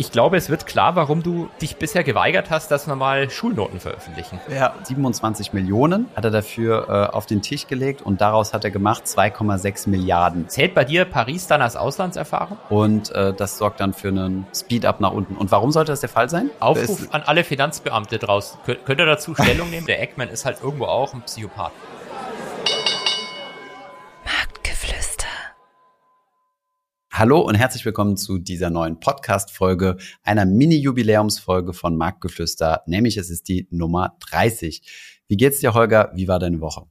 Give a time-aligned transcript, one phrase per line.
[0.00, 3.80] Ich glaube, es wird klar, warum du dich bisher geweigert hast, dass wir mal Schulnoten
[3.80, 4.38] veröffentlichen.
[4.48, 8.70] Ja, 27 Millionen hat er dafür äh, auf den Tisch gelegt und daraus hat er
[8.70, 10.48] gemacht 2,6 Milliarden.
[10.48, 12.58] Zählt bei dir Paris dann als Auslandserfahrung?
[12.68, 15.36] Und äh, das sorgt dann für einen Speed-up nach unten.
[15.36, 16.50] Und warum sollte das der Fall sein?
[16.60, 18.60] Aufruf an alle Finanzbeamte draußen.
[18.64, 19.86] Könnt, könnt ihr dazu Stellung nehmen?
[19.86, 21.72] Der Eggman ist halt irgendwo auch ein Psychopath.
[27.18, 33.48] Hallo und herzlich willkommen zu dieser neuen Podcast-Folge, einer Mini-Jubiläumsfolge von Marktgeflüster, nämlich es ist
[33.48, 34.82] die Nummer 30.
[35.26, 36.12] Wie geht's dir, Holger?
[36.14, 36.82] Wie war deine Woche?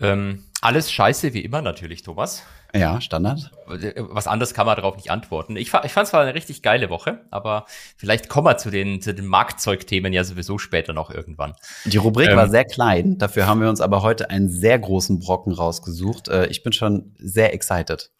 [0.00, 2.42] Ähm, alles scheiße, wie immer natürlich, Thomas.
[2.74, 3.50] Ja, Standard.
[3.66, 5.56] Was anderes kann man darauf nicht antworten.
[5.56, 7.66] Ich, ich fand es war eine richtig geile Woche, aber
[7.98, 11.52] vielleicht kommen wir zu den, zu den Marktzeugthemen ja sowieso später noch irgendwann.
[11.84, 15.18] Die Rubrik ähm, war sehr klein, dafür haben wir uns aber heute einen sehr großen
[15.18, 16.28] Brocken rausgesucht.
[16.28, 18.10] Äh, ich bin schon sehr excited.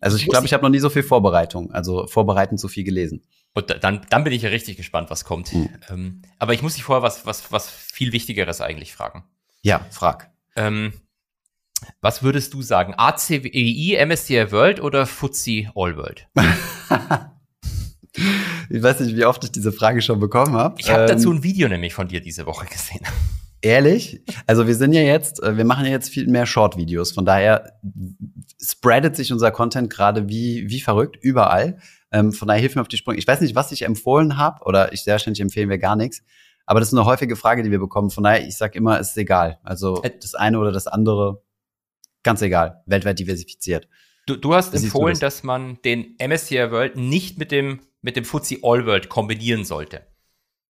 [0.00, 3.22] Also ich glaube, ich habe noch nie so viel Vorbereitung, also vorbereitend so viel gelesen.
[3.54, 5.52] Und dann, dann bin ich ja richtig gespannt, was kommt.
[5.54, 5.68] Mhm.
[5.88, 9.24] Ähm, aber ich muss dich vorher was, was, was viel Wichtigeres eigentlich fragen.
[9.62, 10.30] Ja, frag.
[10.56, 10.92] Ähm,
[12.00, 12.94] was würdest du sagen?
[12.96, 16.28] ACWI, MSCI World oder FTSE All World?
[18.70, 20.76] ich weiß nicht, wie oft ich diese Frage schon bekommen habe.
[20.78, 23.06] Ich habe ähm, dazu ein Video nämlich von dir diese Woche gesehen.
[23.66, 24.22] Ehrlich?
[24.46, 27.10] Also wir sind ja jetzt, äh, wir machen ja jetzt viel mehr Short-Videos.
[27.10, 27.72] Von daher
[28.62, 31.78] spreadet sich unser Content gerade wie, wie verrückt überall.
[32.12, 33.18] Ähm, von daher hilf mir auf die Sprünge.
[33.18, 36.22] Ich weiß nicht, was ich empfohlen habe, oder ich sehr wahrscheinlich empfehlen wir gar nichts.
[36.64, 38.10] Aber das ist eine häufige Frage, die wir bekommen.
[38.10, 39.58] Von daher, ich sag immer, es ist egal.
[39.64, 41.42] Also das eine oder das andere,
[42.22, 42.84] ganz egal.
[42.86, 43.88] Weltweit diversifiziert.
[44.26, 45.36] Du, du hast empfohlen, du das?
[45.36, 50.06] dass man den MSCI World nicht mit dem, mit dem FTSE All World kombinieren sollte.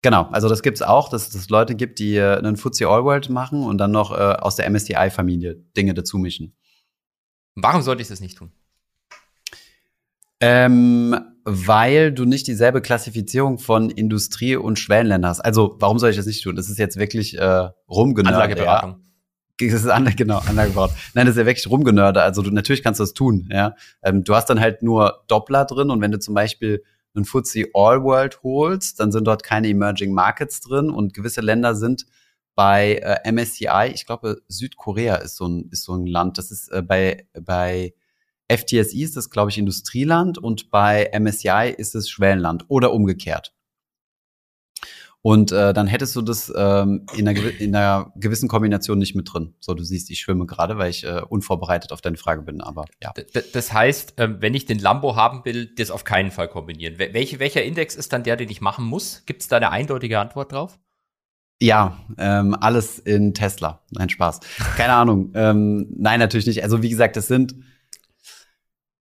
[0.03, 3.29] Genau, also das gibt's auch, dass es Leute gibt, die äh, einen FTSE All World
[3.29, 6.55] machen und dann noch äh, aus der MSCI-Familie Dinge dazu mischen.
[7.55, 8.51] Warum sollte ich das nicht tun?
[10.39, 15.39] Ähm, weil du nicht dieselbe Klassifizierung von Industrie- und Schwellenländern hast.
[15.39, 16.55] Also, warum soll ich das nicht tun?
[16.55, 18.41] Das ist jetzt wirklich äh, rumgenördet.
[18.41, 18.91] Anlageberatung.
[18.91, 19.67] Ja.
[19.71, 20.95] Das ist Anlage, genau, Anlageberatung.
[21.15, 22.21] Nein, das ist ja wirklich rumgenördet.
[22.21, 23.75] Also, du, natürlich kannst du das tun, ja.
[24.03, 26.83] Ähm, du hast dann halt nur Doppler drin und wenn du zum Beispiel
[27.17, 31.75] einen FTSE All World holst, dann sind dort keine Emerging Markets drin und gewisse Länder
[31.75, 32.05] sind
[32.55, 36.71] bei äh, MSCI, ich glaube Südkorea ist so ein ist so ein Land, das ist
[36.71, 37.93] äh, bei bei
[38.49, 43.53] FTSI ist das glaube ich Industrieland und bei MSCI ist es Schwellenland oder umgekehrt.
[45.21, 49.33] Und äh, dann hättest du das ähm, in, einer, in einer gewissen Kombination nicht mit
[49.33, 49.55] drin.
[49.59, 52.85] So, du siehst, ich schwimme gerade, weil ich äh, unvorbereitet auf deine Frage bin, aber
[53.01, 53.13] ja.
[53.53, 56.97] Das heißt, ähm, wenn ich den Lambo haben will, das auf keinen Fall kombinieren.
[56.97, 59.23] Welche, welcher Index ist dann der, den ich machen muss?
[59.25, 60.79] Gibt es da eine eindeutige Antwort drauf?
[61.59, 63.81] Ja, ähm, alles in Tesla.
[63.91, 64.41] Nein, Spaß.
[64.77, 65.31] Keine Ahnung.
[65.33, 66.63] Ähm, nein, natürlich nicht.
[66.63, 67.55] Also wie gesagt, das sind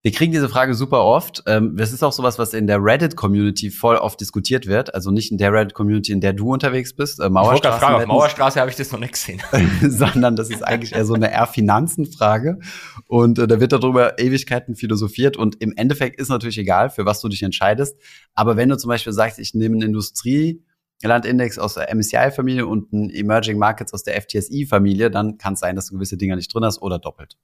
[0.07, 1.43] wir kriegen diese Frage super oft.
[1.49, 4.95] Ähm, das ist auch sowas, was in der Reddit-Community voll oft diskutiert wird.
[4.95, 7.19] Also nicht in der Reddit-Community, in der du unterwegs bist.
[7.19, 7.81] Äh, Mauerstraße.
[7.81, 9.43] Fragen, auf Mauerstraße habe ich das noch nicht gesehen.
[9.83, 12.61] sondern das ist eigentlich eher so eine eher Finanzenfrage.
[13.09, 15.37] Und äh, da wird darüber Ewigkeiten philosophiert.
[15.37, 17.97] Und im Endeffekt ist natürlich egal, für was du dich entscheidest.
[18.33, 23.11] Aber wenn du zum Beispiel sagst, ich nehme einen Industrielandindex aus der MSCI-Familie und einen
[23.11, 26.65] Emerging Markets aus der FTSI-Familie, dann kann es sein, dass du gewisse Dinge nicht drin
[26.65, 27.37] hast oder doppelt.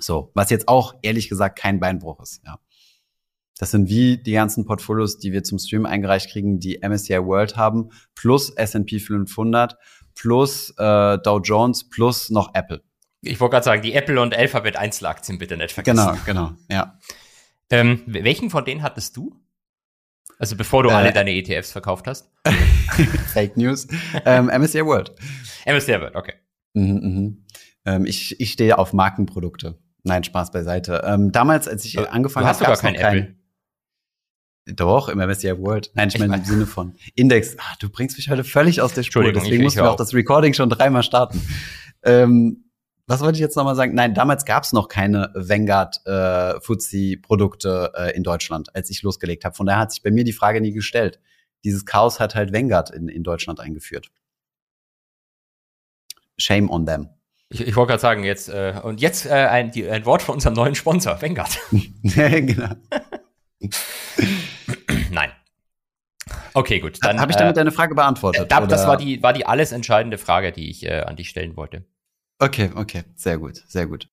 [0.00, 2.58] So, was jetzt auch ehrlich gesagt kein Beinbruch ist, ja.
[3.58, 7.56] Das sind wie die ganzen Portfolios, die wir zum Stream eingereicht kriegen, die MSCI World
[7.56, 9.76] haben, plus S&P 500,
[10.14, 12.82] plus äh, Dow Jones, plus noch Apple.
[13.20, 15.96] Ich wollte gerade sagen, die Apple und Alphabet Einzelaktien bitte nicht vergessen.
[15.96, 16.98] Genau, genau, ja.
[17.70, 19.40] Ähm, welchen von denen hattest du?
[20.38, 22.30] Also bevor du äh, alle deine ETFs verkauft hast?
[23.32, 23.86] Fake News.
[24.24, 25.12] ähm, MSCI World.
[25.64, 26.34] MSCI World, okay.
[26.74, 27.44] Mhm, mhm.
[27.86, 29.78] Ähm, ich, ich stehe auf Markenprodukte.
[30.04, 31.02] Nein, Spaß beiseite.
[31.04, 33.22] Ähm, damals, als ich angefangen habe, gab es kein Apple.
[33.22, 35.90] Kein, doch, im MSCI World.
[35.94, 37.56] Nein, ich, ich meine im Sinne von Index.
[37.58, 39.30] Ah, du bringst mich heute völlig aus der Spur.
[39.32, 41.40] Deswegen mussten wir auch das Recording schon dreimal starten.
[42.02, 42.64] ähm,
[43.06, 43.94] was wollte ich jetzt nochmal sagen?
[43.94, 49.44] Nein, damals gab es noch keine Vanguard äh, FTSE-Produkte äh, in Deutschland, als ich losgelegt
[49.44, 49.54] habe.
[49.54, 51.20] Von daher hat sich bei mir die Frage nie gestellt.
[51.64, 54.10] Dieses Chaos hat halt Vanguard in, in Deutschland eingeführt.
[56.38, 57.08] Shame on them.
[57.50, 60.36] Ich, ich wollte gerade sagen, jetzt, äh, und jetzt äh, ein, die, ein Wort von
[60.36, 61.58] unserem neuen Sponsor, Vanguard.
[62.02, 62.74] genau.
[65.10, 65.30] Nein.
[66.54, 66.98] Okay, gut.
[67.02, 68.50] Dann habe ich damit äh, deine Frage beantwortet.
[68.50, 71.56] Äh, das war die, war die alles entscheidende Frage, die ich äh, an dich stellen
[71.56, 71.84] wollte.
[72.38, 74.08] Okay, okay, sehr gut, sehr gut.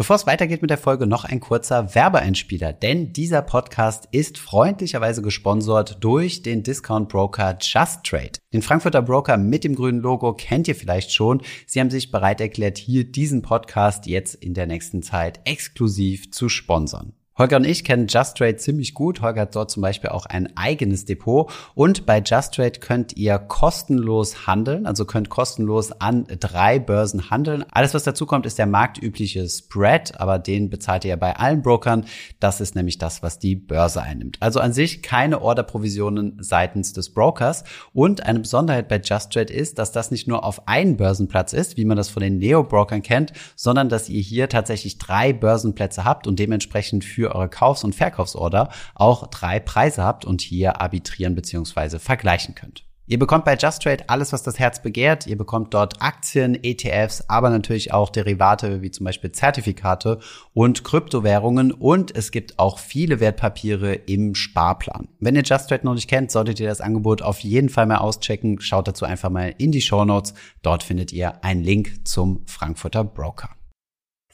[0.00, 5.20] Bevor es weitergeht mit der Folge, noch ein kurzer Werbeeinspieler, denn dieser Podcast ist freundlicherweise
[5.20, 8.32] gesponsert durch den Discount Broker Just Trade.
[8.54, 11.42] Den Frankfurter Broker mit dem grünen Logo kennt ihr vielleicht schon.
[11.66, 16.48] Sie haben sich bereit erklärt, hier diesen Podcast jetzt in der nächsten Zeit exklusiv zu
[16.48, 17.12] sponsern.
[17.40, 19.22] Holger und ich kennen Just Trade ziemlich gut.
[19.22, 21.50] Holger hat dort zum Beispiel auch ein eigenes Depot.
[21.74, 27.64] Und bei Just Trade könnt ihr kostenlos handeln, also könnt kostenlos an drei Börsen handeln.
[27.70, 31.62] Alles, was dazu kommt, ist der marktübliche Spread, aber den bezahlt ihr ja bei allen
[31.62, 32.04] Brokern.
[32.40, 34.36] Das ist nämlich das, was die Börse einnimmt.
[34.40, 37.64] Also an sich keine Orderprovisionen seitens des Brokers.
[37.94, 41.78] Und eine Besonderheit bei Just Trade ist, dass das nicht nur auf einen Börsenplatz ist,
[41.78, 46.26] wie man das von den Neo-Brokern kennt, sondern dass ihr hier tatsächlich drei Börsenplätze habt
[46.26, 51.98] und dementsprechend für eure Kaufs- und Verkaufsorder auch drei Preise habt und hier arbitrieren bzw.
[51.98, 52.84] vergleichen könnt.
[53.10, 55.26] Ihr bekommt bei Just Trade alles, was das Herz begehrt.
[55.26, 60.20] Ihr bekommt dort Aktien, ETFs, aber natürlich auch Derivate wie zum Beispiel Zertifikate
[60.54, 65.08] und Kryptowährungen und es gibt auch viele Wertpapiere im Sparplan.
[65.18, 67.96] Wenn ihr Just Trade noch nicht kennt, solltet ihr das Angebot auf jeden Fall mal
[67.96, 68.60] auschecken.
[68.60, 70.32] Schaut dazu einfach mal in die Show Notes.
[70.62, 73.50] Dort findet ihr einen Link zum Frankfurter Broker.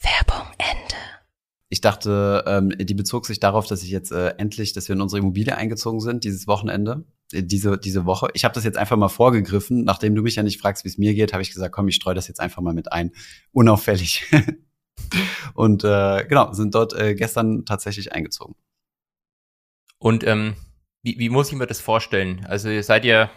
[0.03, 0.86] Werbung Ende.
[1.69, 5.01] Ich dachte, ähm, die bezog sich darauf, dass ich jetzt äh, endlich, dass wir in
[5.01, 8.29] unsere Immobilie eingezogen sind, dieses Wochenende, äh, diese, diese Woche.
[8.35, 9.83] Ich habe das jetzt einfach mal vorgegriffen.
[9.83, 11.97] Nachdem du mich ja nicht fragst, wie es mir geht, habe ich gesagt, komm, ich
[11.97, 13.13] streue das jetzt einfach mal mit ein.
[13.51, 14.25] Unauffällig.
[15.55, 18.55] Und äh, genau, sind dort äh, gestern tatsächlich eingezogen.
[19.99, 20.55] Und ähm,
[21.03, 22.45] wie, wie muss ich mir das vorstellen?
[22.47, 23.31] Also seid ihr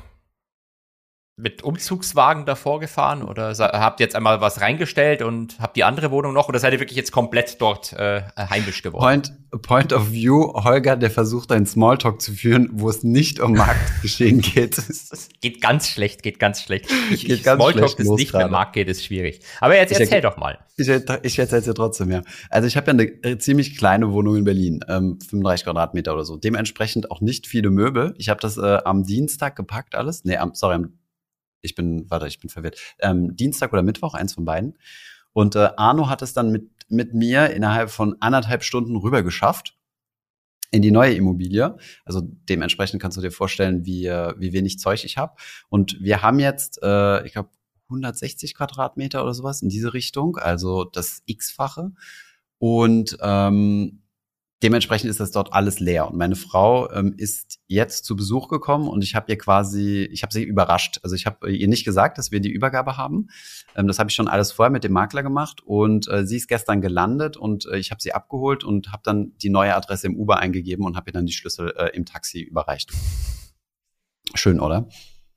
[1.39, 6.11] mit Umzugswagen davor gefahren oder habt ihr jetzt einmal was reingestellt und habt die andere
[6.11, 9.01] Wohnung noch oder seid ihr wirklich jetzt komplett dort äh, heimisch geworden?
[9.01, 13.53] Point, point of view, Holger, der versucht einen Smalltalk zu führen, wo es nicht um
[13.53, 14.77] Marktgeschehen geht.
[14.77, 16.91] Das geht ganz schlecht, geht ganz schlecht.
[17.09, 19.39] Ich, geht ich, ganz Smalltalk, das nicht mehr Markt geht, ist schwierig.
[19.61, 20.59] Aber jetzt ich erzähl doch mal.
[20.75, 22.21] Ich, ich erzähl's dir trotzdem, ja.
[22.49, 26.25] Also ich habe ja eine äh, ziemlich kleine Wohnung in Berlin, ähm, 35 Quadratmeter oder
[26.25, 26.37] so.
[26.37, 28.13] Dementsprechend auch nicht viele Möbel.
[28.17, 30.23] Ich habe das äh, am Dienstag gepackt alles.
[30.23, 30.98] Nee, am, sorry, am
[31.61, 34.77] ich bin, warte, ich bin verwirrt, ähm, Dienstag oder Mittwoch, eins von beiden.
[35.33, 39.77] Und äh, Arno hat es dann mit, mit mir innerhalb von anderthalb Stunden rüber geschafft
[40.71, 41.77] in die neue Immobilie.
[42.05, 45.35] Also dementsprechend kannst du dir vorstellen, wie, äh, wie wenig Zeug ich habe.
[45.69, 47.49] Und wir haben jetzt, äh, ich glaube,
[47.89, 51.91] 160 Quadratmeter oder sowas in diese Richtung, also das X-fache.
[52.59, 53.98] Und ähm,
[54.61, 56.07] dementsprechend ist das dort alles leer.
[56.07, 60.23] Und meine Frau ähm, ist jetzt zu Besuch gekommen und ich habe ihr quasi, ich
[60.23, 60.99] habe sie überrascht.
[61.03, 63.27] Also ich habe ihr nicht gesagt, dass wir die Übergabe haben.
[63.75, 66.47] Ähm, das habe ich schon alles vorher mit dem Makler gemacht und äh, sie ist
[66.47, 70.15] gestern gelandet und äh, ich habe sie abgeholt und habe dann die neue Adresse im
[70.15, 72.91] Uber eingegeben und habe ihr dann die Schlüssel äh, im Taxi überreicht.
[74.35, 74.87] Schön, oder?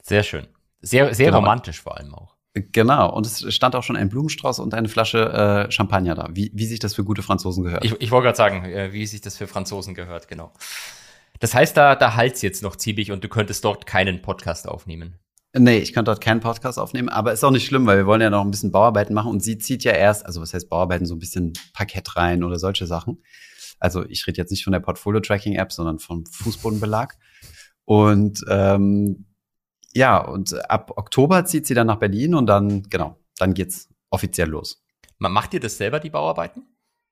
[0.02, 0.46] Sehr schön.
[0.80, 1.38] Sehr, sehr genau.
[1.38, 2.36] romantisch vor allem auch.
[2.54, 6.50] Genau, und es stand auch schon ein Blumenstrauß und eine Flasche äh, Champagner da, wie,
[6.54, 7.84] wie sich das für gute Franzosen gehört.
[7.84, 10.52] Ich, ich wollte gerade sagen, äh, wie sich das für Franzosen gehört, genau.
[11.40, 15.18] Das heißt, da, da halt's jetzt noch ziemlich und du könntest dort keinen Podcast aufnehmen.
[15.54, 18.20] Nee, ich kann dort keinen Podcast aufnehmen, aber ist auch nicht schlimm, weil wir wollen
[18.20, 21.06] ja noch ein bisschen Bauarbeiten machen und sie zieht ja erst, also was heißt Bauarbeiten,
[21.06, 23.22] so ein bisschen Parkett rein oder solche Sachen.
[23.78, 27.16] Also ich rede jetzt nicht von der Portfolio-Tracking-App, sondern vom Fußbodenbelag.
[27.84, 29.26] Und ähm,
[29.94, 34.48] ja, und ab Oktober zieht sie dann nach Berlin und dann, genau, dann geht's offiziell
[34.48, 34.82] los.
[35.18, 36.66] Macht ihr das selber, die Bauarbeiten?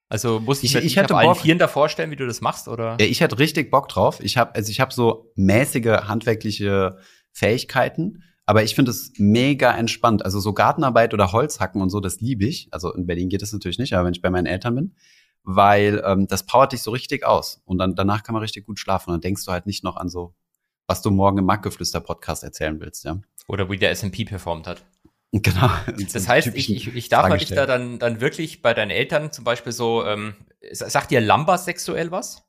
[0.09, 2.97] Also muss ich, ich, ich hätte allen Vieren da vorstellen, wie du das machst, oder?
[3.01, 4.19] Ja, ich hätte richtig Bock drauf.
[4.21, 6.99] Ich habe also ich habe so mäßige handwerkliche
[7.33, 10.25] Fähigkeiten, aber ich finde es mega entspannt.
[10.25, 12.67] Also so Gartenarbeit oder Holzhacken und so, das liebe ich.
[12.73, 14.97] Also in Berlin geht das natürlich nicht, aber wenn ich bei meinen Eltern bin,
[15.45, 18.81] weil ähm, das powert dich so richtig aus und dann danach kann man richtig gut
[18.81, 20.35] schlafen und dann denkst du halt nicht noch an so
[20.91, 23.21] was du morgen im Marktgeflüster-Podcast erzählen willst, ja.
[23.47, 24.85] Oder wie der S&P performt hat.
[25.31, 25.71] Genau.
[26.13, 29.31] Das heißt, ich, ich, ich darf halt dich da dann, dann wirklich bei deinen Eltern
[29.31, 30.35] zum Beispiel so, ähm,
[30.73, 32.43] sagt dir Lambasexuell was?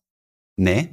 [0.55, 0.89] Nee.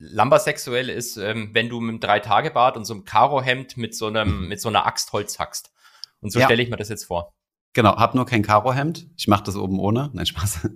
[0.00, 4.48] Lambasexuell ist, ähm, wenn du mit einem Drei-Tage-Bart und so einem Karohemd mit so einem,
[4.48, 5.72] mit so einer Axt Holz hackst.
[6.20, 6.46] Und so ja.
[6.46, 7.32] stelle ich mir das jetzt vor.
[7.72, 9.06] Genau, hab nur kein Karohemd.
[9.16, 10.10] Ich mache das oben ohne.
[10.12, 10.68] Nein, Spaß.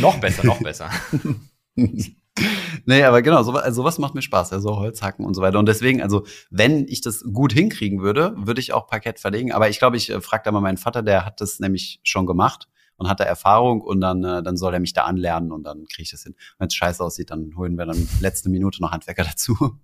[0.00, 0.90] noch besser, noch besser.
[2.84, 5.58] nee, aber genau, sowas, also sowas macht mir Spaß, ja, so Holzhacken und so weiter.
[5.58, 9.52] Und deswegen, also wenn ich das gut hinkriegen würde, würde ich auch Parkett verlegen.
[9.52, 12.26] Aber ich glaube, ich äh, frage da mal meinen Vater, der hat das nämlich schon
[12.26, 15.62] gemacht und hat da Erfahrung und dann, äh, dann soll er mich da anlernen und
[15.64, 16.34] dann kriege ich das hin.
[16.58, 19.78] Wenn es scheiße aussieht, dann holen wir dann letzte Minute noch Handwerker dazu.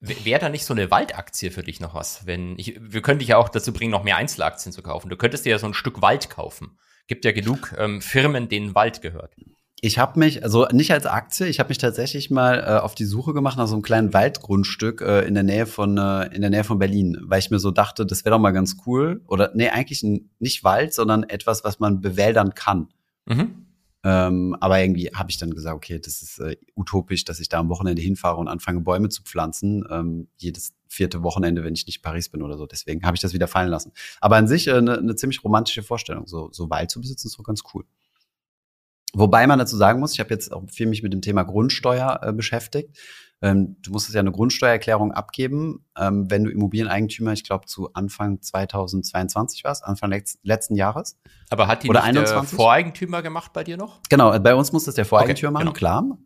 [0.00, 2.26] Wäre da nicht so eine Waldaktie für dich noch was?
[2.26, 5.08] Wenn ich, wir können dich ja auch dazu bringen, noch mehr Einzelaktien zu kaufen.
[5.08, 6.78] Du könntest dir ja so ein Stück Wald kaufen.
[7.06, 9.34] Gibt ja genug ähm, Firmen, denen Wald gehört.
[9.80, 13.04] Ich habe mich, also nicht als Aktie, ich habe mich tatsächlich mal äh, auf die
[13.04, 16.48] Suche gemacht nach so einem kleinen Waldgrundstück äh, in der Nähe von äh, in der
[16.48, 19.22] Nähe von Berlin, weil ich mir so dachte, das wäre doch mal ganz cool.
[19.26, 22.88] Oder nee, eigentlich ein, nicht Wald, sondern etwas, was man bewäldern kann.
[23.26, 23.66] Mhm.
[24.02, 27.58] Ähm, aber irgendwie habe ich dann gesagt, okay, das ist äh, utopisch, dass ich da
[27.58, 29.84] am Wochenende hinfahre und anfange, Bäume zu pflanzen.
[29.90, 32.66] Ähm, jedes vierte Wochenende, wenn ich nicht in Paris bin oder so.
[32.66, 33.92] Deswegen habe ich das wieder fallen lassen.
[34.20, 36.28] Aber an sich eine äh, ne ziemlich romantische Vorstellung.
[36.28, 37.84] So, so Wald zu besitzen ist doch ganz cool.
[39.18, 42.20] Wobei man dazu sagen muss, ich habe jetzt auch viel mich mit dem Thema Grundsteuer
[42.22, 42.96] äh, beschäftigt.
[43.42, 48.40] Ähm, du musstest ja eine Grundsteuererklärung abgeben, ähm, wenn du Immobilieneigentümer, ich glaube zu Anfang
[48.40, 51.18] 2022 warst, Anfang letz letzten Jahres.
[51.50, 52.50] Aber hat die Oder nicht 21?
[52.50, 54.00] der Voreigentümer gemacht bei dir noch?
[54.08, 55.78] Genau, äh, bei uns muss das der Voreigentümer Okay, machen, genau.
[55.78, 56.18] klar.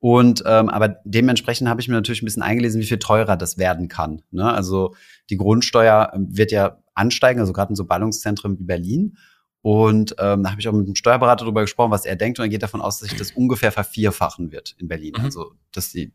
[0.00, 3.56] Und ähm, aber dementsprechend habe ich mir natürlich ein bisschen eingelesen, wie viel teurer das
[3.56, 4.22] werden kann.
[4.30, 4.52] Ne?
[4.52, 4.94] Also
[5.30, 9.16] die Grundsteuer ähm, wird ja ansteigen, also gerade in so Ballungszentren wie Berlin.
[9.64, 12.44] Und ähm, da habe ich auch mit dem Steuerberater darüber gesprochen, was er denkt, und
[12.44, 15.14] er geht davon aus, dass sich das ungefähr vervierfachen wird in Berlin.
[15.16, 15.24] Mhm.
[15.24, 16.12] Also dass die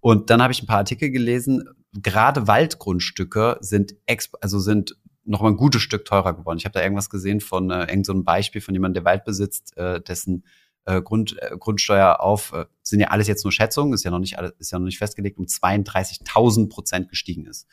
[0.00, 1.62] und dann habe ich ein paar Artikel gelesen.
[1.92, 6.58] Gerade Waldgrundstücke sind exp also sind noch mal ein gutes Stück teurer geworden.
[6.58, 9.24] Ich habe da irgendwas gesehen von äh, irgend so einem Beispiel von jemandem, der Wald
[9.24, 10.44] besitzt, äh, dessen
[10.84, 14.18] äh, Grund, äh, Grundsteuer auf äh, sind ja alles jetzt nur Schätzungen, ist ja noch
[14.18, 17.68] nicht alles, ist ja noch nicht festgelegt, um 32.000 Prozent gestiegen ist.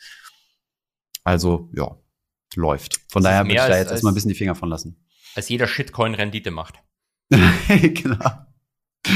[1.23, 1.97] Also ja,
[2.55, 2.99] läuft.
[3.09, 5.05] Von Das daher würde ich da jetzt erstmal ein bisschen die Finger von lassen.
[5.35, 6.79] Als jeder Shitcoin Rendite macht.
[7.67, 8.31] genau.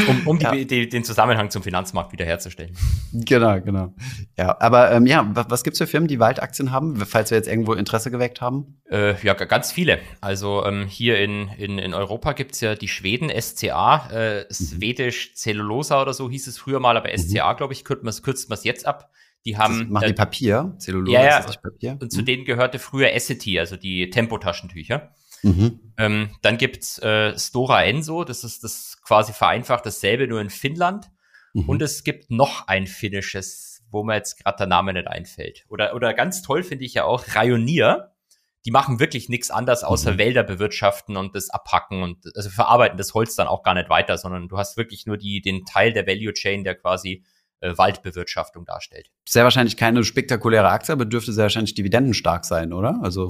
[0.08, 0.52] Um, um Ja.
[0.52, 2.76] die, die, den Zusammenhang zum Finanzmarkt wiederherzustellen.
[3.12, 3.94] Genau, genau.
[4.38, 7.48] Ja, aber ähm, ja, was, was gibt's für Firmen, die Waldaktien haben, falls wir jetzt
[7.50, 8.82] irgendwo Interesse geweckt haben?
[8.90, 10.00] Äh, ja, ganz viele.
[10.22, 16.02] Also ähm, hier in, in, in Europa gibt's ja die Schweden, SCA, äh, Swedish Cellulosa
[16.02, 19.12] oder so hieß es früher mal, aber SCA, glaube ich, kürzt man man's jetzt ab.
[19.46, 21.40] Die haben, das machen die Papier, Zellulose, Ja, ja.
[21.42, 21.98] Papier?
[22.02, 25.12] und zu denen gehörte früher Essity, also die Tempotaschentücher.
[25.44, 25.80] Mhm.
[25.98, 31.12] Ähm, dann gibt's äh, Stora Enso, das ist das quasi vereinfacht dasselbe, nur in Finnland.
[31.54, 31.68] Mhm.
[31.68, 35.66] Und es gibt noch ein finnisches, wo mir jetzt gerade der Name nicht einfällt.
[35.68, 38.12] Oder, oder ganz toll finde ich ja auch Rayonier.
[38.66, 40.18] Die machen wirklich nichts anderes außer Mhm.
[40.20, 44.18] Wälder bewirtschaften und das abhacken und also verarbeiten das Holz dann auch gar nicht weiter,
[44.18, 47.26] sondern du hast wirklich nur die, den Teil der Value Chain, der quasi
[47.64, 49.10] äh, Waldbewirtschaftung darstellt.
[49.28, 53.00] Sehr wahrscheinlich keine spektakuläre Aktie, aber dürfte sehr wahrscheinlich dividendenstark sein, oder?
[53.02, 53.28] Also,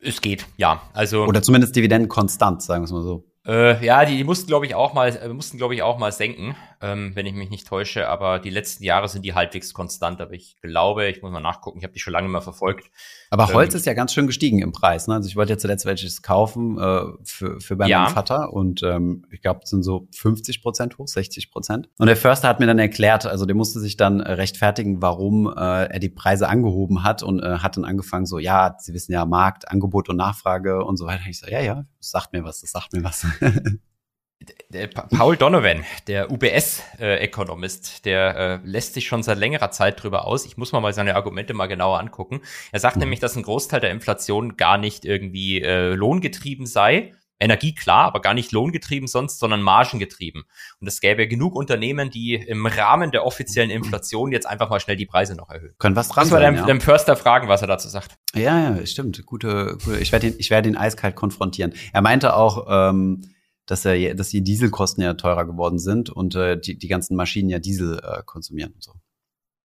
[0.00, 0.82] Es geht, ja.
[0.94, 3.24] Also oder zumindest dividendenkonstant, sagen wir es mal so.
[3.46, 6.12] Äh, ja, die, die mussten, glaube ich, auch mal, äh, mussten, glaube ich, auch mal
[6.12, 8.08] senken, ähm, wenn ich mich nicht täusche.
[8.08, 10.20] Aber die letzten Jahre sind die halbwegs konstant.
[10.20, 12.90] Aber ich glaube, ich muss mal nachgucken, ich habe die schon lange mal verfolgt.
[13.30, 15.06] Aber Ähm, Holz ist ja ganz schön gestiegen im Preis.
[15.06, 15.14] Ne?
[15.14, 18.04] Also ich wollte ja zuletzt welches kaufen äh, für, für bei Ja.
[18.04, 21.88] meinem Vater und ähm, ich glaube, es sind so 50 Prozent hoch, 60 Prozent.
[21.98, 25.46] Und der Förster hat mir dann erklärt, also der musste sich dann äh, rechtfertigen, warum
[25.46, 29.12] äh, er die Preise angehoben hat und äh, hat dann angefangen so, ja, Sie wissen
[29.12, 31.22] ja, Markt, Angebot und Nachfrage und so weiter.
[31.28, 33.26] Ich so, ja, ja, das sagt mir was, das sagt mir was.
[34.70, 40.26] Der Pa- Paul Donovan, der UBS-Ökonomist, der äh, lässt sich schon seit längerer Zeit drüber
[40.26, 40.46] aus.
[40.46, 42.40] Ich muss mal mal seine Argumente mal genauer angucken.
[42.72, 43.00] Er sagt Mhm.
[43.00, 47.12] nämlich, dass ein Großteil der Inflation gar nicht irgendwie äh, lohngetrieben sei.
[47.42, 50.44] Energie klar, aber gar nicht lohngetrieben sonst, sondern margengetrieben.
[50.78, 54.96] Und es gäbe genug Unternehmen, die im Rahmen der offiziellen Inflation jetzt einfach mal schnell
[54.96, 55.74] die Preise noch erhöhen.
[55.78, 56.66] Können was dran man sein, dem, ja.
[56.66, 58.16] dem Förster fragen, was er dazu sagt.
[58.34, 59.24] Ja, ja, stimmt.
[59.24, 59.98] Gute, gute.
[60.00, 61.72] Ich werde ihn, ich werde ihn eiskalt konfrontieren.
[61.94, 63.22] Er meinte auch, ähm,
[63.70, 67.48] dass er, dass die Dieselkosten ja teurer geworden sind und äh, die, die ganzen Maschinen
[67.48, 68.94] ja Diesel äh, konsumieren und so.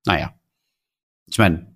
[0.05, 0.33] Naja.
[1.27, 1.75] Ich meine,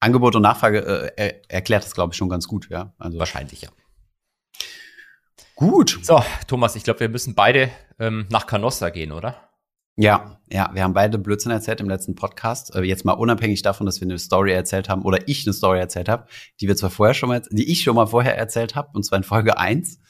[0.00, 2.94] Angebot und Nachfrage äh, er, erklärt das, glaube ich, schon ganz gut, ja.
[2.98, 3.70] Also Wahrscheinlich, ja.
[5.54, 5.98] gut.
[6.02, 9.48] So, Thomas, ich glaube, wir müssen beide ähm, nach Canossa gehen, oder?
[9.96, 12.74] Ja, ja, wir haben beide Blödsinn erzählt im letzten Podcast.
[12.74, 15.78] Äh, jetzt mal unabhängig davon, dass wir eine Story erzählt haben oder ich eine Story
[15.78, 16.26] erzählt habe,
[16.60, 19.18] die wir zwar vorher schon mal, die ich schon mal vorher erzählt habe, und zwar
[19.18, 20.00] in Folge eins.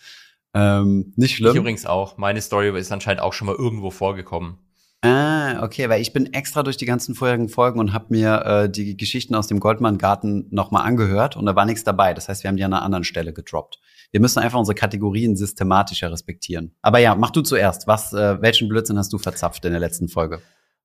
[0.54, 1.56] Ähm, nicht Ich schlimm.
[1.56, 2.18] übrigens auch.
[2.18, 4.58] Meine Story ist anscheinend auch schon mal irgendwo vorgekommen.
[5.04, 8.70] Ah, okay, weil ich bin extra durch die ganzen vorherigen Folgen und habe mir äh,
[8.70, 12.14] die Geschichten aus dem Goldmann-Garten nochmal angehört und da war nichts dabei.
[12.14, 13.80] Das heißt, wir haben die an einer anderen Stelle gedroppt.
[14.12, 16.76] Wir müssen einfach unsere Kategorien systematischer respektieren.
[16.82, 17.88] Aber ja, mach du zuerst.
[17.88, 20.40] Was, äh, welchen Blödsinn hast du verzapft in der letzten Folge?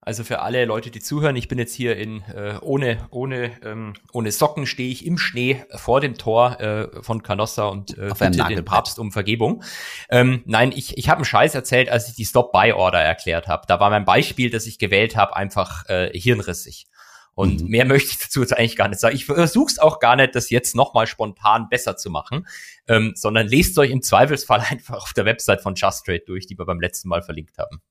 [0.07, 3.91] Also für alle Leute, die zuhören, ich bin jetzt hier in äh, ohne ohne ähm,
[4.13, 8.41] ohne Socken stehe ich im Schnee vor dem Tor äh, von Canossa und äh, bitte
[8.47, 8.63] den.
[8.63, 9.63] Papst um Vergebung.
[10.09, 13.63] Ähm, nein, ich ich habe einen Scheiß erzählt, als ich die Stop-Buy-Order erklärt habe.
[13.67, 16.87] Da war mein Beispiel, das ich gewählt habe, einfach äh, hirnrissig.
[17.33, 17.67] Und Mhm.
[17.67, 19.13] mehr möchte ich dazu jetzt eigentlich gar nicht sagen.
[19.13, 22.47] Ich versuche es auch gar nicht, das jetzt nochmal spontan besser zu machen,
[22.87, 26.57] ähm, sondern lest euch im Zweifelsfall einfach auf der Website von Just Trade durch, die
[26.57, 27.81] wir beim letzten Mal verlinkt haben.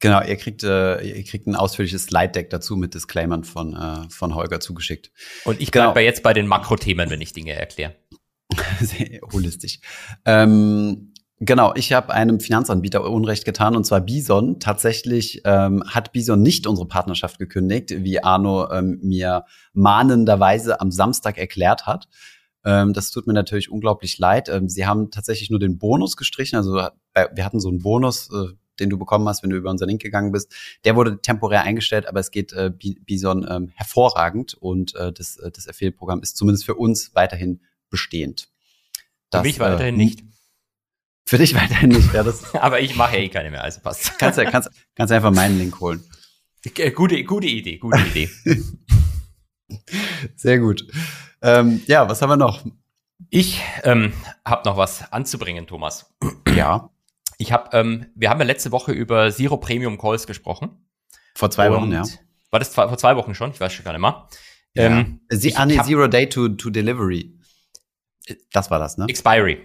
[0.00, 4.34] Genau, ihr kriegt, äh, ihr kriegt ein ausführliches Slide-Deck dazu mit Disclaimern von, äh, von
[4.34, 5.10] Holger zugeschickt.
[5.44, 5.92] Und ich Genau.
[5.92, 7.94] bleibe jetzt bei den Makrothemen, wenn ich Dinge erkläre.
[8.80, 9.78] Sehr holistisch.
[10.26, 14.60] Ähm, genau, ich habe einem Finanzanbieter Unrecht getan und zwar Bison.
[14.60, 21.38] Tatsächlich ähm, hat Bison nicht unsere Partnerschaft gekündigt, wie Arno ähm, mir mahnenderweise am Samstag
[21.38, 22.08] erklärt hat.
[22.64, 24.48] Ähm, das tut mir natürlich unglaublich leid.
[24.48, 26.56] Ähm, sie haben tatsächlich nur den Bonus gestrichen.
[26.56, 29.70] Also äh, wir hatten so einen Bonus, äh, den du bekommen hast, wenn du über
[29.70, 30.52] unseren Link gegangen bist.
[30.84, 35.36] Der wurde temporär eingestellt, aber es geht äh, Bi- Bison ähm, hervorragend und äh, das,
[35.38, 38.48] äh, das Affiliate-Programm ist zumindest für uns weiterhin bestehend.
[39.32, 40.22] Für mich weiterhin nicht.
[41.26, 42.22] Für dich weiterhin nicht, ja.
[42.22, 44.18] Das Aber ich mache ja eh keine mehr, also passt.
[44.18, 46.04] kannst ja kannst, kannst einfach meinen Link holen.
[46.76, 48.30] Äh, Gute, gute Idee, gute Idee.
[50.36, 50.86] Sehr gut.
[51.42, 52.64] Ähm, ja, was haben wir noch?
[53.30, 54.12] Ich ähm,
[54.44, 56.10] habe noch was anzubringen, Thomas.
[56.54, 56.90] Ja,
[57.38, 60.86] Ich habe, ähm, wir haben ja letzte Woche über Zero Premium Calls gesprochen.
[61.34, 62.04] vor zwei Wochen, ja.
[62.50, 63.50] War das vor zwei Wochen schon?
[63.50, 64.28] Ich weiß schon gar nicht mehr.
[64.76, 67.38] Ähm, Sie, ich ah, nee, Zero Day to, to Delivery.
[68.52, 69.06] Das war das, ne?
[69.08, 69.60] Expiry.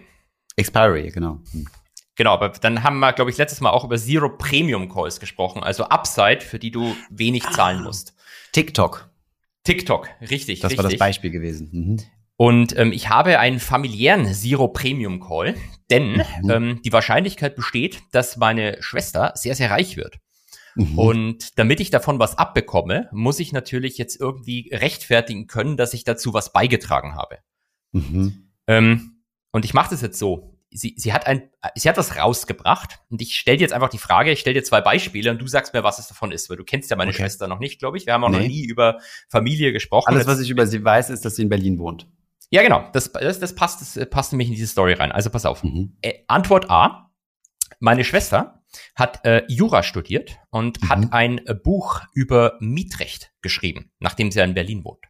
[0.55, 1.39] Expiry, genau.
[1.51, 1.67] Hm.
[2.15, 5.63] Genau, aber dann haben wir, glaube ich, letztes Mal auch über Zero Premium Calls gesprochen,
[5.63, 7.51] also Upside, für die du wenig Ah.
[7.51, 8.13] zahlen musst.
[8.51, 9.09] TikTok,
[9.63, 10.77] TikTok, richtig, das richtig.
[10.83, 11.69] war das Beispiel gewesen.
[11.71, 11.97] Mhm.
[12.41, 15.55] Und ähm, ich habe einen familiären Zero Premium Call,
[15.89, 16.49] denn Mhm.
[16.49, 20.19] ähm, die Wahrscheinlichkeit besteht, dass meine Schwester sehr, sehr reich wird.
[20.75, 20.97] Mhm.
[20.97, 26.05] Und damit ich davon was abbekomme, muss ich natürlich jetzt irgendwie rechtfertigen können, dass ich
[26.05, 27.39] dazu was beigetragen habe.
[27.91, 28.51] Mhm.
[28.67, 29.17] Ähm,
[29.51, 30.55] und ich mache das jetzt so.
[30.71, 33.97] Sie, sie, hat ein, sie hat was rausgebracht und ich stelle dir jetzt einfach die
[33.97, 36.55] Frage, ich stelle dir zwei Beispiele und du sagst mir, was es davon ist, weil
[36.55, 37.23] du kennst ja meine Okay.
[37.23, 38.05] Schwester noch nicht, glaube ich.
[38.05, 38.47] Wir haben auch noch Nee.
[38.47, 40.13] nie über Familie gesprochen.
[40.13, 42.07] Alles, was ich über sie weiß, ist, dass sie in Berlin wohnt.
[42.51, 45.11] Ja, genau, das, das, das passt, das äh, passt nämlich in diese Story rein.
[45.11, 45.63] Also pass auf.
[45.63, 45.97] Mhm.
[46.01, 47.11] Äh, Antwort A.
[47.79, 48.61] Meine Schwester
[48.95, 50.89] hat äh, Jura studiert und Mhm.
[50.89, 55.05] hat ein äh, Buch über Mietrecht geschrieben, nachdem sie ja in Berlin wohnt.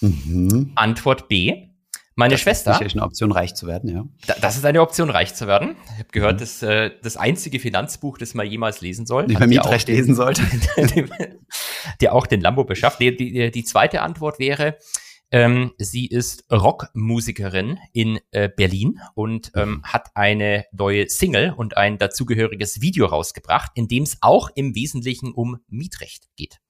[0.00, 0.72] Mhm.
[0.74, 1.68] Antwort B.
[2.18, 4.06] Meine Das ist Schwester, sicherlich eine Option, reich zu werden, ja.
[4.26, 5.76] da, das ist eine Option, reich zu werden.
[5.92, 6.38] Ich habe gehört, Mhm.
[6.38, 9.26] das äh, das einzige Finanzbuch, das man jemals lesen soll.
[9.26, 10.40] Die man die Mietrecht lesen sollte.
[12.00, 13.00] der auch den Lambo beschafft.
[13.00, 14.78] Die, die, die zweite Antwort wäre,
[15.30, 21.98] ähm, sie ist Rockmusikerin in äh, Berlin und ähm, hat eine neue Single und ein
[21.98, 26.60] dazugehöriges Video rausgebracht, in dem es auch im Wesentlichen um Mietrecht geht.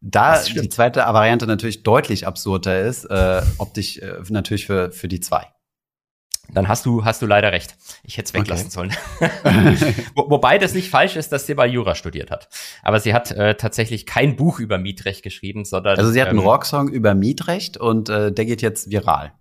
[0.00, 5.20] Da die zweite Variante natürlich deutlich absurder ist, äh, optisch äh, natürlich für, für die
[5.20, 5.46] zwei.
[6.50, 7.76] Dann hast du, hast du leider recht.
[8.02, 8.94] Ich hätte es weglassen Okay.
[9.20, 9.84] sollen.
[10.14, 12.48] Wo, wobei das nicht falsch ist, dass sie mal Jura studiert hat.
[12.82, 15.98] Aber sie hat äh, tatsächlich kein Buch über Mietrecht geschrieben, sondern.
[15.98, 19.32] Also sie hat einen ähm, Rocksong über Mietrecht und äh, der geht jetzt viral.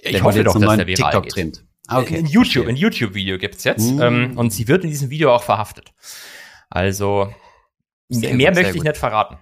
[0.00, 1.32] Ich der hoffe wird doch, dass der viral geht.
[1.32, 1.64] TikTok-Trend.
[1.88, 2.18] Ah, okay.
[2.18, 3.90] Ein YouTube, ein YouTube-Video gibt's jetzt.
[3.90, 4.02] Mm.
[4.02, 5.92] Ähm, und sie wird in diesem Video auch verhaftet.
[6.68, 7.32] Also
[8.10, 8.86] Sehr mehr gut, möchte ich gut.
[8.86, 9.38] nicht verraten.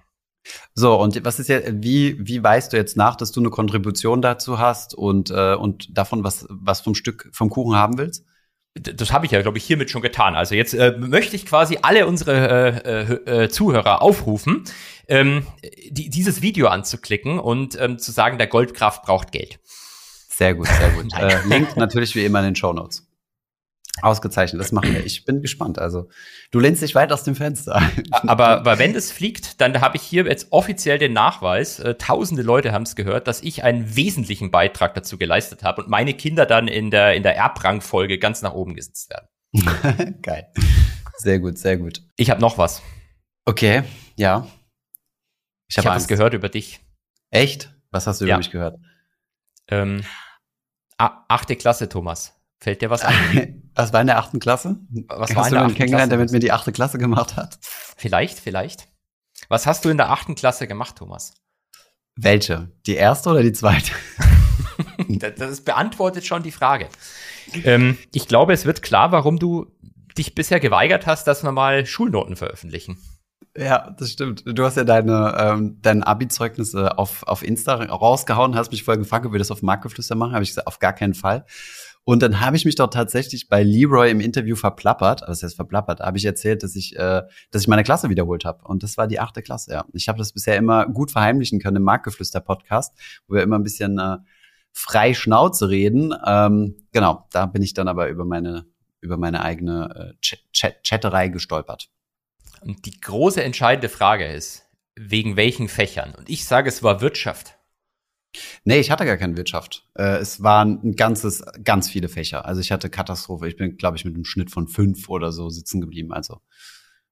[0.73, 4.21] So, und was ist ja, wie, wie weißt du jetzt nach, dass du eine Kontribution
[4.21, 8.25] dazu hast und, äh, und davon was, was vom Stück, vom Kuchen haben willst?
[8.75, 10.35] Das habe ich ja, glaube ich, hiermit schon getan.
[10.35, 14.65] Also jetzt äh, möchte ich quasi alle unsere äh, äh, äh, Zuhörer aufrufen,
[15.07, 15.47] ähm,
[15.89, 19.59] die, dieses Video anzuklicken und ähm, zu sagen, der Goldkraft braucht Geld.
[19.63, 21.07] Sehr gut, sehr gut.
[21.17, 23.06] Äh, Link natürlich wie immer in den Show Notes.
[24.01, 25.05] Ausgezeichnet, das machen wir.
[25.05, 25.79] Ich bin gespannt.
[25.79, 26.09] Also,
[26.51, 27.81] du lehnst dich weit aus dem Fenster.
[28.11, 32.43] Aber, aber wenn das fliegt, dann habe ich hier jetzt offiziell den Nachweis, äh, tausende
[32.43, 36.45] Leute haben es gehört, dass ich einen wesentlichen Beitrag dazu geleistet habe und meine Kinder
[36.45, 39.27] dann in der, in der Erbrangfolge ganz nach oben gesetzt werden.
[40.21, 40.51] Geil.
[41.17, 42.01] Sehr gut, sehr gut.
[42.15, 42.81] Ich habe noch was.
[43.45, 43.83] Okay,
[44.15, 44.47] ja.
[45.69, 46.09] Ich hab habe was Angst.
[46.09, 46.79] gehört über dich.
[47.31, 47.73] Echt?
[47.91, 48.37] Was hast du über Ja.
[48.37, 48.77] mich gehört?
[49.69, 50.03] Ähm,
[50.97, 52.36] achte Klasse, Thomas.
[52.59, 53.63] Fällt dir was ein?
[53.75, 54.79] Was war in der achten Klasse?
[55.07, 57.35] Was Hast war in du der achten kennengelernt, der mit mir die achte Klasse gemacht
[57.35, 57.59] hat?
[57.61, 58.87] Vielleicht, vielleicht.
[59.49, 61.35] Was hast du in der achten Klasse gemacht, Thomas?
[62.15, 62.71] Welche?
[62.87, 63.91] Die erste oder die zweite?
[65.09, 66.87] Das, das beantwortet schon die Frage.
[67.63, 69.67] Ähm, ich glaube, es wird klar, warum du
[70.17, 72.97] dich bisher geweigert hast, dass wir mal Schulnoten veröffentlichen.
[73.55, 74.43] Ja, das stimmt.
[74.45, 79.25] Du hast ja deine, ähm, dein Abi-Zeugnisse auf, auf Insta rausgehauen, hast mich vorher gefragt,
[79.25, 80.33] ob wir das auf Marktgeflüster machen.
[80.33, 81.45] Habe ich gesagt, auf gar keinen Fall.
[82.07, 85.23] Und dann habe ich mich doch tatsächlich bei Leroy im Interview verplappert.
[85.23, 88.45] Also das heißt verplappert, habe ich erzählt, dass ich, äh, dass ich meine Klasse wiederholt
[88.45, 88.63] habe.
[88.63, 89.85] Und das war die achte Klasse, ja.
[89.91, 93.99] Ich habe das bisher immer gut verheimlichen können im Marktgeflüster-Podcast, wo wir immer ein bisschen
[93.99, 94.19] äh,
[94.71, 96.13] frei Schnauze reden.
[96.25, 98.63] Ähm, genau, da bin ich dann aber über meine,
[99.01, 101.89] über meine eigene äh, Ch Chat Chatterei gestolpert.
[102.61, 104.63] Und die große entscheidende Frage ist,
[104.95, 106.15] wegen welchen Fächern?
[106.17, 107.56] Und ich sage, es war Wirtschaft.
[108.63, 109.85] Nee, ich hatte gar keine Wirtschaft.
[109.95, 112.45] Äh, es waren ein ganzes, ganz viele Fächer.
[112.45, 113.47] Also ich hatte Katastrophe.
[113.47, 116.13] Ich bin, glaube ich, mit einem Schnitt von fünf oder so sitzen geblieben.
[116.13, 116.41] Also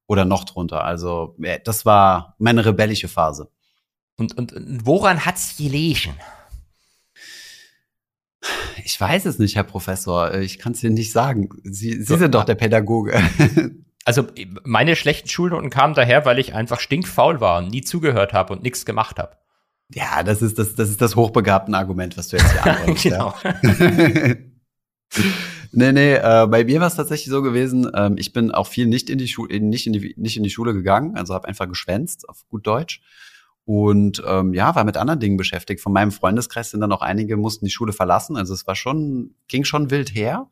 [0.07, 0.83] oder noch drunter.
[0.83, 3.49] Also äh, das war meine rebellische Phase.
[4.17, 6.13] Und, und, und woran hat's gelegen?
[8.83, 10.31] Ich weiß es nicht, Herr Professor.
[10.31, 11.49] Äh, Ich kann es dir nicht sagen.
[11.63, 13.19] Sie, Sie So, sind doch der Pädagoge.
[14.07, 14.27] Also
[14.63, 18.61] meine schlechten Schulnoten kamen daher, weil ich einfach stinkfaul war und nie zugehört habe und
[18.61, 19.35] nichts gemacht habe.
[19.93, 23.03] Ja, das ist das, das ist das hochbegabten Argument, was du jetzt hier anwendest.
[23.03, 23.33] Genau.
[25.77, 28.87] Nee, nee, äh, bei mir war es tatsächlich so gewesen, ähm, ich bin auch viel
[28.87, 31.67] nicht in die Schule, nicht in die, nicht in die Schule gegangen, also habe einfach
[31.67, 33.01] geschwänzt, auf gut Deutsch.
[33.65, 35.81] und ähm, ja, war mit anderen Dingen beschäftigt.
[35.81, 38.37] Von meinem Freundeskreis sind dann auch einige, mussten die Schule verlassen.
[38.37, 40.49] Also es war schon, ging schon wild her.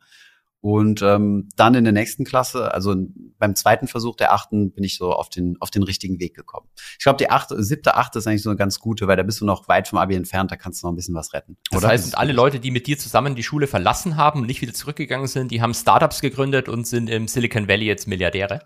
[0.64, 2.96] Und ähm, dann in der nächsten Klasse, also
[3.38, 6.70] beim zweiten Versuch der achten, bin ich so auf den, auf den richtigen Weg gekommen.
[6.98, 9.42] Ich glaube, die achte, siebte, achte ist eigentlich so eine ganz gute, weil da bist
[9.42, 11.58] du noch weit vom Abi entfernt, da kannst du noch ein bisschen was retten.
[11.70, 11.90] Das oder?
[11.90, 15.28] heißt, alle Leute, die mit dir zusammen die Schule verlassen haben und nicht wieder zurückgegangen
[15.28, 18.62] sind, die haben Startups gegründet und sind im Silicon Valley jetzt Milliardäre?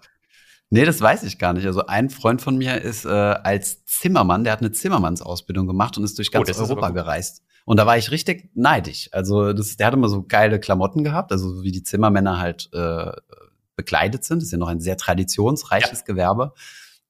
[0.70, 1.66] Nee, das weiß ich gar nicht.
[1.66, 6.04] Also ein Freund von mir ist äh, als Zimmermann, der hat eine Zimmermannsausbildung gemacht und
[6.04, 7.44] ist durch ganz Oh, das ist Europa gereist.
[7.66, 9.10] Und da war ich richtig neidisch.
[9.12, 12.70] Also das, der hat immer so geile Klamotten gehabt, also so wie die Zimmermänner halt
[12.74, 13.12] äh,
[13.76, 14.40] bekleidet sind.
[14.40, 16.54] Das ist ja noch ein sehr traditionsreiches Gewerbe.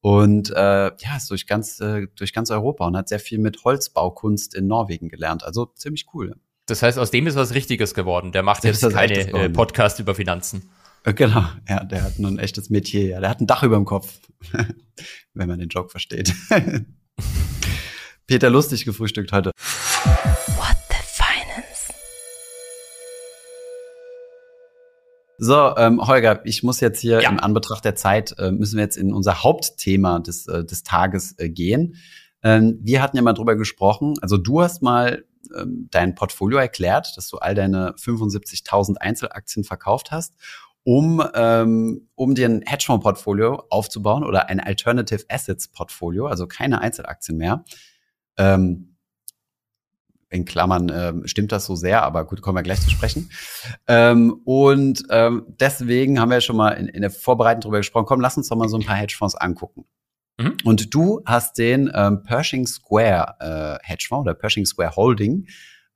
[0.01, 3.63] Und äh, ja, ist durch ganz, äh, durch ganz Europa und hat sehr viel mit
[3.63, 5.43] Holzbaukunst in Norwegen gelernt.
[5.43, 6.35] Also ziemlich cool.
[6.67, 8.31] Das heißt, aus dem ist was Richtiges geworden.
[8.31, 9.49] Der macht jetzt keine äh.
[9.49, 10.69] Podcast über Finanzen.
[11.03, 13.07] Äh, Genau, ja, der hat nun ein echtes Metier.
[13.07, 14.19] Ja, der hat ein Dach über dem Kopf,
[15.33, 16.33] wenn man den Joke versteht.
[18.27, 19.51] Peter lustig gefrühstückt heute.
[19.55, 21.93] What the Finance?
[25.38, 27.29] So, ähm, Holger, ich muss jetzt hier Ja.
[27.29, 31.36] im Anbetracht der Zeit, äh, müssen wir jetzt in unser Hauptthema des, äh, des Tages
[31.38, 31.95] äh, gehen.
[32.43, 35.23] Ähm, wir hatten ja mal drüber gesprochen, also du hast mal
[35.57, 40.33] ähm, dein Portfolio erklärt, dass du all deine 75.000 Einzelaktien verkauft hast,
[40.88, 47.65] um, ähm, um dir ein Hedgefonds-Portfolio aufzubauen oder ein Alternative Assets-Portfolio, also keine Einzelaktien mehr.
[48.38, 48.95] Ähm,
[50.30, 53.30] in Klammern ähm, stimmt das so sehr, aber gut, kommen wir gleich zu sprechen.
[53.88, 58.06] Ähm, und ähm, deswegen haben wir ja schon mal in, in der Vorbereitung drüber gesprochen.
[58.06, 59.84] Komm, lass uns doch mal so ein paar Hedgefonds angucken.
[60.39, 60.56] Mhm.
[60.63, 65.47] Und du hast den ähm, Pershing Square äh, Hedgefonds oder Pershing Square Holding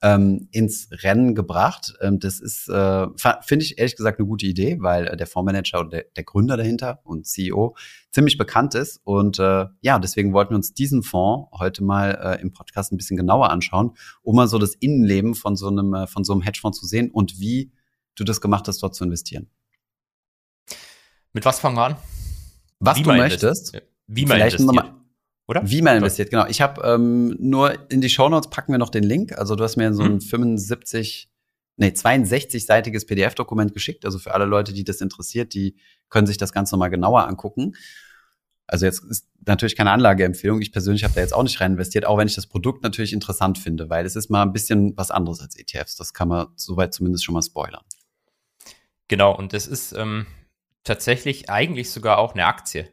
[0.03, 1.93] ähm, ins Rennen gebracht.
[2.01, 3.07] Ähm, das ist, äh,
[3.41, 6.57] finde ich ehrlich gesagt eine gute Idee, weil äh, der Fondsmanager und der, der Gründer
[6.57, 7.75] dahinter und CEO
[8.11, 8.99] ziemlich bekannt ist.
[9.03, 12.97] Und äh, ja, deswegen wollten wir uns diesen Fonds heute mal äh, im Podcast ein
[12.97, 13.91] bisschen genauer anschauen,
[14.23, 17.11] um mal so das Innenleben von so einem, äh, von so einem Hedgefonds zu sehen
[17.11, 17.71] und wie
[18.15, 19.49] du das gemacht hast, dort zu investieren.
[21.33, 21.95] Mit was fangen wir an?
[22.79, 23.73] Was Wie du möchtest.
[24.07, 24.85] Wie man Vielleicht investiert.
[24.85, 25.00] noch mal-
[25.51, 25.69] Oder?
[25.69, 26.45] Wie man investiert, genau.
[26.47, 29.37] Ich habe ähm, nur in die Shownotes packen wir noch den Link.
[29.37, 30.21] Also du hast mir so ein Mhm.
[30.21, 31.29] 75,
[31.75, 34.05] nee, 62-seitiges PDF-Dokument geschickt.
[34.05, 35.75] Also für alle Leute, die das interessiert, die
[36.07, 37.73] können sich das Ganze nochmal genauer angucken.
[38.65, 40.61] Also jetzt ist natürlich keine Anlageempfehlung.
[40.61, 43.11] Ich persönlich habe da jetzt auch nicht rein investiert, auch wenn ich das Produkt natürlich
[43.11, 45.97] interessant finde, weil es ist mal ein bisschen was anderes als ETFs.
[45.97, 47.83] Das kann man soweit zumindest schon mal spoilern.
[49.09, 50.27] Genau, und das ist ähm,
[50.85, 52.87] tatsächlich eigentlich sogar auch eine Aktie.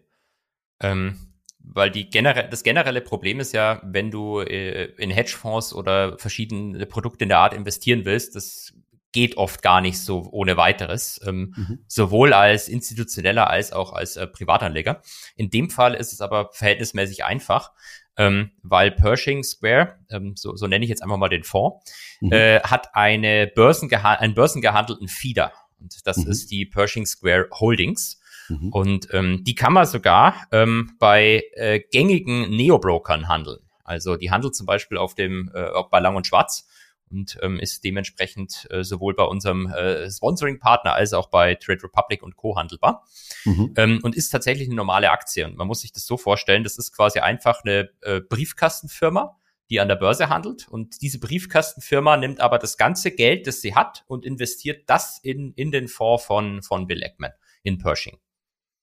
[0.81, 1.28] Ähm,
[1.75, 6.87] weil die genere das generelle Problem ist ja, wenn du äh, in Hedgefonds oder verschiedene
[6.87, 8.73] Produkte in der Art investieren willst, das
[9.13, 11.79] geht oft gar nicht so ohne weiteres, ähm, Mhm.
[11.87, 15.01] sowohl als institutioneller als auch als äh, Privatanleger.
[15.37, 17.73] In dem Fall ist es aber verhältnismäßig einfach,
[18.19, 22.33] ähm, weil Pershing Square, ähm, so, so nenne ich jetzt einfach mal den Fonds, Mhm.
[22.33, 25.53] äh, hat eine Börsengeha einen börsengehandelten Feeder.
[25.81, 26.31] Und das Mhm.
[26.31, 28.18] ist die Pershing Square Holdings.
[28.49, 28.69] Mhm.
[28.71, 33.61] Und ähm, die kann man sogar ähm, bei äh, gängigen Neobrokern handeln.
[33.85, 36.67] Also die handelt zum Beispiel auf dem äh, bei Lang und Schwarz
[37.11, 42.23] und ähm, ist dementsprechend äh, sowohl bei unserem äh, Sponsoring-Partner als auch bei Trade Republic
[42.23, 42.57] und Co.
[42.57, 43.07] handelbar
[43.45, 43.73] Mhm.
[43.77, 45.47] ähm, und ist tatsächlich eine normale Aktie.
[45.47, 49.39] Und man muss sich das so vorstellen, das ist quasi einfach eine äh, Briefkastenfirma,
[49.71, 50.69] die an der Börse handelt.
[50.69, 55.53] Und diese Briefkastenfirma nimmt aber das ganze Geld, das sie hat, und investiert das in,
[55.55, 57.33] in den Fonds von, von Bill Eckman
[57.63, 58.19] in Pershing.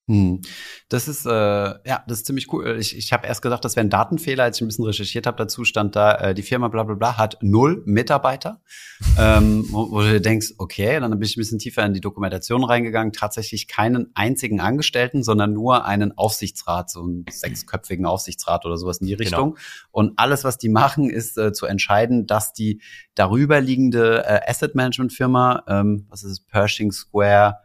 [0.07, 0.41] Hm.
[0.87, 2.77] Das ist äh, ja, das ist ziemlich cool.
[2.79, 5.37] Ich, ich habe erst gedacht, das wäre ein Datenfehler, als ich ein bisschen recherchiert habe.
[5.37, 8.61] Dazu stand da, äh, die Firma bla bla bla hat null Mitarbeiter.
[9.19, 12.01] ähm, wo, wo du dir denkst, okay, dann bin ich ein bisschen tiefer in die
[12.01, 13.13] Dokumentation reingegangen.
[13.13, 19.07] Tatsächlich keinen einzigen Angestellten, sondern nur einen Aufsichtsrat, so einen sechsköpfigen Aufsichtsrat oder sowas in
[19.07, 19.57] die Richtung.
[19.91, 22.79] Und alles, was die machen, ist äh, zu entscheiden, dass die
[23.15, 27.64] darüberliegende äh, Asset Management Firma, ähm, was ist es, Pershing Square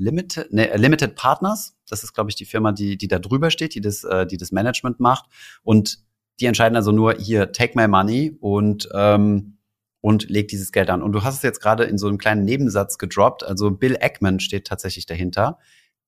[0.00, 1.76] Limited, ne, Limited Partners.
[1.88, 4.38] Das ist, glaube ich, die Firma, die, die da drüber steht, die das, äh, die
[4.38, 5.26] das Management macht.
[5.62, 5.98] Und
[6.40, 9.58] die entscheiden also nur hier, take my money und, ähm,
[10.00, 11.02] und leg dieses Geld an.
[11.02, 13.44] Und du hast es jetzt gerade in so einem kleinen Nebensatz gedroppt.
[13.44, 15.58] Also Bill Eckman steht tatsächlich dahinter,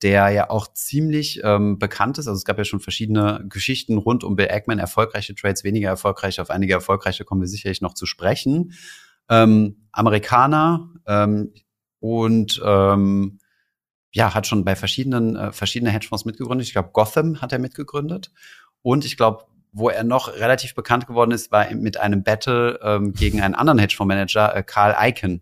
[0.01, 2.27] der ja auch ziemlich ähm, bekannt ist.
[2.27, 6.41] Also es gab ja schon verschiedene Geschichten rund um Bill Eckman, erfolgreiche Trades, weniger erfolgreiche.
[6.41, 8.73] Auf einige erfolgreiche kommen wir sicherlich noch zu sprechen.
[9.29, 11.53] Ähm, Amerikaner ähm,
[12.01, 13.39] und ähm,
[14.13, 16.67] ja, hat schon bei verschiedenen, äh, verschiedene Hedgefonds mitgegründet.
[16.67, 18.31] Ich glaube, Gotham hat er mitgegründet.
[18.83, 23.15] Und ich glaube, wo er noch relativ bekannt geworden ist, war mit einem Battle ähm,
[23.15, 25.41] gegen einen anderen Hedgefondsmanager, äh, Carl Icahn.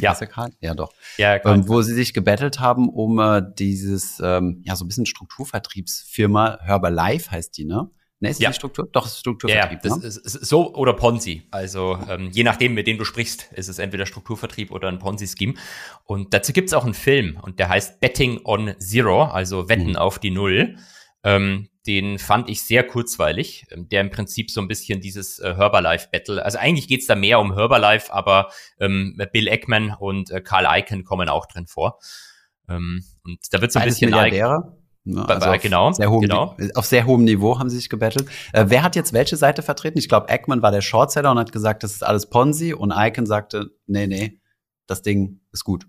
[0.00, 0.12] Ja.
[0.12, 0.52] Ist er Karl?
[0.60, 0.92] Ja, doch.
[1.16, 1.54] Ja, klar.
[1.54, 6.58] Ähm, wo sie sich gebettelt haben, um äh, dieses, ähm, ja, so ein bisschen Strukturvertriebsfirma
[6.60, 7.90] Herbalife heißt die, ne?
[8.24, 8.50] Ne, ist Ja.
[8.50, 8.88] die Struktur?
[8.92, 9.80] Doch, ist Ja, Strukturvertrieb.
[9.82, 10.06] das ne?
[10.06, 11.42] ist, ist so oder Ponzi.
[11.50, 15.54] Also ähm, je nachdem, mit dem du sprichst, ist es entweder Strukturvertrieb oder ein Ponzi-Scheme.
[16.04, 19.96] Und dazu gibt's auch einen Film und der heißt Betting on Zero, also Wetten Mhm.
[19.96, 20.76] auf die Null.
[21.22, 25.54] Ähm, den fand ich sehr kurzweilig, ähm, der im Prinzip so ein bisschen dieses äh,
[25.54, 30.66] Herbalife-Battle, also eigentlich geht's da mehr um Herbalife, aber ähm, Bill Eckman und äh, Carl
[30.78, 31.98] Icahn kommen auch drin vor.
[32.68, 34.78] Ähm, und da wird so ein Beides bisschen Milliardäre.
[35.06, 36.56] Ne, Bei- bei- genau, sehr hohem, genau.
[36.74, 38.26] Auf sehr hohem Niveau haben sie sich gebettelt.
[38.54, 39.98] Äh, wer hat jetzt welche Seite vertreten?
[39.98, 43.26] Ich glaube, Eggman war der Shortseller und hat gesagt, das ist alles Ponzi und Icahn
[43.26, 44.40] sagte, nee, nee,
[44.86, 45.86] das Ding ist gut.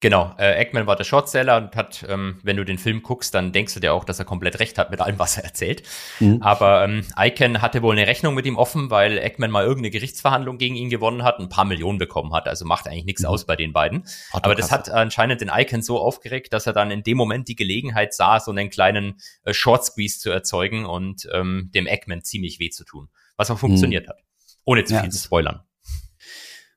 [0.00, 3.50] Genau, äh, Eggman war der Shortseller und hat, ähm, wenn du den Film guckst, dann
[3.50, 5.82] denkst du dir auch, dass er komplett recht hat mit allem, was er erzählt.
[6.20, 6.40] Mhm.
[6.40, 10.56] Aber ähm, Icahn hatte wohl eine Rechnung mit ihm offen, weil Eggman mal irgendeine Gerichtsverhandlung
[10.56, 12.46] gegen ihn gewonnen hat, und ein paar Millionen bekommen hat.
[12.46, 13.28] Also macht eigentlich nichts Mhm.
[13.28, 14.04] aus bei den beiden.
[14.30, 17.56] Aber das hat anscheinend den Icahn so aufgeregt, dass er dann in dem Moment die
[17.56, 22.60] Gelegenheit sah, so einen kleinen äh, Short Squeeze zu erzeugen und ähm, dem Eggman ziemlich
[22.60, 23.08] weh zu tun.
[23.36, 24.18] Was auch funktioniert hat.
[24.64, 25.62] Ohne zu Ja, viel zu spoilern.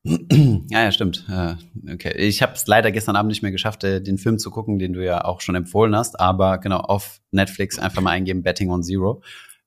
[0.04, 1.26] Ja, ja, stimmt.
[1.30, 1.56] Äh,
[1.94, 4.80] Okay, ich habe es leider gestern Abend nicht mehr geschafft, äh, den Film zu gucken,
[4.80, 6.20] den du ja auch schon empfohlen hast.
[6.20, 9.22] Aber genau auf Netflix einfach mal eingeben Betting on Zero.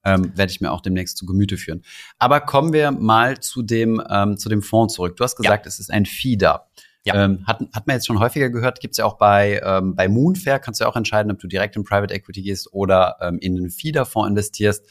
[0.05, 1.83] Ähm, Werde ich mir auch demnächst zu Gemüte führen.
[2.19, 5.17] Aber kommen wir mal zu dem ähm, zu dem Fonds zurück.
[5.17, 6.69] Du hast gesagt, es ist ein Feeder.
[7.05, 7.25] Ja.
[7.25, 10.59] Ähm, hat, hat man jetzt schon häufiger gehört, gibt's ja auch bei, ähm, bei Moonfair,
[10.59, 13.57] kannst du ja auch entscheiden, ob du direkt in Private Equity gehst oder ähm, in
[13.59, 14.87] einen Feeder-Fonds investierst.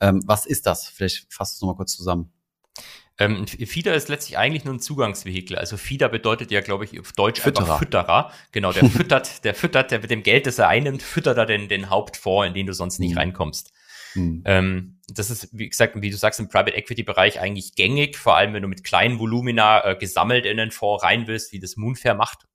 [0.00, 0.86] Ähm, was ist das?
[0.88, 2.32] Vielleicht fasst du es nochmal kurz zusammen.
[3.18, 5.56] Ähm, Feeder ist letztlich eigentlich nur ein Zugangsvehikel.
[5.56, 7.64] Also Feeder bedeutet ja, glaube ich, auf Deutsch Fütterer.
[7.64, 8.32] einfach Fütterer.
[8.52, 11.68] Genau, der füttert, der füttert, der mit dem Geld, das er einnimmt, füttert er den,
[11.68, 13.18] den Hauptfonds, in den du sonst nicht Mhm.
[13.18, 13.72] reinkommst.
[14.14, 14.42] Hm.
[14.44, 18.36] Ähm, das ist, wie gesagt, wie du sagst, im Private Equity Bereich eigentlich gängig, vor
[18.36, 21.76] allem wenn du mit kleinen Volumina äh, gesammelt in den Fonds rein willst, wie das
[21.76, 22.46] Moonfair macht.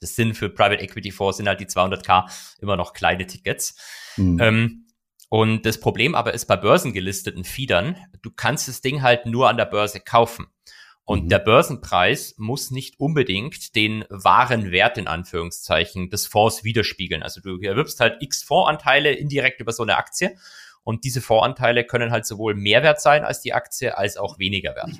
[0.00, 2.24] Das sind für Private Equity Fonds sind halt die 200k
[2.60, 3.76] immer noch kleine Tickets.
[4.16, 4.38] Hm.
[4.40, 4.86] Ähm,
[5.32, 9.56] und das Problem aber ist bei börsengelisteten Feedern, du kannst das Ding halt nur an
[9.56, 10.48] der Börse kaufen.
[11.04, 11.28] Und Mhm.
[11.30, 17.22] der Börsenpreis muss nicht unbedingt den wahren Wert in Anführungszeichen des Fonds widerspiegeln.
[17.22, 20.36] Also du erwirbst halt x Fondsanteile indirekt über so eine Aktie
[20.84, 24.76] und diese Fondsanteile können halt sowohl mehr wert sein als die Aktie, als auch weniger
[24.76, 24.98] wert.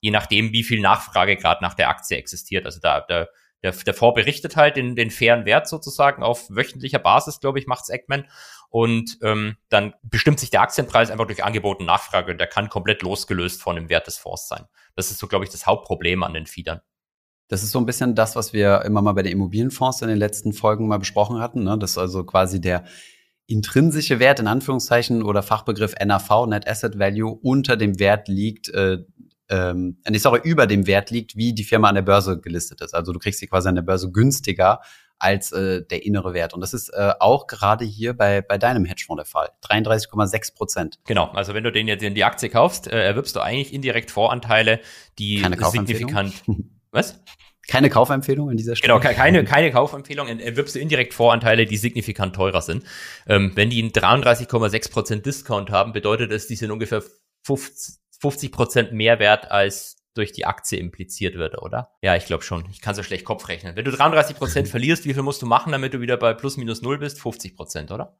[0.00, 2.64] Je nachdem, wie viel Nachfrage gerade nach der Aktie existiert.
[2.64, 3.28] Also da, der,
[3.66, 7.66] der, der Fonds berichtet halt den, den fairen Wert sozusagen auf wöchentlicher Basis, glaube ich,
[7.66, 8.26] macht's Eggman.
[8.68, 12.36] Und ähm, dann bestimmt sich der Aktienpreis einfach durch Angebot und Nachfrage.
[12.36, 14.64] Der kann komplett losgelöst von dem Wert des Fonds sein.
[14.94, 16.80] Das ist so, glaube ich, das Hauptproblem an den Feedern.
[17.48, 20.18] Das ist so ein bisschen das, was wir immer mal bei den Immobilienfonds in den
[20.18, 21.62] letzten Folgen mal besprochen hatten.
[21.62, 21.78] Ne?
[21.78, 22.84] Das ist also quasi der
[23.46, 28.98] intrinsische Wert in Anführungszeichen oder Fachbegriff NAV, Net Asset Value, unter dem Wert liegt, äh,
[29.48, 32.94] ähm, nee, sorry, über dem Wert liegt, wie die Firma an der Börse gelistet ist.
[32.94, 34.80] Also du kriegst sie quasi an der Börse günstiger
[35.18, 36.52] als äh, der innere Wert.
[36.52, 39.48] Und das ist äh, auch gerade hier bei, bei deinem Hedgefonds der Fall.
[39.66, 40.98] 33,6 Prozent.
[41.06, 44.10] Genau, also wenn du den jetzt in die Aktie kaufst, äh, erwirbst du eigentlich indirekt
[44.10, 44.80] Voranteile,
[45.18, 45.40] die
[45.86, 46.34] signifikant.
[46.90, 47.18] Was?
[47.68, 48.92] Keine Kaufempfehlung an dieser Stelle.
[48.92, 50.28] Genau, ke- keine, keine Kaufempfehlung.
[50.28, 52.84] In- Erwirbst du indirekt Voranteile, die signifikant teurer sind.
[53.26, 57.02] Ähm, wenn die einen 33,6% Discount haben, bedeutet es, die sind ungefähr
[57.44, 61.90] 50, 50% mehr wert, als durch die Aktie impliziert wird, oder?
[62.02, 62.64] Ja, ich glaube schon.
[62.70, 63.76] Ich kann so schlecht Kopf rechnen.
[63.76, 66.82] Wenn du 33% verlierst, wie viel musst du machen, damit du wieder bei plus minus
[66.82, 67.18] null bist?
[67.18, 68.18] 50%, oder?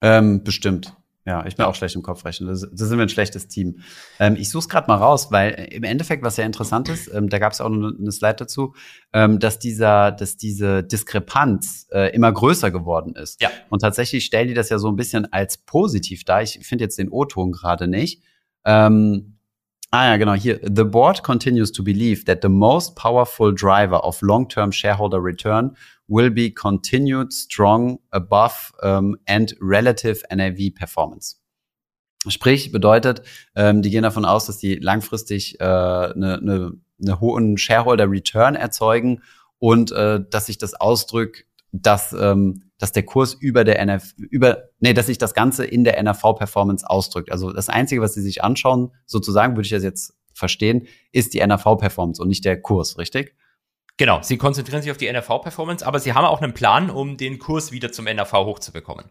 [0.00, 0.94] Ähm, bestimmt.
[1.26, 2.48] Ja, ich bin auch schlecht im Kopf rechnen.
[2.48, 3.80] Da sind wir ein schlechtes Team.
[4.20, 7.10] Ähm, ich suche es gerade mal raus, weil äh, im Endeffekt, was ja interessant ist,
[7.14, 8.74] ähm, da gab es auch eine, eine Slide dazu,
[9.14, 13.40] ähm, dass dieser, dass diese Diskrepanz äh, immer größer geworden ist.
[13.40, 13.48] Ja.
[13.70, 16.42] Und tatsächlich stellen die das ja so ein bisschen als positiv dar.
[16.42, 18.22] Ich finde jetzt den O-Ton gerade nicht.
[18.64, 19.38] Ähm,
[19.90, 20.60] ah ja, genau, hier.
[20.62, 25.76] The board continues to believe that the most powerful driver of long-term shareholder return
[26.08, 31.36] will be continued strong above um, and relative NAV performance.
[32.26, 33.22] Sprich, bedeutet,
[33.54, 36.72] ähm, die gehen davon aus, dass die langfristig äh, eine, eine,
[37.02, 39.22] eine hohen Shareholder Return erzeugen
[39.58, 44.64] und äh, dass sich das ausdrückt, dass, ähm, dass der Kurs über der NF, über,
[44.78, 47.32] nee, dass sich das Ganze in der NAV-Performance ausdrückt.
[47.32, 51.38] Also das Einzige, was sie sich anschauen, sozusagen, würde ich das jetzt verstehen, ist die
[51.40, 53.34] NAV-Performance und nicht der Kurs, richtig?
[53.96, 57.38] Genau, sie konzentrieren sich auf die NRV-Performance, aber sie haben auch einen Plan, um den
[57.38, 59.06] Kurs wieder zum NRV hochzubekommen.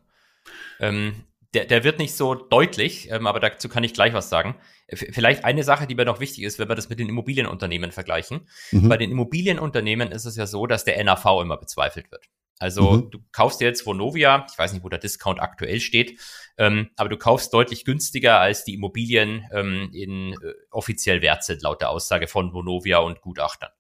[0.80, 1.24] Ähm,
[1.56, 4.54] der, der wird nicht so deutlich, ähm, aber dazu kann ich gleich was sagen.
[4.94, 8.48] Vielleicht eine Sache, die mir noch wichtig ist, wenn wir das mit den Immobilienunternehmen vergleichen.
[8.70, 8.90] Mhm.
[8.90, 12.30] Bei den Immobilienunternehmen ist es ja so, dass der NAV immer bezweifelt wird.
[12.64, 13.12] Also Mhm.
[13.12, 16.18] du kaufst dir jetzt Vonovia, ich weiß nicht, wo der Discount aktuell steht,
[16.58, 21.62] ähm, aber du kaufst deutlich günstiger, als die Immobilien ähm, in äh, offiziell wert sind,
[21.62, 23.72] laut der Aussage von Vonovia und Gutachtern.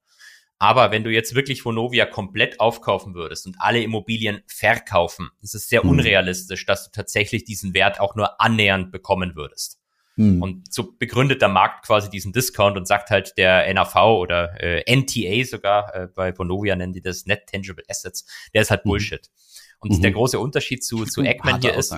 [0.59, 5.69] Aber wenn du jetzt wirklich Vonovia komplett aufkaufen würdest und alle Immobilien verkaufen, ist es
[5.69, 5.91] sehr Mhm.
[5.91, 9.79] unrealistisch, dass du tatsächlich diesen Wert auch nur annähernd bekommen würdest.
[10.15, 10.41] Hm.
[10.41, 14.83] Und so begründet der Markt quasi diesen Discount und sagt halt der NAV oder äh,
[14.95, 18.89] NTA sogar, äh, bei Vonovia nennen die das Net Tangible Assets, der ist halt Mhm.
[18.89, 19.29] Bullshit.
[19.79, 20.01] Und Mhm.
[20.01, 21.95] der große Unterschied zu, zu Eggman hier ist,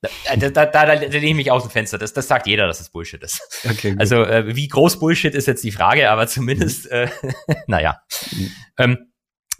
[0.00, 1.96] da, da, da, da, da lehne ich mich aus dem Fenster.
[1.98, 3.40] Das, das sagt jeder, dass es Bullshit ist.
[3.64, 4.00] Okay, gut.
[4.00, 7.08] Also äh, wie groß Bullshit ist jetzt die Frage, aber zumindest, äh,
[7.66, 8.00] naja.
[8.32, 8.50] Mhm.
[8.78, 8.98] Ähm,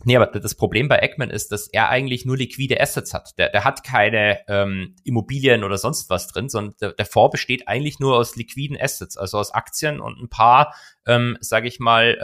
[0.04, 3.38] nee, aber das Problem bei Eggman ist, dass er eigentlich nur liquide Assets hat.
[3.38, 7.68] Der, der hat keine ähm, Immobilien oder sonst was drin, sondern der, der Fonds besteht
[7.68, 10.74] eigentlich nur aus liquiden Assets, also aus Aktien und ein paar,
[11.06, 12.16] ähm, sage ich mal,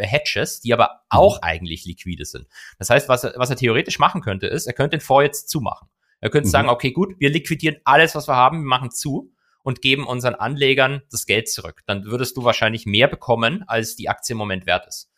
[0.00, 2.46] äh, Hedges, die aber auch eigentlich liquide sind.
[2.78, 5.48] Das heißt, was er, was er theoretisch machen könnte, ist, er könnte den Fonds jetzt
[5.48, 5.88] zumachen.
[6.20, 6.52] Er könnte Mhm.
[6.52, 10.34] sagen, okay, gut, wir liquidieren alles, was wir haben, wir machen zu und geben unseren
[10.34, 11.82] Anlegern das Geld zurück.
[11.86, 15.09] Dann würdest du wahrscheinlich mehr bekommen, als die Aktie im Moment wert ist.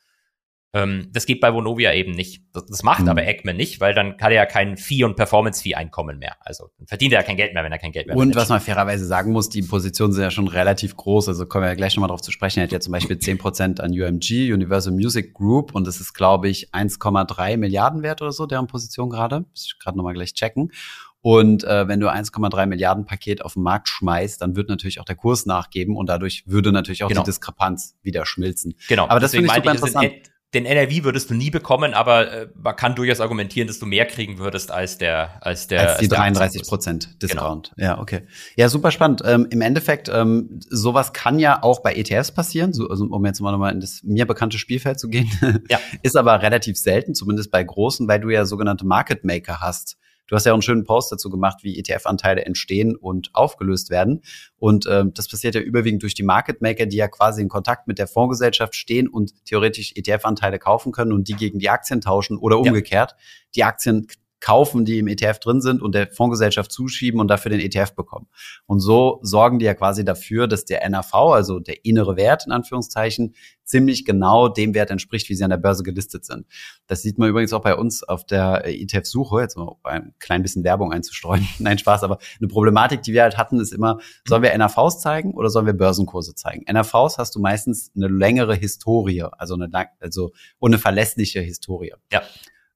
[0.74, 2.44] Ähm, das geht bei Vonovia eben nicht.
[2.54, 3.08] Das, das macht Mhm.
[3.11, 6.37] aber Eggman nicht, weil dann kann er ja kein Fee- und Performance-Fee-Einkommen mehr.
[6.40, 8.48] Also dann verdient er ja kein Geld mehr, wenn er kein Geld mehr Und was
[8.48, 11.28] man fairerweise sagen muss, die Positionen sind ja schon relativ groß.
[11.28, 12.61] Also kommen wir ja gleich nochmal drauf zu sprechen.
[12.61, 16.48] Er hat ja zum Beispiel 10% an UMG, Universal Music Group, und das ist, glaube
[16.48, 19.40] ich, 1,3 Milliarden wert oder so, deren Position gerade.
[19.50, 20.72] Muss ich gerade nochmal gleich checken.
[21.20, 25.04] Und äh, wenn du 1,3 Milliarden Paket auf den Markt schmeißt, dann wird natürlich auch
[25.04, 27.20] der Kurs nachgeben und dadurch würde natürlich auch Genau.
[27.22, 28.74] die Diskrepanz wieder schmilzen.
[28.88, 29.04] Genau.
[29.08, 30.11] Aber das Deswegen finde ich super das in-
[30.55, 34.05] Den NRV würdest du nie bekommen, aber äh, man kann durchaus argumentieren, dass du mehr
[34.05, 36.69] kriegen würdest als der als der als die der 33 Aktienkurs.
[36.69, 37.73] Prozent Discount.
[37.77, 38.23] Ja, okay.
[38.57, 39.23] Ja, super spannend.
[39.25, 43.41] Ähm, Im Endeffekt, ähm, sowas kann ja auch bei ETFs passieren, so, also, um jetzt
[43.41, 45.31] mal nochmal in das mir bekannte Spielfeld zu gehen.
[45.71, 45.81] Ja.
[46.03, 49.97] Ist aber relativ selten, zumindest bei großen, weil du ja sogenannte Market Maker hast.
[50.28, 54.22] Du hast ja auch einen schönen Post dazu gemacht, wie ETF-Anteile entstehen und aufgelöst werden.
[54.56, 57.87] Und ähm, das passiert ja überwiegend durch die Market Maker, die ja quasi in Kontakt
[57.88, 62.38] mit der Fondsgesellschaft stehen und theoretisch ETF-Anteile kaufen können und die gegen die Aktien tauschen
[62.38, 62.62] oder Ja.
[62.62, 63.14] umgekehrt.
[63.54, 64.06] Die Aktien
[64.42, 68.26] kaufen, die im ETF drin sind und der Fondsgesellschaft zuschieben und dafür den ETF bekommen.
[68.66, 72.52] Und so sorgen die ja quasi dafür, dass der NAV, also der innere Wert in
[72.52, 76.46] Anführungszeichen, ziemlich genau dem Wert entspricht, wie sie an der Börse gelistet sind.
[76.88, 80.42] Das sieht man übrigens auch bei uns auf der äh, ETF-Suche, jetzt mal ein klein
[80.42, 81.46] bisschen Werbung einzustreuen.
[81.61, 85.35] Nein, Spaß, aber eine Problematik, die wir halt hatten, ist immer, sollen wir NAVs zeigen
[85.35, 86.64] oder sollen wir Börsenkurse zeigen?
[86.70, 91.92] NAVs hast du meistens eine längere Historie, also eine, also und eine verlässliche Historie.
[92.12, 92.22] Ja.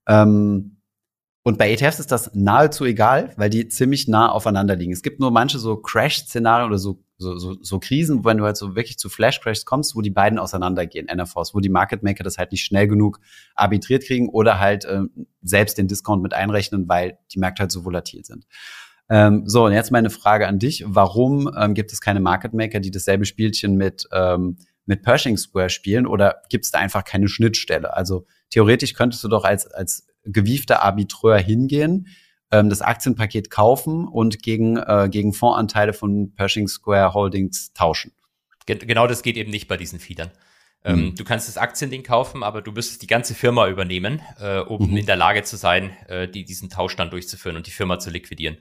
[0.09, 0.76] Ähm,
[1.47, 4.93] und bei ETFs ist das nahezu egal, weil die ziemlich nah aufeinander liegen.
[4.93, 8.57] Es gibt nur manche so Crash-Szenarien oder so, so, so, so Krisen, wenn du halt
[8.57, 12.37] so wirklich zu Flash-Crashs kommst, wo die beiden auseinandergehen, NFOs, wo die Market Maker das
[12.37, 13.21] halt nicht schnell genug
[13.55, 17.85] arbitriert kriegen oder halt ähm, selbst den Discount mit einrechnen, weil die Märkte halt so
[17.85, 18.45] volatil sind.
[19.09, 20.83] Ähm, so, und jetzt meine Frage an dich.
[20.85, 25.71] Warum ähm, gibt es keine Market Maker, die dasselbe Spielchen mit, ähm, mit Pershing Square
[25.71, 27.95] spielen oder gibt es da einfach keine Schnittstelle?
[27.95, 32.09] Also theoretisch könntest du doch als, als gewiefter Arbitreur hingehen,
[32.51, 38.13] ähm, das Aktienpaket kaufen und gegen, äh, gegen Fondsanteile von Pershing Square Holdings tauschen.
[38.67, 40.31] Gen genau das geht eben nicht bei diesen Feedern.
[40.85, 41.15] Ähm, Mhm.
[41.17, 44.97] Du kannst das Aktiending kaufen, aber du müsstest die ganze Firma übernehmen, äh, um Mhm.
[44.99, 48.11] in der Lage zu sein, äh, die, diesen Tausch dann durchzuführen und die Firma zu
[48.11, 48.59] liquidieren.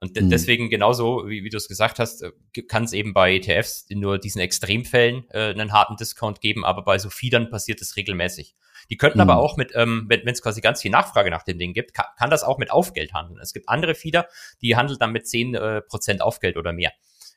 [0.00, 0.30] Und de Mhm.
[0.30, 2.30] deswegen genauso, wie, wie du es gesagt hast, äh,
[2.68, 6.82] kann es eben bei ETFs in nur diesen Extremfällen äh, einen harten Discount geben, aber
[6.82, 8.54] bei so Feedern passiert es regelmäßig.
[8.90, 9.22] Die könnten Mhm.
[9.22, 12.06] aber auch mit, ähm, wenn es quasi ganz viel Nachfrage nach dem Ding gibt, kann,
[12.16, 13.40] kann das auch mit Aufgeld handeln.
[13.42, 14.28] Es gibt andere Feeder,
[14.62, 16.92] die handeln dann mit 10 äh, Prozent Aufgeld oder mehr.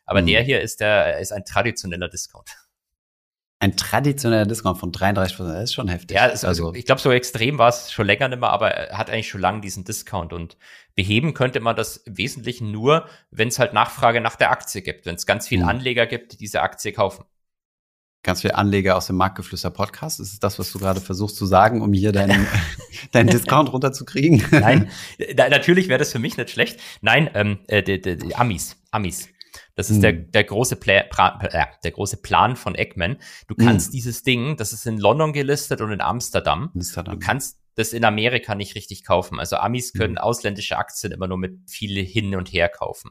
[0.05, 0.27] Aber Mhm.
[0.27, 2.49] der hier ist der ist ein traditioneller Discount.
[3.61, 6.17] Ein traditioneller Discount von 33 Prozent, das ist schon heftig.
[6.17, 8.97] Ja, es, also ich glaube, so extrem war es schon länger nicht mehr, aber er
[8.97, 10.33] hat eigentlich schon lange diesen Discount.
[10.33, 10.57] Und
[10.95, 15.05] beheben könnte man das im Wesentlichen nur, wenn es halt Nachfrage nach der Aktie gibt,
[15.05, 15.69] wenn es ganz viele Mhm.
[15.69, 17.23] Anleger gibt, die diese Aktie kaufen.
[18.23, 20.19] ganz viele Anleger aus dem Marktgeflüster Podcast.
[20.19, 22.47] Ist es das, was du gerade versuchst zu sagen, um hier deinen,
[23.11, 24.43] deinen Discount runterzukriegen?
[24.51, 24.89] Nein,
[25.35, 26.79] da, natürlich wäre das für mich nicht schlecht.
[27.01, 29.29] Nein, ähm, äh, die, die, die Amis, Amis.
[29.81, 30.01] Das ist Hm.
[30.01, 33.17] der, der, große Pla pra, äh, der große Plan von Eggman.
[33.47, 33.91] Du kannst Hm.
[33.93, 36.69] dieses Ding, das ist in London gelistet und in Amsterdam.
[36.75, 37.19] Amsterdam.
[37.19, 39.39] Du kannst das in Amerika nicht richtig kaufen.
[39.39, 40.17] Also Amis können Mhm.
[40.19, 43.09] ausländische Aktien immer nur mit viele hin und her kaufen.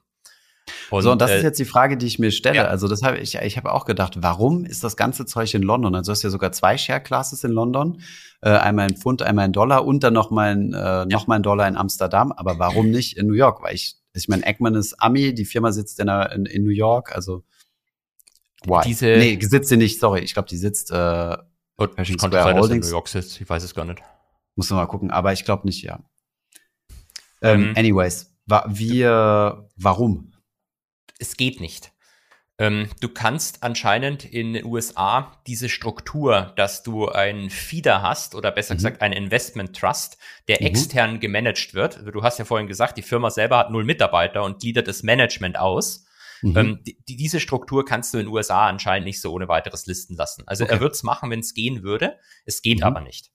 [0.91, 2.57] Und, so, und das äh, ist jetzt die Frage, die ich mir stelle.
[2.57, 2.65] ja.
[2.67, 5.95] Also, das habe ich, ich habe auch gedacht, warum ist das ganze Zeug in London?
[5.97, 8.01] Also, du hast ja sogar zwei Share Classes in London,
[8.43, 11.37] äh, einmal in Pfund, einmal in Dollar und dann noch mal ein, äh, noch mal
[11.37, 12.31] ein Dollar in Amsterdam.
[12.31, 13.63] Aber warum nicht in New York?
[13.63, 17.15] Weil ich, ich meine, Eggman ist Ami, die Firma sitzt in, in, in New York,
[17.15, 17.45] also
[18.65, 18.83] why?
[18.85, 21.37] Diese- nee, sitzt sie nicht, sorry, ich glaube, die sitzt, äh,
[21.77, 22.81] und Pershing könnte Square sein, dass in.
[22.81, 23.41] New York sitzt.
[23.41, 24.03] Ich weiß es gar nicht.
[24.57, 26.01] muss man mal gucken, aber ich glaube nicht, ja.
[27.43, 30.33] Ähm, Ähm, anyways, wa wir, warum?
[31.19, 31.93] Es geht nicht.
[32.61, 38.53] Ähm, du kannst anscheinend in den USA diese Struktur, dass du einen Feeder hast oder
[38.53, 38.79] besser mhm.
[38.79, 40.67] gesagt einen Investment Trust, der mhm.
[40.67, 41.97] extern gemanagt wird.
[41.97, 45.03] Also du hast ja vorhin gesagt, die Firma selber hat null Mitarbeiter und gliedert das
[45.03, 46.05] Management aus.
[46.43, 46.57] Mhm.
[46.57, 50.15] Ähm, die, diese Struktur kannst du in den USA anscheinend nicht so ohne weiteres listen
[50.15, 50.43] lassen.
[50.47, 50.75] Also okay.
[50.75, 52.19] er wird es machen, wenn es gehen würde.
[52.45, 52.85] Es geht mhm.
[52.85, 53.31] aber nicht.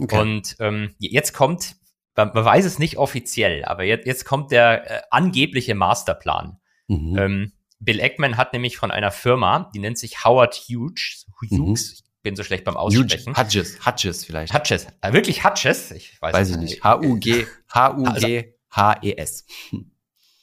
[0.00, 0.20] Okay.
[0.20, 1.76] Und ähm, jetzt kommt,
[2.16, 6.58] man, man, weiß es nicht offiziell, aber jetzt, jetzt kommt der äh, angebliche Masterplan.
[6.88, 7.16] Mhm.
[7.16, 11.74] Ähm, Bill Eckman hat nämlich von einer Firma, die nennt sich Howard Hughes, Hughes, mhm.
[11.74, 13.36] ich bin so schlecht beim Aussprechen.
[13.36, 14.54] Hughes, Hughes vielleicht.
[14.54, 15.90] Hughes, äh, wirklich Hughes?
[15.90, 16.84] Ich weiß, weiß ich nicht.
[16.84, 19.46] H-U-G, H-U-G-H-E-S.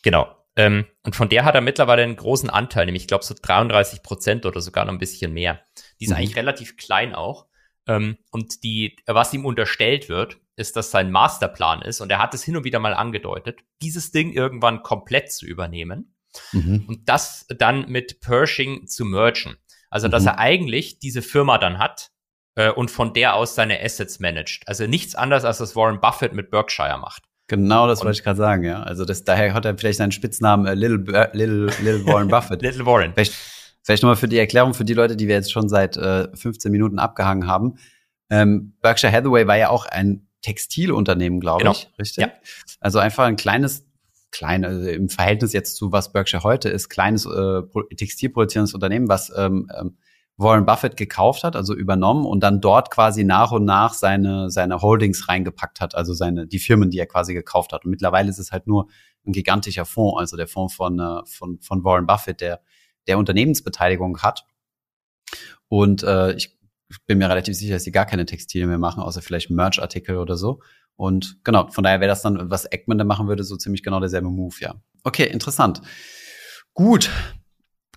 [0.04, 0.36] Genau.
[0.56, 4.04] Ähm, und von der hat er mittlerweile einen großen Anteil, nämlich ich glaube so 33
[4.04, 5.62] Prozent oder sogar noch ein bisschen mehr.
[6.00, 6.18] Die ist mhm.
[6.18, 7.48] eigentlich relativ klein auch.
[7.88, 12.34] Ähm, und die, was ihm unterstellt wird, ist, dass sein Masterplan ist, und er hat
[12.36, 16.14] es hin und wieder mal angedeutet, dieses Ding irgendwann komplett zu übernehmen
[16.52, 16.86] mhm.
[16.88, 19.56] und das dann mit Pershing zu mergen.
[19.90, 20.30] Also, dass mhm.
[20.30, 22.12] er eigentlich diese Firma dann hat
[22.56, 24.64] äh, und von der aus seine Assets managt.
[24.68, 27.24] Also nichts anderes, als das Warren Buffett mit Berkshire macht.
[27.48, 28.82] Genau, das und, wollte ich gerade sagen, ja.
[28.82, 32.62] Also das, daher hat er vielleicht seinen Spitznamen äh, Little, äh, Little, Little Warren Buffett.
[32.62, 33.14] Little Warren.
[33.14, 33.34] Vielleicht,
[33.84, 36.72] vielleicht nochmal für die Erklärung für die Leute, die wir jetzt schon seit äh, 15
[36.72, 37.78] Minuten abgehangen haben.
[38.30, 41.72] Ähm, Berkshire Hathaway war ja auch ein Textilunternehmen, glaube genau.
[41.72, 42.24] ich, richtig?
[42.24, 42.32] Ja.
[42.80, 43.86] Also einfach ein kleines
[44.34, 47.62] klein, also im Verhältnis jetzt zu was Berkshire heute ist, kleines äh,
[47.96, 49.98] textilproduzierendes Unternehmen, was ähm, ähm,
[50.36, 54.82] Warren Buffett gekauft hat, also übernommen und dann dort quasi nach und nach seine, seine
[54.82, 57.86] Holdings reingepackt hat, also seine, die Firmen, die er quasi gekauft hat.
[57.86, 58.88] Und mittlerweile ist es halt nur
[59.26, 62.62] ein gigantischer Fonds, also der Fonds von, äh, von, von Warren Buffett, der,
[63.08, 64.46] der Unternehmensbeteiligung hat.
[65.68, 66.58] Und äh, ich
[67.06, 70.36] bin mir relativ sicher, dass sie gar keine Textilien mehr machen, außer vielleicht Merch-Artikel oder
[70.36, 70.62] so.
[70.96, 74.00] Und genau, von daher wäre das dann, was Eggman da machen würde, so ziemlich genau
[74.00, 74.76] derselbe Move, ja.
[75.04, 75.82] Okay, interessant.
[76.74, 77.10] Gut.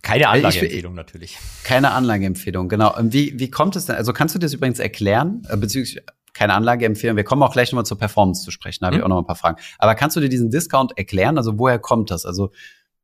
[0.03, 1.39] Keine Anlageempfehlung ich, natürlich.
[1.65, 2.95] Keine Anlageempfehlung, genau.
[3.01, 3.97] Wie, wie kommt es denn?
[3.97, 6.01] Also kannst du das übrigens erklären, äh, bezüglich
[6.33, 7.17] keine Anlageempfehlung.
[7.17, 9.01] Wir kommen auch gleich nochmal zur Performance zu sprechen, da habe hm.
[9.01, 9.57] ich auch noch ein paar Fragen.
[9.79, 11.39] Aber kannst du dir diesen Discount erklären?
[11.39, 12.27] Also woher kommt das?
[12.27, 12.53] Also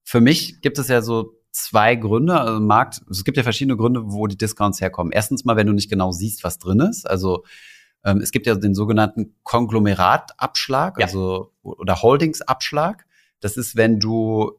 [0.04, 2.38] für mich gibt es ja so zwei Gründe.
[2.38, 5.12] Also Markt, es gibt ja verschiedene Gründe, wo die Discounts herkommen.
[5.12, 7.08] Erstens mal, wenn du nicht genau siehst, was drin ist.
[7.08, 7.44] Also
[8.04, 11.06] ähm, es gibt ja den sogenannten Konglomeratabschlag, ja.
[11.06, 13.06] also oder Holdingsabschlag.
[13.40, 14.58] Das ist, wenn du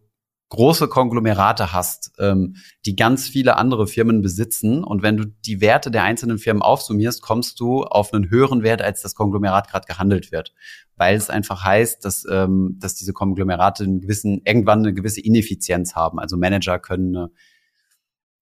[0.54, 4.84] große Konglomerate hast, ähm, die ganz viele andere Firmen besitzen.
[4.84, 8.84] Und wenn du die Werte der einzelnen Firmen aufsummierst, kommst du auf einen höheren Wert,
[8.84, 10.54] als das Konglomerat gerade gehandelt wird.
[10.96, 15.96] Weil es einfach heißt, dass, ähm, dass diese Konglomerate einen gewissen, irgendwann eine gewisse Ineffizienz
[15.96, 16.20] haben.
[16.20, 17.28] Also Manager können, äh,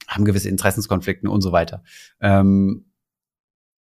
[0.09, 1.81] haben gewisse Interessenskonflikte und so weiter.
[2.19, 2.91] Ähm,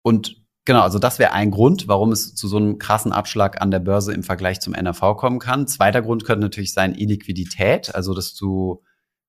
[0.03, 3.69] und Genau, also das wäre ein Grund, warum es zu so einem krassen Abschlag an
[3.69, 5.67] der Börse im Vergleich zum NRV kommen kann.
[5.67, 8.81] Zweiter Grund könnte natürlich sein Illiquidität, also dass du,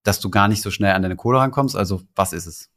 [0.05, 1.75] dass du gar nicht so schnell an deine Kohle rankommst.
[1.75, 2.71] Also was ist es?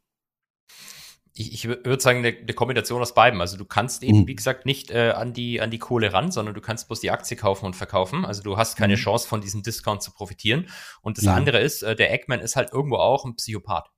[1.34, 3.40] Ich, ich würde sagen, eine, eine, Kombination aus beiden.
[3.40, 4.26] Also du kannst eben, mhm.
[4.26, 7.12] wie gesagt, nicht äh, an, die, an die Kohle ran, sondern du kannst bloß die
[7.12, 8.24] Aktie kaufen und verkaufen.
[8.24, 8.98] Also du hast keine mhm.
[8.98, 10.66] Chance, von diesem Discount zu profitieren.
[11.00, 11.34] Und das ja.
[11.34, 13.88] andere ist, äh, der Eggman ist halt irgendwo auch ein Psychopath.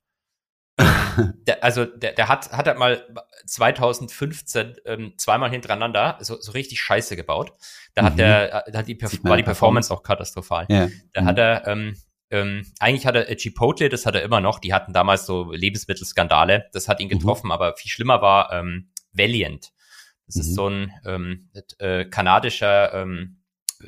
[1.47, 3.05] der, also der, der hat, hat halt mal
[3.45, 7.51] 2015 ähm, zweimal hintereinander so, so richtig Scheiße gebaut.
[7.93, 8.05] Da mhm.
[8.05, 10.65] hat der, da hat die, war die Performance auch katastrophal.
[10.69, 10.89] Ja.
[11.13, 11.25] Da mhm.
[11.25, 11.95] hat er, ähm,
[12.29, 16.69] ähm, eigentlich hatte er Chipotle, das hat er immer noch, die hatten damals so Lebensmittelskandale,
[16.71, 17.19] das hat ihn mhm.
[17.19, 17.51] getroffen, mhm.
[17.51, 19.71] aber viel schlimmer war ähm, Valiant.
[20.27, 20.55] Das ist mhm.
[20.55, 21.49] so ein ähm,
[21.79, 23.41] äh, kanadischer ähm,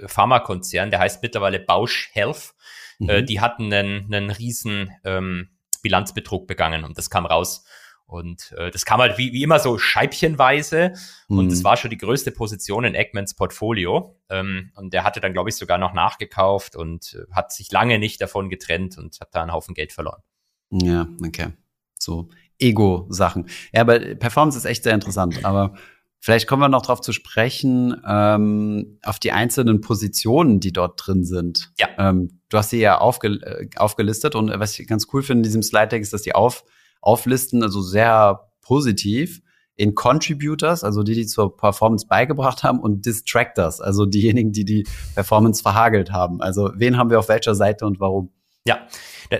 [0.08, 2.54] Pharmakonzern, der heißt mittlerweile Bausch Health.
[3.00, 3.26] Äh, mhm.
[3.26, 5.50] die hatten einen, einen riesen ähm,
[5.84, 7.64] Bilanzbetrug begangen und das kam raus.
[8.06, 10.94] Und äh, das kam halt wie, wie immer so scheibchenweise.
[11.30, 11.38] Mhm.
[11.40, 11.64] Und das mhm.
[11.64, 14.20] war schon die größte Position in Eggmans Portfolio.
[14.30, 18.00] Ähm, und der hatte dann, glaube ich, sogar noch nachgekauft und äh, hat sich lange
[18.00, 20.22] nicht davon getrennt und hat da einen Haufen Geld verloren.
[20.70, 21.54] Ja, okay.
[21.98, 22.30] So
[22.60, 23.48] Ego-Sachen.
[23.74, 25.44] Ja, aber Performance ist echt sehr interessant.
[25.46, 25.74] Aber
[26.20, 31.24] vielleicht kommen wir noch darauf zu sprechen, ähm, auf die einzelnen Positionen, die dort drin
[31.24, 31.72] sind.
[31.80, 31.88] Ja.
[31.98, 35.44] Ähm, du hast sie ja aufge, äh, aufgelistet und was ich ganz cool finde in
[35.44, 36.64] diesem Slide Deck ist, dass die auf,
[37.02, 39.42] auflisten, also sehr positiv
[39.76, 44.88] in Contributors, also die, die zur Performance beigebracht haben und Distractors, also diejenigen, die die
[45.16, 46.42] Performance verhagelt haben.
[46.42, 48.32] Also wen haben wir auf welcher Seite und warum?
[48.66, 48.88] Ja,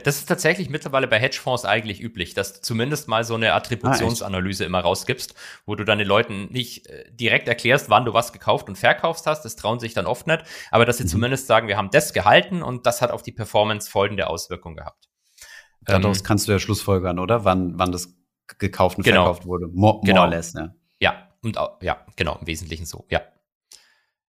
[0.04, 4.66] das ist tatsächlich mittlerweile bei Hedgefonds eigentlich üblich, dass du zumindest mal so eine Attributionsanalyse
[4.66, 5.34] ah, immer rausgibst,
[5.66, 9.26] wo du dann den Leuten nicht äh, direkt erklärst, wann du was gekauft und verkaufst
[9.26, 9.44] hast.
[9.44, 11.10] Das trauen sich dann oft nicht, aber dass sie mhm.
[11.10, 15.08] zumindest sagen, wir haben das gehalten und das hat auf die Performance folgende Auswirkung gehabt.
[15.82, 17.46] Daraus ähm, kannst du ja Schlussfolgern, oder?
[17.46, 18.14] Wann, wann das
[18.60, 19.24] gekauft und genau.
[19.24, 19.68] verkauft wurde.
[19.68, 20.26] More, more genau.
[20.26, 20.76] less, ne?
[21.00, 23.22] Ja, und ja, genau, im Wesentlichen so, ja.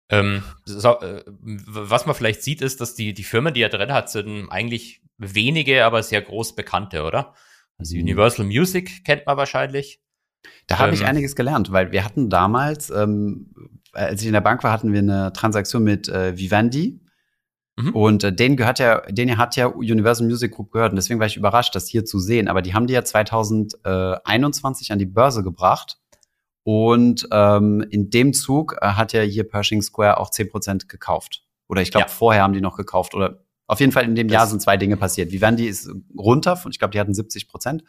[0.09, 3.93] Ähm, so, äh, was man vielleicht sieht, ist, dass die, die Firmen, die er drin
[3.93, 7.33] hat, sind eigentlich wenige, aber sehr groß bekannte, oder?
[7.77, 8.03] Also Mhm.
[8.03, 10.01] Universal Music kennt man wahrscheinlich.
[10.67, 13.53] Da habe ich Ähm, einiges gelernt, weil wir hatten damals, ähm,
[13.93, 16.99] als ich in der Bank war, hatten wir eine Transaktion mit äh, Vivendi.
[17.75, 17.95] Mhm.
[17.95, 20.91] Und äh, denen gehört ja, denen hat ja Universal Music Group gehört.
[20.91, 22.47] Und deswegen war ich überrascht, das hier zu sehen.
[22.47, 25.97] Aber die haben die ja 2021 an die Börse gebracht.
[26.63, 31.43] Und ähm, in dem Zug äh, hat ja hier Pershing Square auch 10% gekauft.
[31.67, 32.11] Oder ich glaube, Ja.
[32.11, 33.13] vorher haben die noch gekauft.
[33.15, 35.31] Oder auf jeden Fall in dem Das- Jahr sind zwei Dinge passiert.
[35.31, 37.83] Vivendi ist runter, von, ich glaube, die hatten 70 Prozent.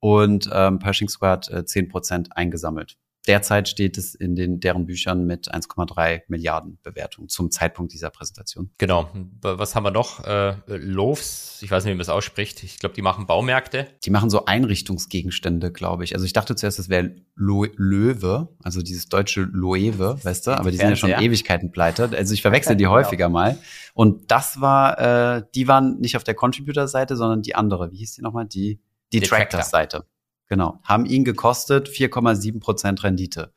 [0.00, 2.96] Und ähm, Pershing Square hat äh, 10 Prozent eingesammelt.
[3.26, 8.70] Derzeit steht es in den, deren Büchern mit 1,3 Milliarden Bewertung zum Zeitpunkt dieser Präsentation.
[8.76, 9.08] Genau.
[9.40, 10.24] Was haben wir noch?
[10.24, 12.62] Äh, Loaves, ich weiß nicht, wie man das ausspricht.
[12.62, 13.86] Ich glaube, die machen Baumärkte.
[14.04, 16.14] Die machen so Einrichtungsgegenstände, glaube ich.
[16.14, 20.50] Also ich dachte zuerst, es wäre Lo Löwe, also dieses deutsche Loewe, weißt du?
[20.52, 21.10] Aber die sind ja schon.
[21.10, 22.10] Ewigkeiten pleite.
[22.14, 22.94] Also ich verwechsel die Genau.
[22.96, 23.58] häufiger mal.
[23.94, 27.90] Und das war, äh, die waren nicht auf der Contributor-Seite, sondern die andere.
[27.90, 28.46] Wie hieß die nochmal?
[28.46, 28.80] Die
[29.12, 29.38] Detractor.
[29.38, 30.04] Detractors-Seite.
[30.46, 30.80] Genau.
[30.82, 33.52] Haben ihn gekostet 4,7 Prozent Rendite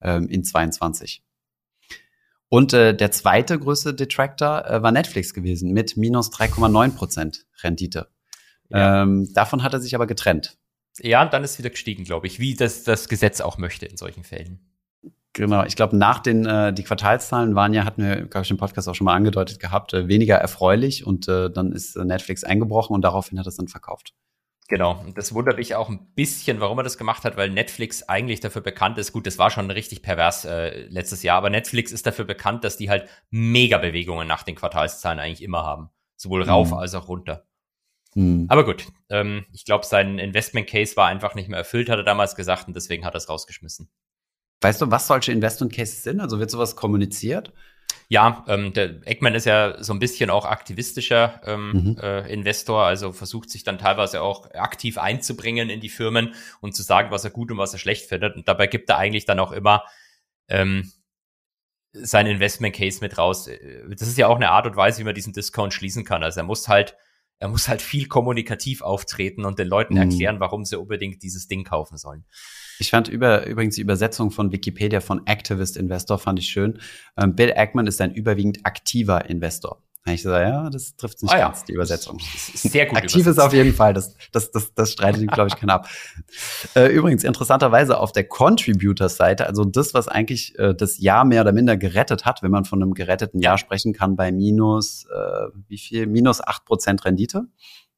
[0.00, 1.22] ähm, in 22.
[2.48, 8.08] Und äh, der zweite größte Detractor äh, war Netflix gewesen mit minus 3,9 Prozent Rendite.
[8.68, 9.02] Ja.
[9.02, 10.56] Ähm, davon hat er sich aber getrennt.
[11.00, 13.96] Ja, und dann ist wieder gestiegen, glaube ich, wie das das Gesetz auch möchte in
[13.96, 14.60] solchen Fällen.
[15.32, 18.56] Genau, ich glaube, nach den äh, die Quartalszahlen waren ja, hatten wir, glaube ich, im
[18.56, 22.44] Podcast auch schon mal angedeutet gehabt, äh, weniger erfreulich und äh, dann ist äh, Netflix
[22.44, 24.14] eingebrochen und daraufhin hat es dann verkauft.
[24.68, 24.98] Genau.
[24.98, 28.40] Und das wundert mich auch ein bisschen, warum er das gemacht hat, weil Netflix eigentlich
[28.40, 29.12] dafür bekannt ist.
[29.12, 32.78] Gut, das war schon richtig pervers äh, letztes Jahr, aber Netflix ist dafür bekannt, dass
[32.78, 35.90] die halt mega Bewegungen nach den Quartalszahlen eigentlich immer haben.
[36.16, 36.74] Sowohl rauf Mhm.
[36.78, 37.46] als auch runter.
[38.14, 38.46] Hm.
[38.48, 42.04] Aber gut, ähm, ich glaube, sein Investment Case war einfach nicht mehr erfüllt, hat er
[42.04, 43.90] damals gesagt, und deswegen hat er es rausgeschmissen.
[44.62, 46.20] Weißt du, was solche Investment Cases sind?
[46.20, 47.52] Also wird sowas kommuniziert?
[48.14, 51.98] Ja, ähm, der Eggman ist ja so ein bisschen auch aktivistischer ähm, Mhm.
[52.00, 56.84] äh, Investor, also versucht sich dann teilweise auch aktiv einzubringen in die Firmen und zu
[56.84, 58.36] sagen, was er gut und was er schlecht findet.
[58.36, 59.82] Und dabei gibt er eigentlich dann auch immer
[60.48, 60.92] ähm,
[61.92, 63.48] sein Investment Case mit raus.
[63.48, 66.22] Äh, Das ist ja auch eine Art und Weise, wie man diesen Discount schließen kann.
[66.22, 66.96] Also er muss halt,
[67.38, 70.00] er muss halt viel kommunikativ auftreten und den Leuten Mhm.
[70.00, 72.24] erklären, warum sie unbedingt dieses Ding kaufen sollen.
[72.78, 76.80] Ich fand über, übrigens die Übersetzung von Wikipedia von Activist Investor fand ich schön.
[77.16, 79.82] Ähm, Bill Ackman ist ein überwiegend aktiver Investor.
[80.04, 81.46] Da hab Ich so, ja, das trifft nicht Ah ja.
[81.46, 82.18] ganz, die Übersetzung.
[82.20, 85.74] Sehr gut Aktiv ist auf jeden Fall, das, das, das, das streitet glaube ich, keiner
[85.74, 85.88] ab.
[86.74, 91.52] Äh, übrigens, interessanterweise auf der Contributors-Seite, also das, was eigentlich äh, das Jahr mehr oder
[91.52, 95.78] minder gerettet hat, wenn man von einem geretteten Jahr sprechen kann, bei minus, äh, wie
[95.78, 96.06] viel?
[96.06, 97.44] Minus 8% Rendite.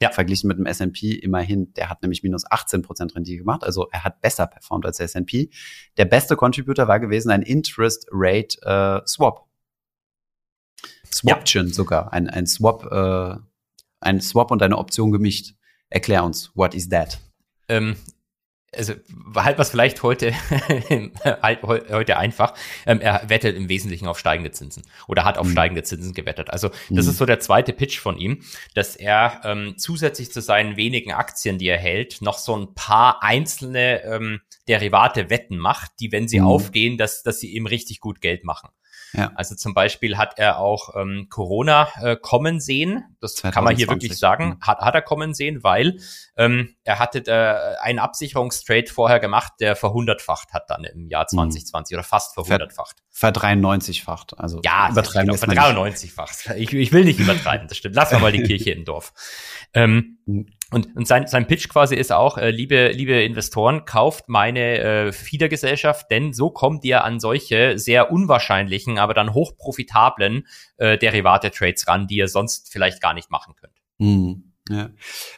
[0.01, 0.11] Ja.
[0.11, 4.21] Verglichen mit dem S&P immerhin, der hat nämlich minus 18% Rendite gemacht, also er hat
[4.21, 5.49] besser performt als der S&P.
[5.97, 9.46] Der beste Contributor war gewesen ein Interest Rate äh, Swap.
[11.13, 13.37] Swaption sogar, ein, ein Swap, äh,
[14.01, 15.55] ein Swap und eine Option gemischt.
[15.91, 17.19] Erklär uns, what is that?
[17.69, 17.97] Ähm,
[18.77, 18.93] also
[19.35, 20.33] halt was vielleicht heute
[21.43, 22.55] halt heu- heute einfach.
[22.85, 25.53] Ähm, er wettet im Wesentlichen auf steigende Zinsen oder hat auf Mhm.
[25.53, 26.51] steigende Zinsen gewettet.
[26.51, 27.11] Also das Mhm.
[27.13, 28.43] ist so der zweite Pitch von ihm,
[28.75, 33.23] dass er ähm, zusätzlich zu seinen wenigen Aktien, die er hält, noch so ein paar
[33.23, 36.47] einzelne ähm, Derivate Wetten macht, die, wenn sie Mhm.
[36.47, 38.69] aufgehen, dass, dass sie ihm richtig gut Geld machen.
[39.13, 39.33] Ja.
[39.35, 43.05] Also zum Beispiel hat er auch ähm, Corona äh, kommen sehen.
[43.21, 43.89] Das kann man hier 2020.
[43.89, 44.45] wirklich sagen.
[44.49, 44.61] Mhm.
[44.61, 45.99] Hat, hat er kommen sehen, weil
[46.37, 51.97] ähm, er hatte äh, einen Absicherungstrade vorher gemacht, der verhundertfacht hat dann im Jahr 2020
[51.97, 52.97] oder fast verhundertfacht.
[53.11, 54.39] Verdreiundneunzigfacht.
[54.39, 55.97] Also Ja, übertreiben genau, lässt man nicht.
[55.97, 56.55] 93-fach.
[56.57, 57.95] Ich, ich will nicht übertreiben, das stimmt.
[57.95, 59.13] Lassen wir mal die Kirche im Dorf.
[59.73, 60.47] Ähm, Mhm.
[60.73, 65.13] Und, und sein, sein Pitch quasi ist auch, äh, liebe, liebe Investoren, kauft meine äh,
[65.13, 70.47] Fiedergesellschaft, denn so kommt ihr an solche sehr unwahrscheinlichen, aber dann hochprofitablen
[70.79, 73.75] äh, Derivate-Trades ran, die ihr sonst vielleicht gar nicht machen könnt.
[73.99, 74.53] Mhm.
[74.69, 74.91] Ja.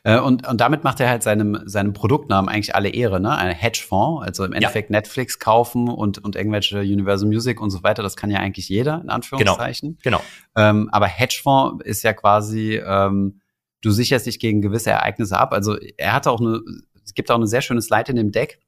[0.04, 3.36] Äh, Und, und damit macht er halt seinem, seinem Produktnamen eigentlich alle Ehre, ne?
[3.36, 8.02] Ein Hedgefonds, also im Endeffekt Netflix kaufen und, und irgendwelche Universal Music und so weiter,
[8.02, 9.98] das kann ja eigentlich jeder, in Anführungszeichen.
[10.02, 10.22] Genau.
[10.56, 13.42] Ähm, aber Hedgefonds ist ja quasi, ähm,
[13.80, 15.52] du sicherst dich gegen gewisse Ereignisse ab.
[15.52, 16.60] Also er hatte auch eine,
[17.04, 18.60] es gibt auch eine sehr schöne Slide in dem Deck.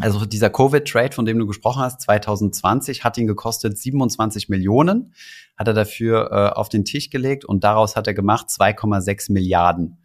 [0.00, 5.12] Also dieser Covid-Trade, von dem du gesprochen hast, 2020, hat ihn gekostet 27 Millionen,
[5.56, 9.98] hat er dafür äh, auf den Tisch gelegt und daraus hat er gemacht 2,6 Milliarden.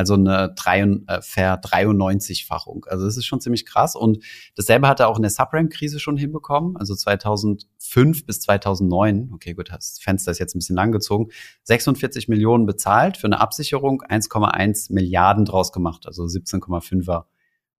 [0.00, 2.86] Also eine drei, äh, Ver-93-Fachung.
[2.88, 3.94] Also das ist schon ziemlich krass.
[3.94, 4.24] Und
[4.56, 6.78] dasselbe hat er auch in der Subprime-Krise schon hinbekommen.
[6.78, 9.30] Also 2005 bis 2009.
[9.34, 11.30] Okay, gut, das Fenster ist jetzt ein bisschen lang gezogen.
[11.64, 16.06] 46 Millionen bezahlt für eine Absicherung, 1,1 Milliarden draus gemacht.
[16.06, 17.24] Also 17,5er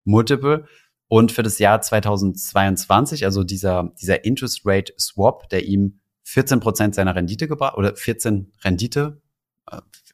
[0.05, 0.67] Multiple.
[1.09, 6.95] Und für das Jahr 2022, also dieser, dieser Interest Rate Swap, der ihm 14 Prozent
[6.95, 9.23] seiner Rendite gebracht oder 14 Rendite.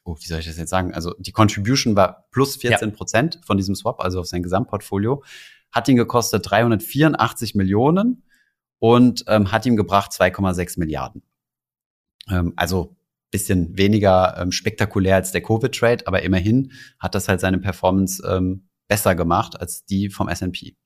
[0.07, 0.93] Oh, wie soll ich das jetzt sagen?
[0.93, 3.41] Also die Contribution war plus 14 Prozent ja.
[3.45, 5.21] von diesem Swap, also auf sein Gesamtportfolio.
[5.69, 8.23] Hat ihn gekostet 384 Millionen
[8.79, 11.23] und ähm, hat ihm gebracht 2,6 Milliarden.
[12.29, 12.95] Ähm, also
[13.31, 18.69] bisschen weniger ähm, spektakulär als der Covid-Trade, aber immerhin hat das halt seine Performance ähm,
[18.87, 20.77] besser gemacht als die vom S&P.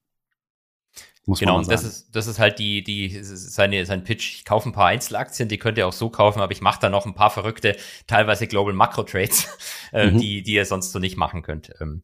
[1.26, 4.38] Muss genau, und das ist, das ist halt die, die, seine, sein Pitch.
[4.38, 6.89] Ich kaufe ein paar Einzelaktien, die könnt ihr auch so kaufen, aber ich mache da
[6.89, 9.47] noch ein paar verrückte, teilweise Global Macro Trades,
[9.93, 10.17] äh, mhm.
[10.17, 11.72] die, die ihr sonst so nicht machen könnt.
[11.80, 12.03] Ähm,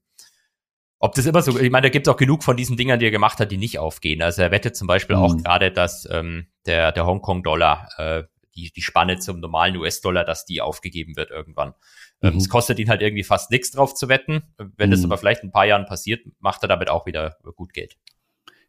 [0.99, 3.05] ob das immer so, ich meine, da gibt es auch genug von diesen Dingern, die
[3.05, 4.21] er gemacht hat, die nicht aufgehen.
[4.21, 5.21] Also er wettet zum Beispiel mhm.
[5.21, 8.23] auch gerade, dass ähm, der, der Hongkong-Dollar, äh,
[8.55, 11.73] die, die Spanne zum normalen US-Dollar, dass die aufgegeben wird irgendwann.
[12.21, 12.39] Ähm, mhm.
[12.39, 14.43] Es kostet ihn halt irgendwie fast nichts drauf zu wetten.
[14.57, 14.91] Wenn mhm.
[14.91, 17.97] das aber vielleicht in ein paar Jahren passiert, macht er damit auch wieder gut Geld.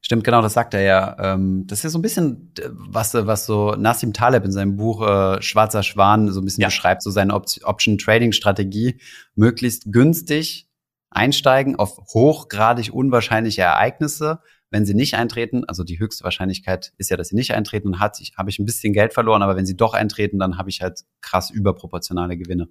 [0.00, 1.16] Stimmt, genau, das sagt er ja.
[1.18, 5.02] Ähm, das ist ja so ein bisschen, was, was so Nassim Taleb in seinem Buch
[5.06, 6.68] äh, Schwarzer Schwan so ein bisschen ja.
[6.68, 9.00] beschreibt, so seine Op Option-Trading-Strategie.
[9.34, 10.68] Möglichst günstig
[11.10, 14.40] einsteigen auf hochgradig unwahrscheinliche Ereignisse.
[14.70, 18.00] Wenn sie nicht eintreten, also die höchste Wahrscheinlichkeit ist ja, dass sie nicht eintreten, und
[18.00, 20.68] hat, ich, habe ich ein bisschen Geld verloren, aber wenn sie doch eintreten, dann habe
[20.68, 22.68] ich halt krass überproportionale Gewinne.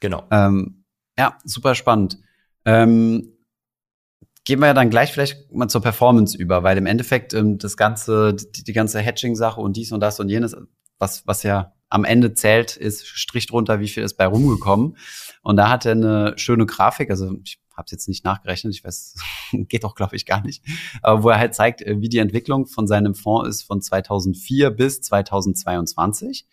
[0.00, 0.24] Genau.
[0.30, 0.84] Ähm,
[1.18, 2.18] ja, super spannend.
[2.64, 3.33] Ähm,
[4.44, 7.76] gehen wir ja dann gleich vielleicht mal zur Performance über, weil im Endeffekt ähm, das
[7.76, 10.56] ganze, die, die ganze Hedging-Sache und dies und das und jenes,
[10.98, 14.96] was, was ja am Ende zählt, ist Strich drunter, wie viel ist bei rumgekommen.
[15.42, 18.84] Und da hat er eine schöne Grafik, also ich habe es jetzt nicht nachgerechnet, ich
[18.84, 19.16] weiß,
[19.52, 20.64] geht auch glaube ich gar nicht,
[21.02, 24.70] aber wo er halt zeigt, äh, wie die Entwicklung von seinem Fonds ist von 2004
[24.70, 26.46] bis 2022,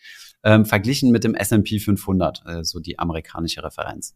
[0.44, 4.16] ähm, verglichen mit dem S&P 500, äh, so die amerikanische Referenz.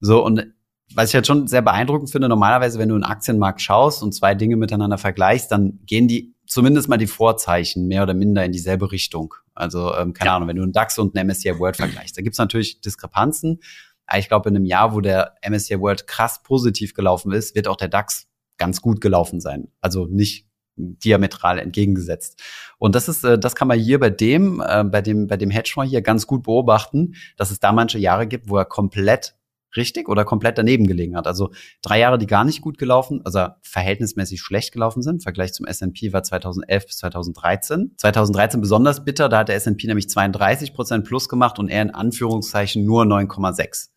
[0.00, 0.52] So und
[0.94, 4.34] was ich jetzt schon sehr beeindruckend finde, normalerweise, wenn du einen Aktienmarkt schaust und zwei
[4.34, 8.92] Dinge miteinander vergleichst, dann gehen die zumindest mal die Vorzeichen mehr oder minder in dieselbe
[8.92, 9.34] Richtung.
[9.54, 10.36] Also, ähm, keine ja.
[10.36, 13.60] Ahnung, wenn du einen DAX und einen MSCI World vergleichst, da gibt's natürlich Diskrepanzen.
[14.06, 17.66] Aber ich glaube, in einem Jahr, wo der MSCI World krass positiv gelaufen ist, wird
[17.66, 19.68] auch der DAX ganz gut gelaufen sein.
[19.80, 22.40] Also nicht diametral entgegengesetzt.
[22.78, 25.50] Und das ist, äh, das kann man hier bei dem, äh, bei dem, bei dem
[25.50, 29.34] Hedgefonds hier ganz gut beobachten, dass es da manche Jahre gibt, wo er komplett
[29.76, 31.26] richtig oder komplett daneben gelegen hat.
[31.26, 31.52] Also
[31.82, 35.16] drei Jahre, die gar nicht gut gelaufen, also verhältnismäßig schlecht gelaufen sind.
[35.16, 37.94] Im Vergleich zum S&P war 2011 bis 2013.
[37.96, 41.90] 2013 besonders bitter, da hat der S&P nämlich 32 Prozent plus gemacht und er in
[41.90, 43.90] Anführungszeichen nur 9,6.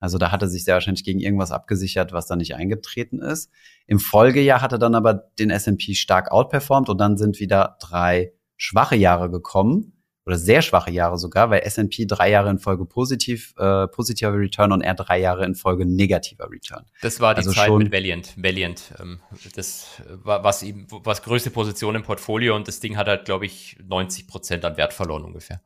[0.00, 3.50] Also da hat er sich sehr wahrscheinlich gegen irgendwas abgesichert, was da nicht eingetreten ist.
[3.86, 8.32] Im Folgejahr hat er dann aber den S&P stark outperformed und dann sind wieder drei
[8.56, 9.99] schwache Jahre gekommen
[10.30, 14.70] oder sehr schwache Jahre sogar, weil S&P drei Jahre in Folge positiv, äh, positiver Return
[14.70, 16.86] und er drei Jahre in Folge negativer Return.
[17.02, 18.34] Das war die also Zeit mit Valiant.
[18.36, 19.20] Valiant, ähm,
[19.56, 23.46] das war was ihm, was größte Position im Portfolio und das Ding hat halt, glaube
[23.46, 25.60] ich, 90 Prozent an Wert verloren ungefähr.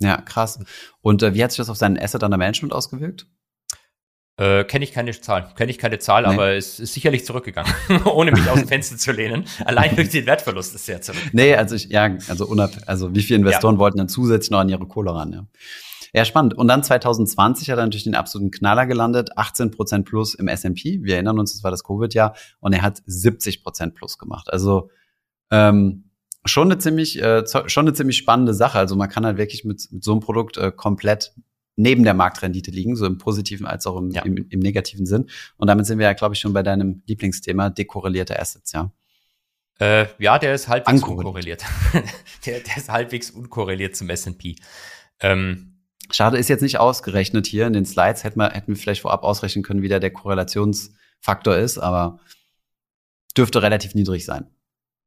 [0.00, 0.58] Ja, krass.
[1.00, 3.28] Und äh, wie hat sich das auf seinen Asset under Management ausgewirkt?
[4.38, 6.28] Äh, Kenne ich keine Zahl, kenne ich keine Zahl, nee.
[6.28, 7.70] aber es ist sicherlich zurückgegangen,
[8.06, 9.44] ohne mich aus dem Fenster zu lehnen.
[9.64, 11.20] Allein durch den Wertverlust ist sehr zurück.
[11.32, 13.78] Nee, also ich, ja, also unab also wie viele Investoren ja.
[13.78, 15.46] wollten dann zusätzlich noch an ihre Kohle ran, ja.
[16.14, 16.54] Ja, spannend.
[16.54, 21.02] Und dann 2020 hat er natürlich den absoluten Knaller gelandet, 18 Prozent plus im S&P.
[21.02, 24.52] Wir erinnern uns, das war das Covid-Jahr und er hat 70 Prozent plus gemacht.
[24.52, 24.90] Also
[25.50, 26.10] ähm,
[26.44, 28.78] schon eine ziemlich äh, schon eine ziemlich spannende Sache.
[28.78, 31.34] Also man kann halt wirklich mit, mit so einem Produkt äh, komplett
[31.76, 34.22] neben der Marktrendite liegen, so im positiven als auch im, ja.
[34.22, 35.28] im, im, negativen Sinn.
[35.56, 38.92] Und damit sind wir ja, glaube ich, schon bei deinem Lieblingsthema, dekorrelierte Assets, ja.
[39.78, 41.64] Äh, ja, der ist halbwegs unkorreliert.
[42.46, 44.56] der, der ist halbwegs unkorreliert zum S&P.
[45.20, 48.22] Ähm, Schade, ist jetzt nicht ausgerechnet hier in den Slides.
[48.22, 52.20] Hätten wir, hätten wir vielleicht vorab ausrechnen können, wie da der Korrelationsfaktor ist, aber
[53.36, 54.46] dürfte relativ niedrig sein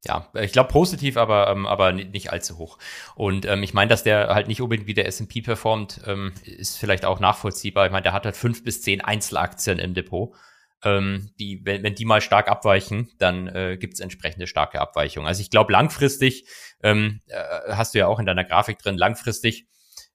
[0.08, 2.78] ja, ich glaube positiv, aber, ähm, aber nicht allzu hoch.
[3.16, 6.78] Und ähm, ich meine, dass der halt nicht unbedingt wie der S&P performt, ähm, ist
[6.78, 7.86] vielleicht auch nachvollziehbar.
[7.88, 10.36] Ich meine, der hat halt fünf bis zehn Einzelaktien im Depot.
[10.84, 15.28] Ähm, die, wenn, wenn die mal stark abweichen, dann äh, gibt es entsprechende starke Abweichungen.
[15.28, 16.45] Also ich glaube, langfristig,
[16.84, 19.68] ähm, äh, hast du ja auch in deiner Grafik drin, langfristig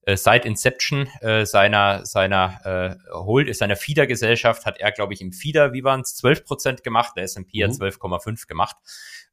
[0.02, 5.20] äh, seit Inception äh, seiner seiner äh, Hold seiner Feeder Gesellschaft hat er glaube ich
[5.20, 7.70] im Feeder wie waren es 12 Prozent gemacht der S&P mhm.
[7.70, 8.76] hat 12,5 gemacht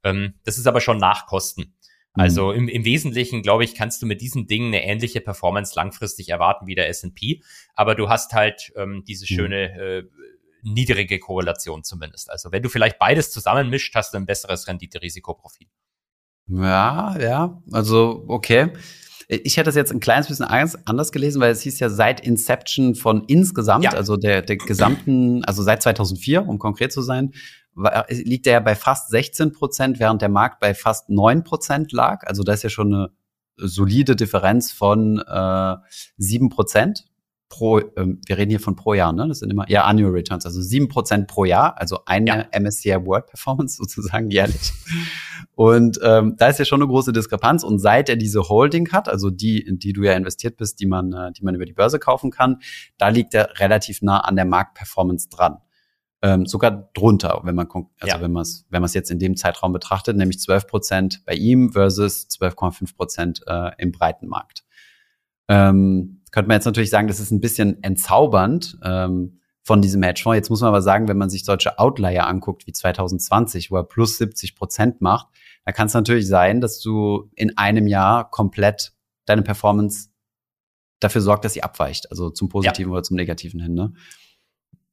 [0.07, 1.75] ähm, das ist aber schon Nachkosten.
[2.15, 2.21] Mhm.
[2.21, 6.29] Also im, im Wesentlichen, glaube ich, kannst du mit diesen Dingen eine ähnliche Performance langfristig
[6.29, 7.41] erwarten wie der S&P,
[7.75, 9.35] aber du hast halt ähm, diese mhm.
[9.35, 10.03] schöne äh,
[10.63, 12.29] niedrige Korrelation zumindest.
[12.29, 15.67] Also wenn du vielleicht beides zusammenmischt, hast du ein besseres Rendite-Risikoprofil.
[16.47, 18.71] Ja, ja, also okay.
[19.29, 22.95] Ich hätte das jetzt ein kleines bisschen anders gelesen, weil es hieß ja seit Inception
[22.95, 23.91] von insgesamt, ja.
[23.91, 27.33] also der, der gesamten, also seit 2004, um konkret zu sein,
[28.09, 32.25] liegt er ja bei fast 16 Prozent, während der Markt bei fast 9 Prozent lag.
[32.25, 33.09] Also da ist ja schon eine
[33.57, 35.75] solide Differenz von äh,
[36.19, 37.03] 7%
[37.49, 39.27] pro, ähm, wir reden hier von pro Jahr, ne?
[39.27, 42.59] Das sind immer, ja, Annual Returns, also sieben Prozent pro Jahr, also eine ja.
[42.59, 44.73] MSCI World Performance sozusagen jährlich.
[45.55, 47.63] Und ähm, da ist ja schon eine große Diskrepanz.
[47.63, 50.85] Und seit er diese Holding hat, also die, in die du ja investiert bist, die
[50.85, 52.59] man, äh, die man über die Börse kaufen kann,
[52.97, 55.57] da liegt er relativ nah an der Marktperformance dran.
[56.23, 58.21] Ähm, sogar drunter, wenn man also ja.
[58.21, 61.35] wenn man es wenn man es jetzt in dem Zeitraum betrachtet, nämlich 12 Prozent bei
[61.35, 64.63] ihm versus 12,5 Prozent äh, im breiten Markt.
[65.47, 70.37] Ähm, könnte man jetzt natürlich sagen, das ist ein bisschen entzaubernd ähm, von diesem Hedgefonds.
[70.37, 73.83] Jetzt muss man aber sagen, wenn man sich solche Outlier anguckt wie 2020, wo er
[73.83, 75.27] plus 70 Prozent macht,
[75.65, 78.93] da kann es natürlich sein, dass du in einem Jahr komplett
[79.25, 80.09] deine Performance
[80.99, 82.93] dafür sorgt, dass sie abweicht, also zum Positiven ja.
[82.93, 83.73] oder zum Negativen hin.
[83.73, 83.93] Ne?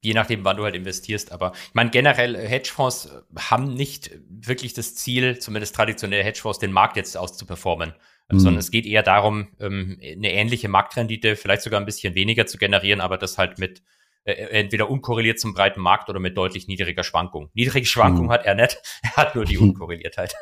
[0.05, 1.33] Je nachdem, wann du halt investierst.
[1.33, 6.97] Aber ich meine, generell Hedgefonds haben nicht wirklich das Ziel, zumindest traditionelle Hedgefonds, den Markt
[6.97, 7.95] jetzt auszuperformen
[8.31, 8.39] mhm.
[8.39, 12.59] sondern es geht eher darum, ähm, eine ähnliche Marktrendite, vielleicht sogar ein bisschen weniger zu
[12.59, 13.83] generieren, aber das halt mit
[14.25, 17.51] äh, entweder unkorreliert zum breiten Markt oder mit deutlich niedriger Schwankung.
[17.55, 18.31] Niedrige Schwankung mhm.
[18.31, 20.35] hat er nicht, er hat nur die Unkorreliertheit.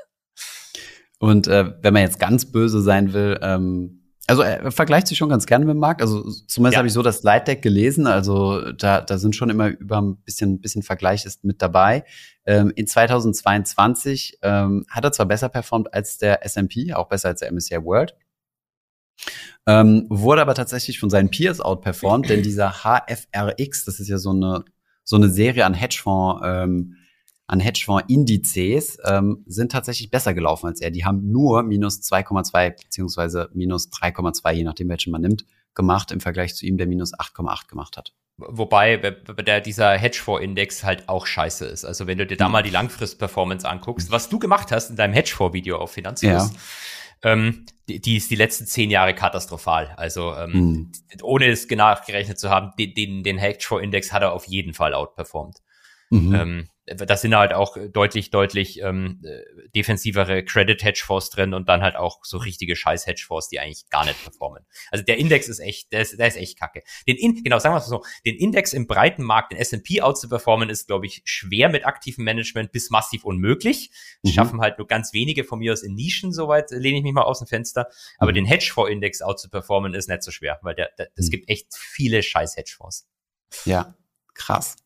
[1.18, 5.28] Und äh, wenn man jetzt ganz böse sein will, ähm, also er vergleicht sich schon
[5.28, 6.00] ganz gerne mit Markt.
[6.00, 6.78] Also zumindest ja.
[6.78, 8.06] habe ich so das Slide Deck gelesen.
[8.06, 12.04] Also da, da sind schon immer über ein bisschen, bisschen Vergleich ist mit dabei.
[12.46, 17.40] Ähm, in 2022 ähm, hat er zwar besser performt als der S&P, auch besser als
[17.40, 18.14] der MSCI World.
[19.66, 24.30] Ähm, wurde aber tatsächlich von seinen Peers outperformed, denn dieser HFRX, das ist ja so
[24.30, 24.64] eine
[25.04, 26.96] so eine Serie an Hedgefonds ähm,
[27.52, 30.90] an Hedgefonds-Indizes ähm, sind tatsächlich besser gelaufen als er.
[30.90, 35.44] Die haben nur minus 2,2 beziehungsweise minus 3,2, je nachdem welchen man nimmt,
[35.74, 38.14] gemacht im Vergleich zu ihm, der minus 8,8 gemacht hat.
[38.38, 41.84] Wobei der, dieser Hedgefonds-Index halt auch scheiße ist.
[41.84, 45.12] Also wenn du dir da mal die Langfrist-Performance anguckst, was du gemacht hast in deinem
[45.12, 46.52] Hedgefonds-Video auf Finanzfluss,
[47.22, 47.32] ja.
[47.32, 49.92] ähm, die, die, ist die letzten zehn Jahre katastrophal.
[49.98, 50.92] Also ähm, mhm.
[51.20, 54.94] ohne es genau gerechnet zu haben, den, den, den Hedgefonds-Index hat er auf jeden Fall
[54.94, 55.58] outperformed.
[56.08, 56.34] Mhm.
[56.34, 61.94] Ähm, da sind halt auch deutlich, deutlich ähm, äh, defensivere Credit-Hedgefonds drin und dann halt
[61.94, 64.66] auch so richtige Scheiß-Hedgefonds, die eigentlich gar nicht performen.
[64.90, 66.82] Also der Index ist echt, der ist, der ist echt kacke.
[67.06, 70.18] Den In, genau, sagen wir es so, den Index im breiten Markt, den S&P out
[70.18, 73.90] zu performen, ist, glaube ich, schwer mit aktivem Management bis massiv unmöglich.
[74.22, 74.30] Mhm.
[74.30, 77.22] Schaffen halt nur ganz wenige von mir aus in Nischen, soweit lehne ich mich mal
[77.22, 77.88] aus dem Fenster.
[78.18, 78.36] Aber mhm.
[78.36, 81.30] den Hedgefonds-Index out zu performen, ist nicht so schwer, weil der, der es mhm.
[81.30, 83.08] gibt echt viele Scheiß-Hedgefonds.
[83.66, 83.94] Ja,
[84.34, 84.76] krass.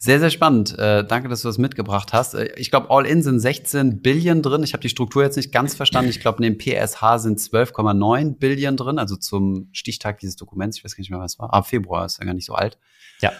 [0.00, 0.78] Sehr, sehr spannend.
[0.78, 2.34] Äh, danke, dass du das mitgebracht hast.
[2.34, 4.62] Äh, ich glaube, All-In sind 16 Billion drin.
[4.62, 6.08] Ich habe die Struktur jetzt nicht ganz verstanden.
[6.08, 10.78] Ich glaube, in dem PSH sind 12,9 Billion drin, also zum Stichtag dieses Dokuments.
[10.78, 11.52] Ich weiß gar nicht mehr, was es war.
[11.52, 12.78] Ab Februar ist ja gar nicht so alt.
[13.20, 13.32] Ja.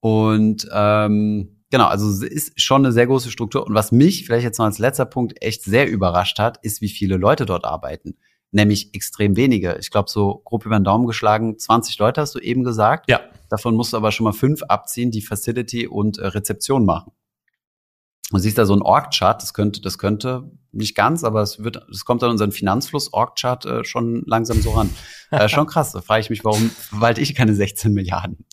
[0.00, 3.66] Und ähm, genau, also es ist schon eine sehr große Struktur.
[3.66, 6.90] Und was mich vielleicht jetzt noch als letzter Punkt echt sehr überrascht hat, ist, wie
[6.90, 8.18] viele Leute dort arbeiten
[8.52, 9.76] nämlich extrem wenige.
[9.80, 13.10] Ich glaube, so grob über den Daumen geschlagen, 20 Leute hast du eben gesagt.
[13.10, 13.20] Ja.
[13.48, 17.12] Davon musst du aber schon mal fünf abziehen, die Facility und äh, Rezeption machen.
[18.30, 21.86] Du siehst da so ein Org-Chart, das könnte, das könnte nicht ganz, aber es wird,
[21.90, 24.90] es kommt an unseren Finanzfluss-Org-Chart äh, schon langsam so ran.
[25.30, 25.92] äh, schon krass.
[25.92, 28.46] Da frage ich mich, warum verwalte ich keine 16 Milliarden?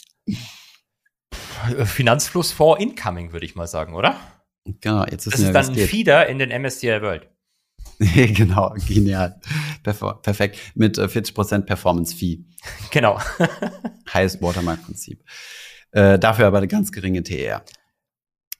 [1.85, 4.15] Finanzfluss for Incoming, würde ich mal sagen, oder?
[4.65, 7.29] Genau, jetzt ist Das ist dann ein Feeder in den MSCI World.
[8.33, 9.39] genau, genial.
[9.83, 10.57] Perf perfekt.
[10.75, 12.45] Mit äh, 40% Performance Fee.
[12.91, 13.19] Genau.
[14.13, 15.23] Highest Watermark Prinzip.
[15.91, 17.63] Äh, dafür aber eine ganz geringe TR.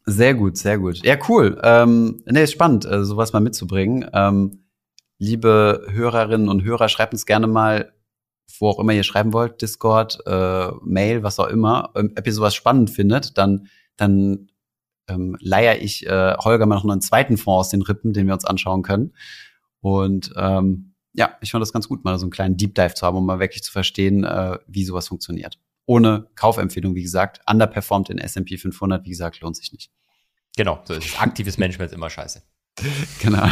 [0.05, 1.05] Sehr gut, sehr gut.
[1.05, 1.59] Ja, cool.
[1.63, 4.09] Ähm, nee, ist spannend, äh, sowas mal mitzubringen.
[4.11, 4.65] Ähm,
[5.19, 7.93] liebe Hörerinnen und Hörer, schreibt uns gerne mal,
[8.59, 11.91] wo auch immer ihr schreiben wollt, Discord, äh, Mail, was auch immer.
[11.95, 14.48] Ähm, ob ihr sowas spannend findet, dann, dann
[15.09, 18.33] ähm, leier ich äh, Holger mal noch einen zweiten Fonds aus den Rippen, den wir
[18.33, 19.13] uns anschauen können.
[19.81, 23.05] Und ähm, ja, ich fand das ganz gut, mal so einen kleinen Deep Dive zu
[23.05, 25.59] haben, um mal wirklich zu verstehen, äh, wie sowas funktioniert.
[25.85, 29.91] Ohne Kaufempfehlung, wie gesagt, underperformt in S&P 500, wie gesagt, lohnt sich nicht.
[30.55, 32.41] Genau, so ist aktives Management immer scheiße.
[33.21, 33.45] Genau.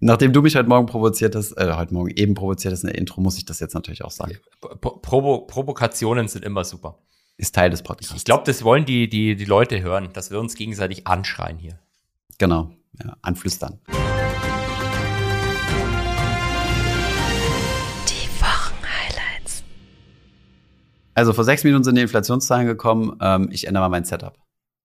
[0.00, 2.98] Nachdem du mich heute Morgen provoziert hast, äh, heute Morgen eben provoziert hast in der
[2.98, 4.36] Intro, muss ich das jetzt natürlich auch sagen.
[4.80, 6.98] Provo Provokationen sind immer super.
[7.36, 8.14] Ist Teil des Podcasts.
[8.14, 11.80] Ich glaube, das wollen die, die, die Leute hören, dass wir uns gegenseitig anschreien hier.
[12.38, 12.70] Genau,
[13.02, 13.80] ja, anflüstern.
[18.08, 19.64] Die Wochenhighlights.
[21.14, 23.18] Also vor sechs Minuten sind die Inflationszahlen gekommen.
[23.20, 24.38] Ähm, ich ändere mal mein Setup.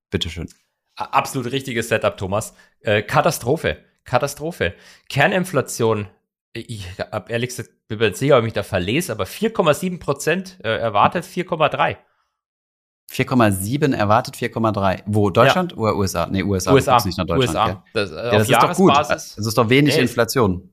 [0.09, 0.49] Bitteschön.
[0.95, 2.55] Absolut richtiges Setup, Thomas.
[2.79, 3.77] Äh, Katastrophe.
[4.05, 4.73] Katastrophe.
[5.07, 6.07] Kerninflation
[6.53, 10.57] ich habe ehrlich gesagt, bin mir sicher, ob ich mich da verlese, aber 4,7 Prozent
[10.63, 11.97] äh, erwartet 4,3.
[13.11, 15.03] 4,7 erwartet 4,3.
[15.05, 15.29] Wo?
[15.29, 15.77] Deutschland ja.
[15.77, 16.27] oder USA?
[16.27, 16.73] Nee, USA.
[16.73, 16.97] USA.
[17.05, 17.69] Nicht nach Deutschland.
[17.69, 17.83] USA.
[17.93, 18.95] Das, äh, ja, das ist doch gut.
[18.97, 20.01] Das ist doch wenig nee.
[20.01, 20.71] Inflation.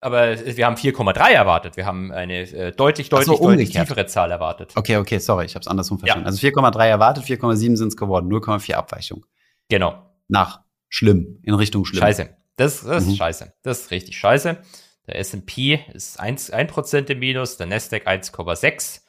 [0.00, 1.76] aber wir haben 4,3 erwartet.
[1.76, 4.72] Wir haben eine äh, deutlich, deutlich, so, deutlich tiefere Zahl erwartet.
[4.76, 6.26] Okay, okay, sorry, ich habe es andersrum verstanden.
[6.26, 9.24] Also 4,3 erwartet, 4,7 sind es geworden, 0,4 Abweichung.
[9.68, 10.04] Genau.
[10.28, 12.00] Nach schlimm, in Richtung schlimm.
[12.02, 12.30] Scheiße.
[12.56, 13.10] Das, das Mhm.
[13.12, 13.52] ist scheiße.
[13.62, 14.58] Das ist richtig scheiße.
[15.06, 19.00] Der S&P ist 1%, 1 im Minus, der Nasdaq 1,6.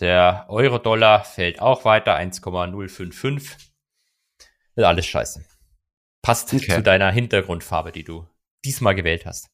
[0.00, 3.56] Der Euro-Dollar fällt auch weiter, 1,055.
[4.38, 5.44] Das ist alles scheiße.
[6.22, 6.74] Passt Okay.
[6.76, 8.26] zu deiner Hintergrundfarbe, die du
[8.64, 9.48] diesmal gewählt hast.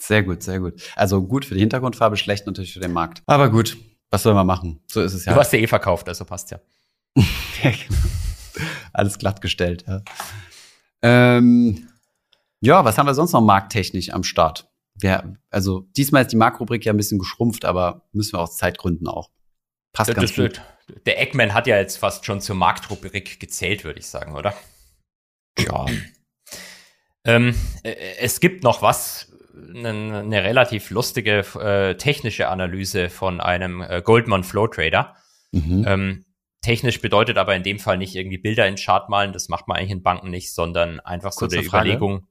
[0.00, 0.82] Sehr gut, sehr gut.
[0.94, 3.22] Also gut für die Hintergrundfarbe, schlecht natürlich für den Markt.
[3.26, 3.76] Aber gut,
[4.10, 4.82] was soll man machen?
[4.86, 5.32] So ist es ja.
[5.34, 6.60] Du hast ja eh verkauft, also passt ja.
[7.62, 8.00] Ja, genau.
[8.92, 10.02] Alles glatt gestellt, ja.
[11.02, 11.88] Ähm,
[12.60, 14.68] ja, was haben wir sonst noch markttechnisch am Start?
[14.94, 19.08] Wir, also diesmal ist die Marktrubrik ja ein bisschen geschrumpft, aber müssen wir aus Zeitgründen
[19.08, 19.30] auch.
[19.92, 20.62] Passt Das, ganz das, gut.
[21.06, 24.54] der Eggman hat ja jetzt fast schon zur Marktrubrik gezählt, würde ich sagen, oder?
[25.58, 25.86] Ja.
[27.24, 29.32] Ähm, äh, es gibt noch was,
[29.74, 35.14] eine, eine relativ lustige äh, technische Analyse von einem äh, Goldman Flow Trader.
[35.52, 35.84] Mhm.
[35.86, 36.24] Ähm,
[36.62, 39.76] technisch bedeutet aber in dem Fall nicht irgendwie Bilder in Chart malen, das macht man
[39.76, 41.90] eigentlich in Banken nicht, sondern einfach so Kurze der Frage.
[41.90, 42.28] Überlegung.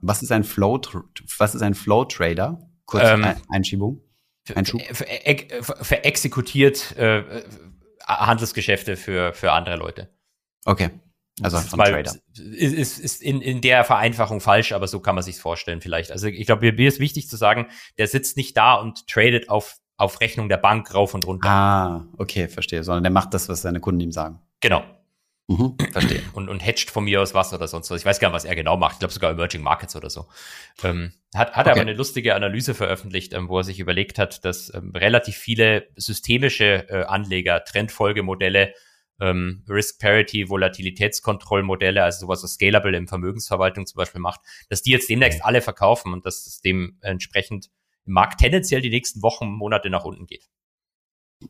[0.00, 0.80] Was ist ein Flow,
[1.38, 2.58] was ist ein Flow Trader?
[2.86, 3.24] Kurze Ähm,
[4.50, 4.80] Ein- Einschiebung.
[4.86, 4.96] Einschub.
[4.96, 5.06] Ver,
[5.62, 7.44] ver, ver, verexekutiert äh, äh,
[8.06, 10.08] Handelsgeschäfte für, für andere Leute.
[10.64, 10.90] Okay.
[11.42, 12.14] Also von mal- Trader.
[12.34, 16.10] Ist, ist, ist in, in der Vereinfachung falsch, aber so kann man sich vorstellen vielleicht.
[16.10, 17.66] Also ich glaube, mir ist wichtig zu sagen,
[17.98, 21.48] der sitzt nicht da und tradet auf, auf Rechnung der Bank rauf und runter.
[21.48, 22.82] Ah, okay, verstehe.
[22.84, 24.40] Sondern der macht das, was seine Kunden ihm sagen.
[24.60, 24.82] Genau.
[25.48, 26.22] Mhm, verstehe.
[26.32, 28.00] Und, und hedgt von mir aus was oder sonst was.
[28.00, 28.94] Ich weiß gar nicht, was er genau macht.
[28.94, 30.26] Ich glaube sogar Emerging Markets oder so.
[30.82, 31.70] Ähm, hat hat Okay.
[31.70, 35.86] aber eine lustige Analyse veröffentlicht, ähm, wo er sich überlegt hat, dass ähm, relativ viele
[35.94, 38.74] systemische äh, Anleger, Trendfolgemodelle,
[39.20, 44.90] ähm, Risk Parity, Volatilitätskontrollmodelle, also sowas, was Scalable im Vermögensverwaltung zum Beispiel macht, dass die
[44.90, 47.70] jetzt demnächst alle verkaufen und dass es dementsprechend
[48.04, 50.48] im Markt tendenziell die nächsten Wochen, Monate nach unten geht.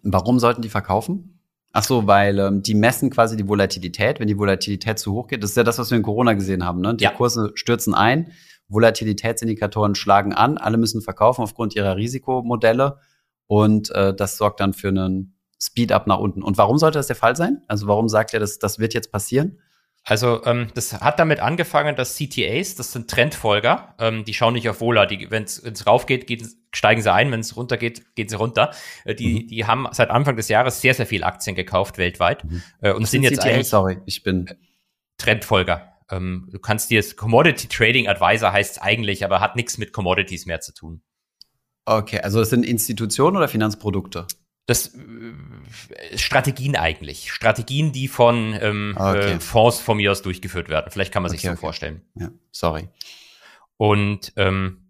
[0.02, 1.35] Warum sollten die verkaufen?
[1.76, 4.18] Ach so, weil ähm, die messen quasi die Volatilität.
[4.18, 6.64] Wenn die Volatilität zu hoch geht, das ist ja das, was wir in Corona gesehen
[6.64, 6.80] haben.
[6.80, 6.94] Ne?
[6.94, 7.10] Die Ja.
[7.10, 8.32] Kurse stürzen ein,
[8.68, 12.98] Volatilitätsindikatoren schlagen an, alle müssen verkaufen aufgrund ihrer Risikomodelle
[13.46, 16.42] und äh, das sorgt dann für einen Speed-up nach unten.
[16.42, 17.62] Und warum sollte das der Fall sein?
[17.68, 19.58] Also warum sagt er, das, das wird jetzt passieren?
[20.08, 24.68] Also ähm, das hat damit angefangen, dass CTAs, das sind Trendfolger, ähm, die schauen nicht
[24.68, 28.36] auf Vola, die, wenn es raufgeht, geht, steigen sie ein, wenn es runtergeht, gehen sie
[28.36, 28.70] runter.
[29.04, 29.46] Äh, die, Mhm.
[29.48, 32.62] die haben seit Anfang des Jahres sehr, sehr viel Aktien gekauft weltweit Mhm.
[32.82, 34.48] äh, und sind jetzt CTA, eigentlich sorry, ich bin
[35.18, 35.92] Trendfolger.
[36.08, 40.46] Ähm, du kannst dir das Commodity Trading Advisor heißt eigentlich, aber hat nichts mit Commodities
[40.46, 41.02] mehr zu tun.
[41.84, 42.20] okay.
[42.20, 44.28] Also das sind Institutionen oder Finanzprodukte?
[44.66, 47.32] Das äh, Strategien eigentlich.
[47.32, 49.34] Strategien, die von ähm, Okay.
[49.34, 50.90] äh, Fonds von mir aus durchgeführt werden.
[50.90, 51.60] Vielleicht kann man sich Okay, so okay.
[51.60, 52.02] vorstellen.
[52.14, 52.88] Ja, sorry.
[53.76, 54.82] Und ähm,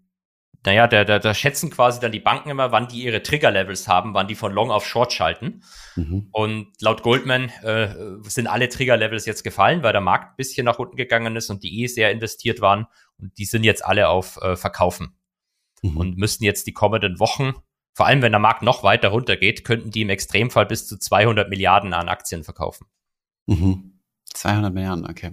[0.65, 4.13] naja, da, da, da schätzen quasi dann die Banken immer, wann die ihre Trigger-Levels haben,
[4.13, 5.63] wann die von Long auf Short schalten.
[5.95, 6.27] Mhm.
[6.31, 7.89] Und laut Goldman äh,
[8.23, 11.63] sind alle Trigger-Levels jetzt gefallen, weil der Markt ein bisschen nach unten gegangen ist und
[11.63, 12.87] die eh sehr investiert waren.
[13.17, 15.13] Und die sind jetzt alle auf äh, Verkaufen
[15.83, 15.97] Mhm.
[15.97, 17.53] und müssten jetzt die kommenden Wochen,
[17.97, 21.49] vor allem wenn der Markt noch weiter runtergeht, könnten die im Extremfall bis zu 200
[21.49, 22.85] Milliarden an Aktien verkaufen.
[23.47, 23.99] Mhm.
[24.35, 25.31] 200 Milliarden, okay.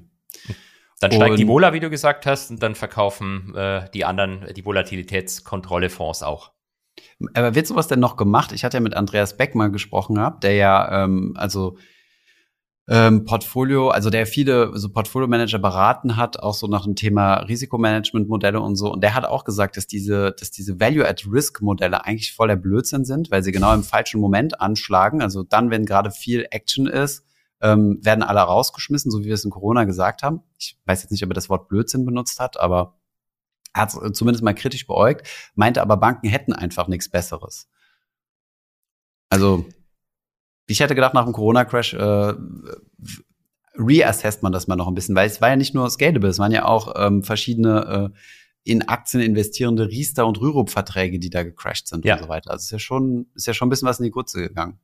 [0.99, 4.65] Dann steigt die Vola, wie du gesagt hast, und dann verkaufen äh, die anderen die
[4.65, 6.53] Volatilitätskontrolle-Fonds auch.
[7.35, 8.51] Aber wird sowas denn noch gemacht?
[8.53, 11.77] Ich hatte ja mit Andreas Beck mal gesprochen gehabt, der ja, ähm, also
[12.87, 18.61] ähm, Portfolio, also der viele so Portfolio-Manager beraten hat, auch so nach dem Thema Risikomanagement-Modelle
[18.61, 18.93] und so.
[18.93, 23.31] Und der hat auch gesagt, dass diese, dass diese Value-at-Risk-Modelle eigentlich voll der Blödsinn sind,
[23.31, 25.23] weil sie genau im falschen Moment anschlagen.
[25.23, 27.25] Also dann, wenn gerade viel Action ist,
[27.63, 30.43] ähm, werden alle rausgeschmissen, so wie wir es in Corona gesagt haben.
[30.59, 32.99] Ich weiß jetzt nicht, ob er das Wort Blödsinn benutzt hat, aber
[33.73, 37.69] er hat es zumindest mal kritisch beäugt, meinte aber, Banken hätten einfach nichts Besseres.
[39.31, 39.67] Also,
[40.67, 42.35] ich hätte gedacht, nach dem Corona-Crash äh,
[43.77, 46.39] reassesst man das mal noch ein bisschen, weil es war ja nicht nur scalable, es
[46.39, 48.19] waren ja auch ähm, verschiedene äh,
[48.65, 52.15] in Aktien investierende Riester und Rürup-Verträge, die da gecrashed sind Ja.
[52.15, 52.51] und so weiter.
[52.51, 54.79] Also ist ja schon, ist ja schon ein bisschen was in die Grütze gegangen.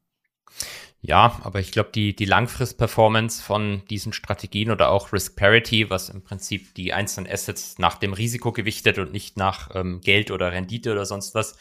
[1.02, 6.10] Ja, aber ich glaube, die, die Langfrist-Performance von diesen Strategien oder auch Risk Parity, was
[6.10, 10.52] im Prinzip die einzelnen Assets nach dem Risiko gewichtet und nicht nach ähm, Geld oder
[10.52, 11.56] Rendite oder sonst was,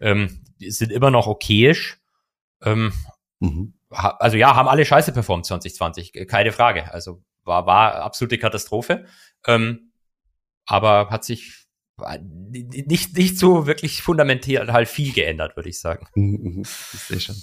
[0.00, 2.00] ähm, sind immer noch okayisch.
[2.60, 2.92] Ähm,
[3.42, 3.74] Mhm.
[3.90, 6.92] also ja, haben alle scheiße performt 2020, äh, keine Frage.
[6.92, 9.06] Also war, war absolute Katastrophe.
[9.46, 9.92] Ähm,
[10.64, 11.66] aber hat sich
[12.00, 16.06] äh, nicht, nicht so wirklich fundamental halt viel geändert, würde ich sagen.
[16.14, 16.62] Mhm, mhm.
[16.62, 17.36] Ich sehe schon.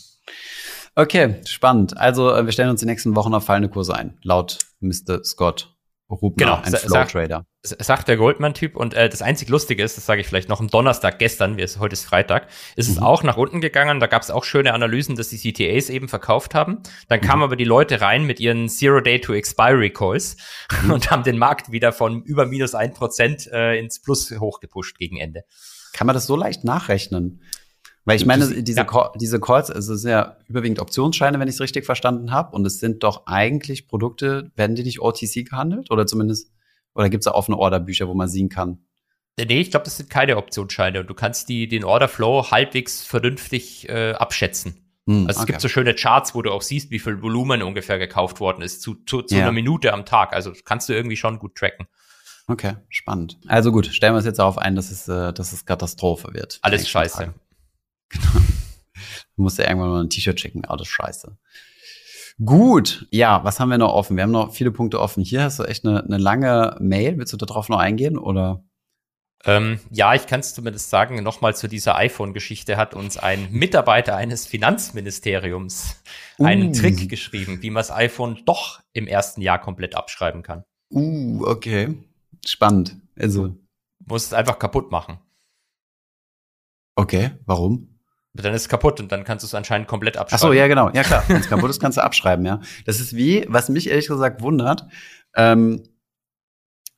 [0.96, 1.98] Okay, spannend.
[1.98, 5.24] Also äh, wir stellen uns die nächsten Wochen auf fallende Kurse ein, laut Mr.
[5.24, 5.76] Scott.
[6.10, 7.46] Rubner, Genau, ein Flow Trader.
[7.62, 8.76] S- sagt der Goldman-Typ.
[8.76, 11.68] Und äh, das einzig Lustige ist, das sage ich vielleicht noch am Donnerstag gestern, wir,
[11.80, 13.04] heute ist Freitag, ist es Mhm.
[13.04, 14.00] auch nach unten gegangen.
[14.00, 16.80] Da gab es auch schöne Analysen, dass die CTAs eben verkauft haben.
[17.10, 17.44] Dann kamen Mhm.
[17.44, 20.38] aber die Leute rein mit ihren Zero-Day-to-Expiry-Calls
[20.84, 20.92] Mhm.
[20.94, 25.18] und haben den Markt wieder von über minus ein Prozent äh, ins Plus hochgepusht gegen
[25.18, 25.44] Ende.
[25.94, 27.42] Kann man das so leicht nachrechnen?
[28.10, 28.84] Weil ich meine, diese, ja.
[28.86, 32.56] Call, diese Calls, also es sind ja überwiegend Optionsscheine, wenn ich es richtig verstanden habe.
[32.56, 35.92] Und es sind doch eigentlich Produkte, werden die nicht OTC gehandelt?
[35.92, 36.52] Oder zumindest,
[36.96, 38.80] oder gibt es da offene Orderbücher, wo man sehen kann?
[39.38, 43.88] Nee, ich glaube, das sind keine Optionsscheine und du kannst die, den Orderflow halbwegs vernünftig
[43.88, 44.74] äh, abschätzen.
[45.06, 45.46] Hm, Also es okay.
[45.54, 48.82] gibt so schöne Charts, wo du auch siehst, wie viel Volumen ungefähr gekauft worden ist,
[48.82, 49.44] zu, zu, zu Ja.
[49.44, 50.34] einer Minute am Tag.
[50.34, 51.86] Also kannst du irgendwie schon gut tracken.
[52.48, 53.38] Okay, spannend.
[53.48, 56.58] Also gut, stellen wir uns jetzt darauf ein, dass es, äh, dass es Katastrophe wird.
[56.64, 57.18] Alles scheiße.
[57.18, 57.34] Tage.
[58.12, 61.38] Du musst ja irgendwann mal ein T-Shirt schicken, alles scheiße.
[62.44, 64.16] Gut, ja, was haben wir noch offen?
[64.16, 65.24] Wir haben noch viele Punkte offen.
[65.24, 67.18] Hier hast du echt eine, eine lange Mail.
[67.18, 68.64] Willst du darauf noch eingehen oder?
[69.46, 74.16] Ähm, ja, ich kann es zumindest sagen, nochmal zu dieser iPhone-Geschichte hat uns ein Mitarbeiter
[74.18, 76.02] eines Finanzministeriums
[76.40, 76.74] einen Uh.
[76.74, 80.66] Trick geschrieben, wie man das iPhone doch im ersten Jahr komplett abschreiben kann.
[80.92, 81.96] Uh, okay.
[82.46, 82.98] Spannend.
[83.18, 83.56] Also,
[84.06, 85.20] Muss es einfach kaputt machen.
[86.96, 87.89] okay, warum?
[88.42, 90.42] Dann ist es kaputt und dann kannst du es anscheinend komplett Ach abschreiben.
[90.42, 90.90] so, ja, genau.
[90.94, 91.24] Ja, klar.
[91.28, 92.60] Wenn es kaputt ist, kannst du abschreiben, ja.
[92.86, 94.86] Das ist wie, was mich ehrlich gesagt wundert,
[95.36, 95.84] ähm,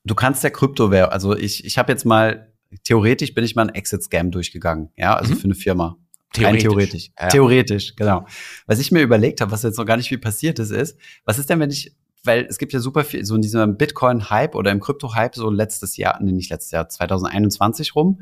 [0.03, 2.51] du kannst ja Kryptowährung, also ich, ich habe jetzt mal,
[2.83, 5.37] theoretisch bin ich mal einen Exit-Scam durchgegangen, ja, also Mhm.
[5.37, 5.97] für eine Firma.
[6.33, 6.53] Theoretisch.
[6.53, 7.11] Rein theoretisch.
[7.19, 7.27] Ja.
[7.27, 8.25] Theoretisch, genau.
[8.65, 11.37] Was ich mir überlegt habe, was jetzt noch gar nicht viel passiert ist, ist, was
[11.39, 14.71] ist denn, wenn ich, weil es gibt ja super viel, so in diesem Bitcoin-Hype oder
[14.71, 18.21] im Krypto-Hype, so letztes Jahr, nee, nicht letztes Jahr, 2021 rum,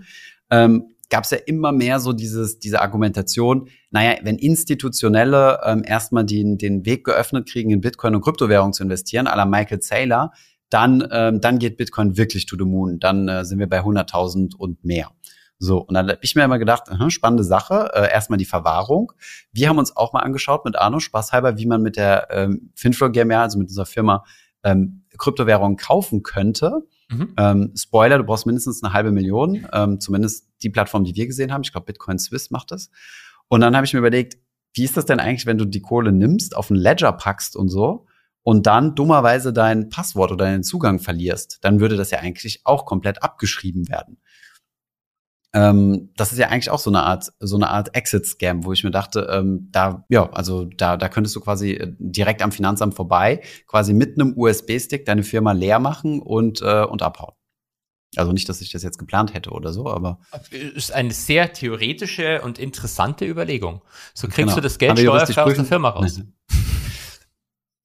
[0.50, 6.26] ähm, gab es ja immer mehr so dieses, diese Argumentation, naja, wenn Institutionelle ähm, erstmal
[6.26, 10.32] den, den Weg geöffnet kriegen, in Bitcoin und Kryptowährung zu investieren, à la Michael Saylor,
[10.70, 13.00] dann, ähm, dann geht Bitcoin wirklich to the moon.
[13.00, 15.10] Dann äh, sind wir bei 100.000 und mehr.
[15.58, 19.12] So, und dann habe ich mir immer gedacht, aha, spannende Sache, äh, erstmal die Verwahrung.
[19.52, 23.10] Wir haben uns auch mal angeschaut mit Arno, spaßhalber, wie man mit der ähm, Finflow
[23.10, 24.24] GmbH, also mit unserer Firma,
[24.64, 26.84] ähm, Kryptowährungen kaufen könnte.
[27.10, 27.34] Mhm.
[27.38, 31.52] Ähm, Spoiler, du brauchst mindestens eine halbe Million, ähm, zumindest die Plattform, die wir gesehen
[31.52, 31.62] haben.
[31.64, 32.92] Ich glaube, Bitcoin Swiss macht das.
[33.48, 34.38] Und dann habe ich mir überlegt,
[34.74, 37.70] wie ist das denn eigentlich, wenn du die Kohle nimmst, auf einen Ledger packst und
[37.70, 38.06] so
[38.44, 41.58] und dann dummerweise dein Passwort oder deinen Zugang verlierst?
[41.62, 44.18] Dann würde das ja eigentlich auch komplett abgeschrieben werden.
[45.52, 48.84] Ähm, das ist ja eigentlich auch so eine Art, so eine Art Exit-Scam, wo ich
[48.84, 52.94] mir dachte, ähm, da, ja, also da, da könntest du quasi äh, direkt am Finanzamt
[52.94, 57.34] vorbei, quasi mit einem USB-Stick deine Firma leer machen und, äh, und abhauen.
[58.16, 60.20] Also nicht, dass ich das jetzt geplant hätte oder so, aber
[60.52, 63.82] Ist eine sehr theoretische und interessante Überlegung.
[64.16, 64.56] So kriegst Genau.
[64.56, 65.66] du das Geld steuerfrei aus der?
[65.66, 66.22] Firma raus.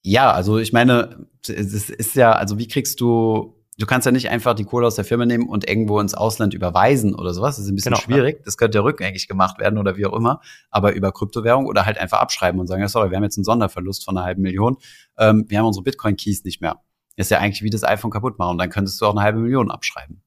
[0.07, 4.31] Ja, also ich meine, es ist ja, also wie kriegst du, du kannst ja nicht
[4.31, 7.57] einfach die Kohle aus der Firma nehmen und irgendwo ins Ausland überweisen oder sowas.
[7.57, 8.43] Das ist ein bisschen Genau, schwierig.
[8.45, 10.41] Das könnte ja rückgängig gemacht werden oder wie auch immer.
[10.71, 13.45] Aber über Kryptowährung oder halt einfach abschreiben und sagen, ja, sorry, wir haben jetzt einen
[13.45, 14.77] Sonderverlust von einer halben Million.
[15.19, 16.81] Ähm, wir haben unsere Bitcoin-Keys nicht mehr.
[17.17, 18.53] ist ja eigentlich wie das iPhone kaputt machen.
[18.53, 20.23] Und dann könntest du auch eine halbe Million abschreiben.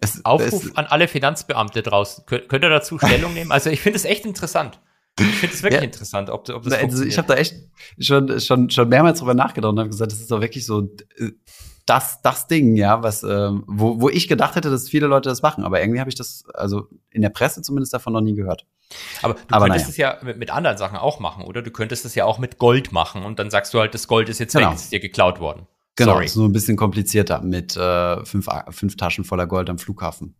[0.00, 2.24] Es- Aufruf es- an alle Finanzbeamte draußen.
[2.26, 3.52] Könnt, könnt ihr dazu Stellung nehmen?
[3.52, 4.80] Also ich finde es echt interessant.
[5.20, 5.84] Ich finde es wirklich Ja.
[5.84, 7.54] interessant, ob, ob das also ich habe da echt
[7.98, 10.82] schon, schon, schon mehrmals drüber nachgedacht und habe gesagt, das ist doch wirklich so
[11.18, 11.32] äh,
[11.88, 15.40] das, das Ding, ja, was, ähm, wo, wo ich gedacht hätte, dass viele Leute das
[15.42, 15.64] machen.
[15.64, 18.66] Aber irgendwie habe ich das, also in der Presse zumindest davon noch nie gehört.
[19.22, 20.12] Aber du Aber könntest naja.
[20.12, 21.62] es ja mit, mit anderen Sachen auch machen, oder?
[21.62, 24.28] Du könntest es ja auch mit Gold machen und dann sagst du halt, das Gold
[24.28, 24.70] ist jetzt Genau.
[24.70, 25.66] weg, ist dir geklaut worden.
[25.96, 26.26] Genau, Sorry.
[26.26, 30.34] ist nur ein bisschen komplizierter mit äh, fünf, fünf Taschen voller Gold am Flughafen.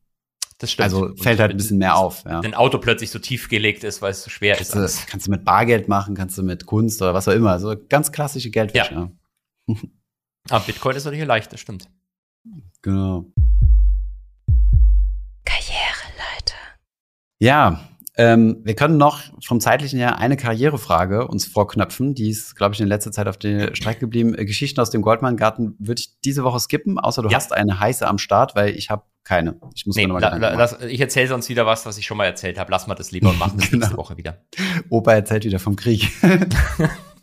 [0.59, 0.85] Das stimmt.
[0.85, 2.25] Also fällt halt ein bisschen mehr auf.
[2.25, 2.43] Ja.
[2.43, 4.59] Wenn ein Auto plötzlich so tief gelegt ist, weil es so schwer ist.
[4.73, 5.01] Kannst, alles.
[5.05, 7.53] du, kannst du mit Bargeld machen, kannst du mit Kunst oder was auch immer.
[7.53, 9.11] Also ganz klassische Geldwäsche.
[9.69, 9.75] Ja.
[10.51, 11.89] Ah, Bitcoin ist natürlich leicht, das stimmt.
[12.83, 13.27] Genau.
[15.45, 16.55] Karriereleiter.
[17.39, 17.81] Ja,
[18.17, 22.15] ähm, wir können noch vom zeitlichen her eine Karrierefrage uns vorknöpfen.
[22.15, 24.35] Die ist, glaube ich, in letzter Zeit auf der Strecke geblieben.
[24.35, 27.37] Äh, Geschichten aus dem Goldmann-Garten würde ich diese Woche skippen, außer du Ja.
[27.37, 29.61] hast eine heiße am Start, weil ich habe keine.
[29.75, 32.07] Ich muss Nee, mir noch mal la, la, ich erzähle sonst wieder was, was ich
[32.07, 32.71] schon mal erzählt habe.
[32.73, 33.81] Lass mal das lieber und machen das Genau.
[33.85, 34.43] nächste Woche wieder.
[34.89, 36.11] Opa erzählt wieder vom Krieg.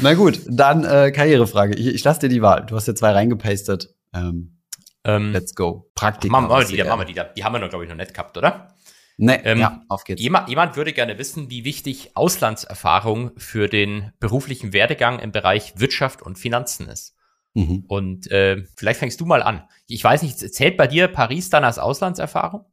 [0.00, 1.74] Na gut, dann äh, Karrierefrage.
[1.74, 2.66] Ich, ich lasse dir die Wahl.
[2.66, 3.94] Du hast dir zwei reingepastet.
[4.12, 4.58] Ähm,
[5.04, 5.90] Ähm, let's go.
[5.94, 6.32] Praktika.
[6.32, 7.24] machen wir die, machen wir die, da.
[7.24, 8.74] die haben wir noch, glaube ich, noch nicht gehabt, oder?
[9.16, 10.20] Nee, Ähm, ja, auf geht's.
[10.20, 16.22] Jemand, jemand würde gerne wissen, wie wichtig Auslandserfahrung für den beruflichen Werdegang im Bereich Wirtschaft
[16.22, 17.14] und Finanzen ist.
[17.54, 17.84] Mhm.
[17.86, 19.62] Und äh, vielleicht fängst du mal an.
[19.86, 22.64] Ich weiß nicht, zählt bei dir Paris dann als Auslandserfahrung?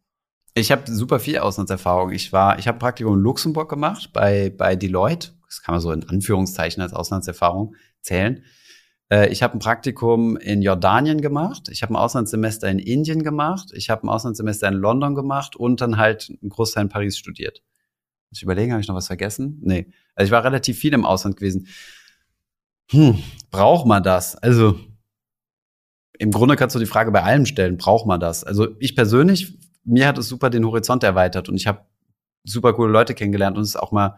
[0.56, 2.12] Ich habe super viel Auslandserfahrung.
[2.12, 5.34] Ich war, ich habe Praktikum in Luxemburg gemacht bei bei Deloitte.
[5.52, 8.46] Das kann man so in Anführungszeichen als Auslandserfahrung zählen.
[9.12, 11.68] Äh, ich habe ein Praktikum in Jordanien gemacht.
[11.70, 13.72] Ich habe ein Auslandssemester in Indien gemacht.
[13.74, 17.62] Ich habe ein Auslandssemester in London gemacht und dann halt einen Großteil in Paris studiert.
[18.30, 19.60] Muss ich überlegen, habe ich noch was vergessen?
[19.62, 19.92] Nee.
[20.16, 21.68] Also ich war relativ viel im Ausland gewesen.
[22.92, 24.38] Hm, braucht man das?
[24.38, 24.80] Also
[26.18, 28.46] im Grunde kannst du die Frage bei allem stellen, braucht man das?
[28.46, 31.82] Also ich persönlich, mir hat es super den Horizont erweitert und ich habe
[32.46, 34.18] super coole Leute kennengelernt und es ist auch mal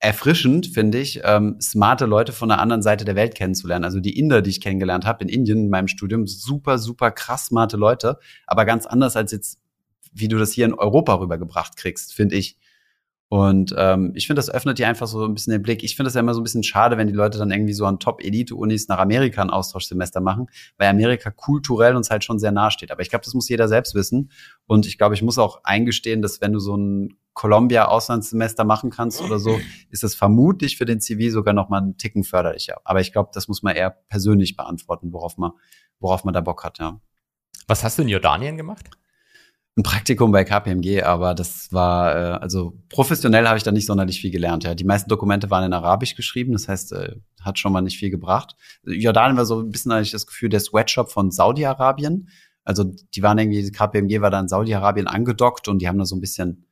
[0.00, 3.84] erfrischend, finde ich, ähm, smarte Leute von der anderen Seite der Welt kennenzulernen.
[3.84, 7.46] Also die Inder, die ich kennengelernt habe in Indien in meinem Studium, super, super krass
[7.46, 9.60] smarte Leute, aber ganz anders als jetzt,
[10.12, 12.56] wie du das hier in Europa rübergebracht kriegst, finde ich.
[13.28, 15.84] Und ähm, ich finde, das öffnet dir einfach so ein bisschen den Blick.
[15.84, 17.84] Ich finde das ja immer so ein bisschen schade, wenn die Leute dann irgendwie so
[17.84, 20.46] an Top-Elite-Unis nach Amerika ein Austauschsemester machen,
[20.78, 22.90] weil Amerika kulturell uns halt schon sehr nahe steht.
[22.90, 24.32] Aber ich glaube, das muss jeder selbst wissen.
[24.66, 29.20] Und ich glaube, ich muss auch eingestehen, dass wenn du so ein Columbia-Auslandssemester machen kannst
[29.20, 29.58] oder so,
[29.90, 32.80] ist das vermutlich für den CV sogar noch mal einen Ticken förderlicher.
[32.84, 35.52] Aber ich glaube, das muss man eher persönlich beantworten, worauf man,
[35.98, 37.00] worauf man da Bock hat, ja.
[37.66, 38.90] Was hast du in Jordanien gemacht?
[39.76, 44.20] ein Praktikum bei KPMG, aber das war, äh, also professionell habe ich da nicht sonderlich
[44.20, 44.64] viel gelernt.
[44.64, 44.74] Ja.
[44.74, 48.10] Die meisten Dokumente waren in Arabisch geschrieben, das heißt, äh, hat schon mal nicht viel
[48.10, 48.56] gebracht.
[48.84, 52.28] Jordanien war so ein bisschen, hatte ich das Gefühl, der Sweatshop von Saudi-Arabien.
[52.64, 56.16] Also die waren irgendwie, KPMG war da in Saudi-Arabien angedockt und die haben da so
[56.16, 56.66] ein bisschen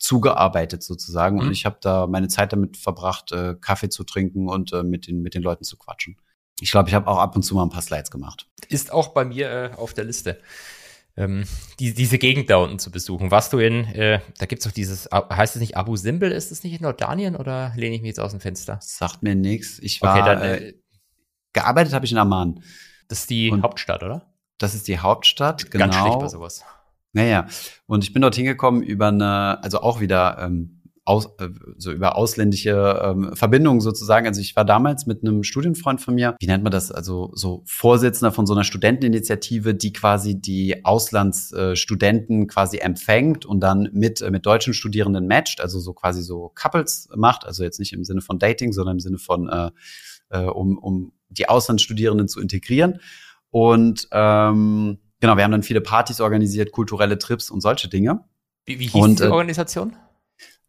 [0.00, 1.36] zugearbeitet sozusagen.
[1.36, 1.42] Mhm.
[1.42, 5.06] Und ich habe da meine Zeit damit verbracht, äh, Kaffee zu trinken und äh, mit,
[5.06, 6.16] den, mit den Leuten zu quatschen.
[6.60, 8.48] Ich glaube, ich habe auch ab und zu mal ein paar Slides gemacht.
[8.68, 10.40] Ist auch bei mir äh, auf der Liste
[11.16, 11.44] ähm,
[11.78, 13.30] die, diese Gegend da unten zu besuchen.
[13.30, 16.64] Warst du in, äh, da gibt's doch dieses, heißt es nicht Abu Simbel, ist es
[16.64, 18.78] nicht in Jordanien oder lehne ich mich jetzt aus dem Fenster?
[18.80, 19.78] Sagt mir nichts.
[19.80, 20.74] Ich war, okay, dann, äh, äh,
[21.52, 22.62] gearbeitet habe ich in Amman.
[23.08, 24.32] Das ist die Und Hauptstadt, oder?
[24.58, 25.86] Das ist die Hauptstadt, genau.
[25.86, 26.64] Ganz schlecht bei sowas.
[27.12, 27.46] Naja,
[27.86, 32.16] und ich bin dort hingekommen über eine, also auch wieder ähm, aus, äh, so über
[32.16, 34.28] ausländische ähm, Verbindungen sozusagen.
[34.28, 37.62] Also ich war damals mit einem Studienfreund von mir, wie nennt man das, also so
[37.66, 44.20] Vorsitzender von so einer Studenteninitiative, die quasi die Auslandsstudenten äh, quasi empfängt und dann mit,
[44.20, 48.04] äh, mit deutschen Studierenden matcht, also so quasi so Couples macht, also jetzt nicht im
[48.04, 49.70] Sinne von Dating, sondern im Sinne von, äh,
[50.28, 53.00] äh, um, um die Auslandsstudierenden zu integrieren.
[53.50, 58.24] Und ähm, genau, wir haben dann viele Partys organisiert, kulturelle Trips und solche Dinge.
[58.66, 59.96] Wie, wie hieß und, die äh, Organisation?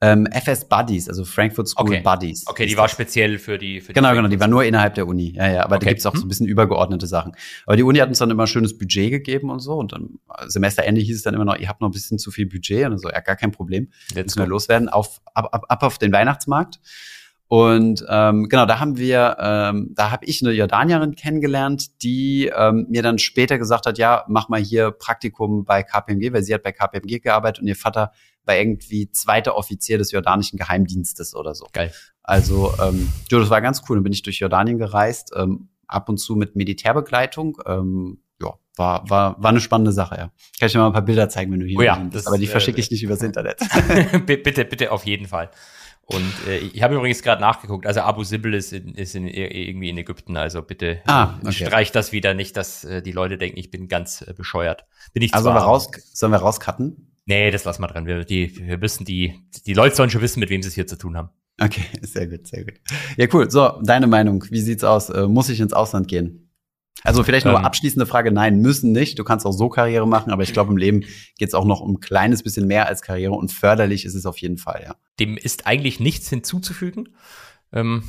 [0.04, 2.02] Ähm, FS Buddies, also Frankfurt School okay.
[2.02, 2.48] Buddies.
[2.48, 3.82] Okay, die war speziell für die.
[3.82, 5.34] Für genau, die genau, die war nur innerhalb der Uni.
[5.36, 5.86] Ja, ja, aber okay.
[5.86, 6.28] da gibt's auch so ein hm.
[6.30, 7.34] bisschen übergeordnete Sachen.
[7.68, 9.74] Aber die Uni hat uns dann immer ein schönes Budget gegeben und so.
[9.76, 12.48] Und dann Semesterende hieß es dann immer noch, ihr habt noch ein bisschen zu viel
[12.48, 12.88] Budget.
[12.88, 13.92] Und so, ja, gar kein Problem.
[14.10, 14.90] Jetzt müssen wir loswerden.
[14.90, 16.80] Auf, ab, ab, ab auf den Weihnachtsmarkt.
[17.52, 22.86] Und ähm, genau, da haben wir, ähm, da habe ich eine Jordanierin kennengelernt, die ähm,
[22.90, 26.64] mir dann später gesagt hat, ja, mach mal hier Praktikum bei KPMG, weil sie hat
[26.64, 28.14] bei KPMG gearbeitet und ihr Vater
[28.46, 31.68] war irgendwie zweiter Offizier des jordanischen Geheimdienstes oder so.
[31.74, 31.92] Geil.
[32.24, 33.98] Also, ähm, ja, das war ganz cool.
[33.98, 37.58] Dann bin ich durch Jordanien gereist, ähm, ab und zu mit Militärbegleitung.
[37.66, 40.32] Ähm, ja, war, war, war eine spannende Sache, ja.
[40.58, 42.30] Kann ich dir mal ein paar Bilder zeigen, wenn du hier oh ja, bist.
[42.30, 43.60] Aber die verschicke ich äh, nicht übers Internet.
[44.26, 45.52] bitte, bitte, auf jeden Fall.
[46.06, 49.90] Und äh, ich habe übrigens gerade nachgeguckt, also Abu Simbel ist, in, ist in, irgendwie
[49.90, 51.66] in Ägypten, also bitte ah, okay.
[51.66, 54.86] streich das wieder nicht, dass äh, die Leute denken, ich bin ganz äh, bescheuert.
[55.14, 57.12] Bin ich also zwar, sollen wir, raus, sollen wir rauscutten?
[57.26, 58.08] Nee, das lassen wir dran.
[58.08, 60.88] Wir, die, wir wissen, die, die Leute sollen schon wissen, mit wem sie es hier
[60.88, 61.30] zu tun haben.
[61.62, 62.74] Okay, sehr gut, sehr gut.
[63.18, 63.50] Ja, cool.
[63.50, 65.10] So, deine Meinung, wie sieht's aus?
[65.10, 66.51] Äh, muss ich ins Ausland gehen?
[67.04, 69.18] Also vielleicht nur ähm, abschließende Frage, nein, müssen nicht.
[69.18, 71.04] Du kannst auch so Karriere machen, aber ich glaube, im Leben
[71.38, 74.38] geht's auch noch um ein kleines bisschen mehr als Karriere und förderlich ist es auf
[74.38, 74.96] jeden Fall, ja.
[75.20, 77.10] Dem ist eigentlich nichts hinzuzufügen.
[77.74, 78.04] Ähm,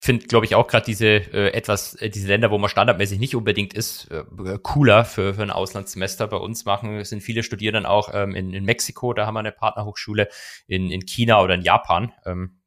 [0.00, 3.34] finde, glaube ich, auch gerade diese äh, etwas, äh, diese Länder, wo man standardmäßig nicht
[3.34, 4.24] unbedingt ist, äh,
[4.62, 6.28] cooler für, für ein Auslandssemester.
[6.28, 9.52] Bei uns machen sind viele Studierenden auch ähm, in, in Mexiko, da haben wir eine
[9.52, 10.28] Partnerhochschule,
[10.66, 12.12] in, in China oder in Japan.
[12.24, 12.57] Ähm,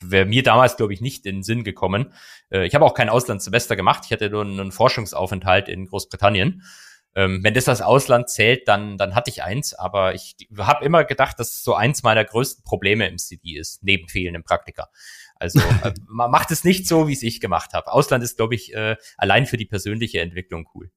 [0.00, 2.12] Wäre mir damals, glaube ich, nicht in den Sinn gekommen.
[2.50, 6.62] Äh, ich habe auch kein Auslandssemester gemacht, ich hatte nur einen, Forschungsaufenthalt in Großbritannien.
[7.14, 11.04] Ähm, wenn das als Ausland zählt, dann, dann hatte ich eins, aber ich habe immer
[11.04, 14.88] gedacht, dass es so eins meiner größten Probleme im CD ist, neben fehlenden Praktika.
[15.36, 17.92] Also äh, man macht es nicht so, wie es ich gemacht habe.
[17.92, 20.90] Ausland ist, glaube ich, äh, allein für die persönliche Entwicklung cool.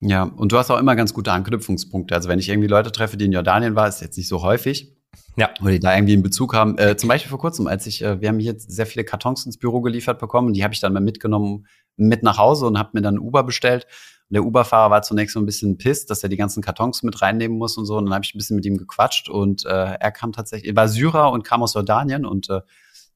[0.00, 2.14] Ja, und du hast auch immer ganz gute Anknüpfungspunkte.
[2.14, 4.96] Also wenn ich irgendwie Leute treffe, die in Jordanien waren, ist jetzt nicht so häufig.
[5.36, 5.50] Ja.
[5.60, 6.78] Oder die da irgendwie einen Bezug haben.
[6.78, 9.58] Äh, zum Beispiel vor kurzem, als ich, äh, wir haben hier sehr viele Kartons ins
[9.58, 11.66] Büro geliefert bekommen und die habe ich dann mal mitgenommen
[11.96, 13.86] mit nach Hause und habe mir dann Uber bestellt.
[14.30, 17.20] Und der Uber-Fahrer war zunächst so ein bisschen pisst, dass er die ganzen Kartons mit
[17.20, 17.96] reinnehmen muss und so.
[17.96, 20.76] Und dann habe ich ein bisschen mit ihm gequatscht und äh, er kam tatsächlich, er
[20.76, 22.60] war Syrer und kam aus Jordanien und äh,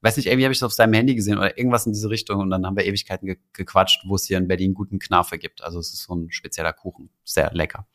[0.00, 2.40] weiß nicht, irgendwie habe ich es auf seinem Handy gesehen oder irgendwas in diese Richtung
[2.40, 5.62] und dann haben wir Ewigkeiten ge gequatscht, wo es hier in Berlin guten Knafe gibt.
[5.62, 7.86] Also es ist so ein spezieller Kuchen, sehr lecker.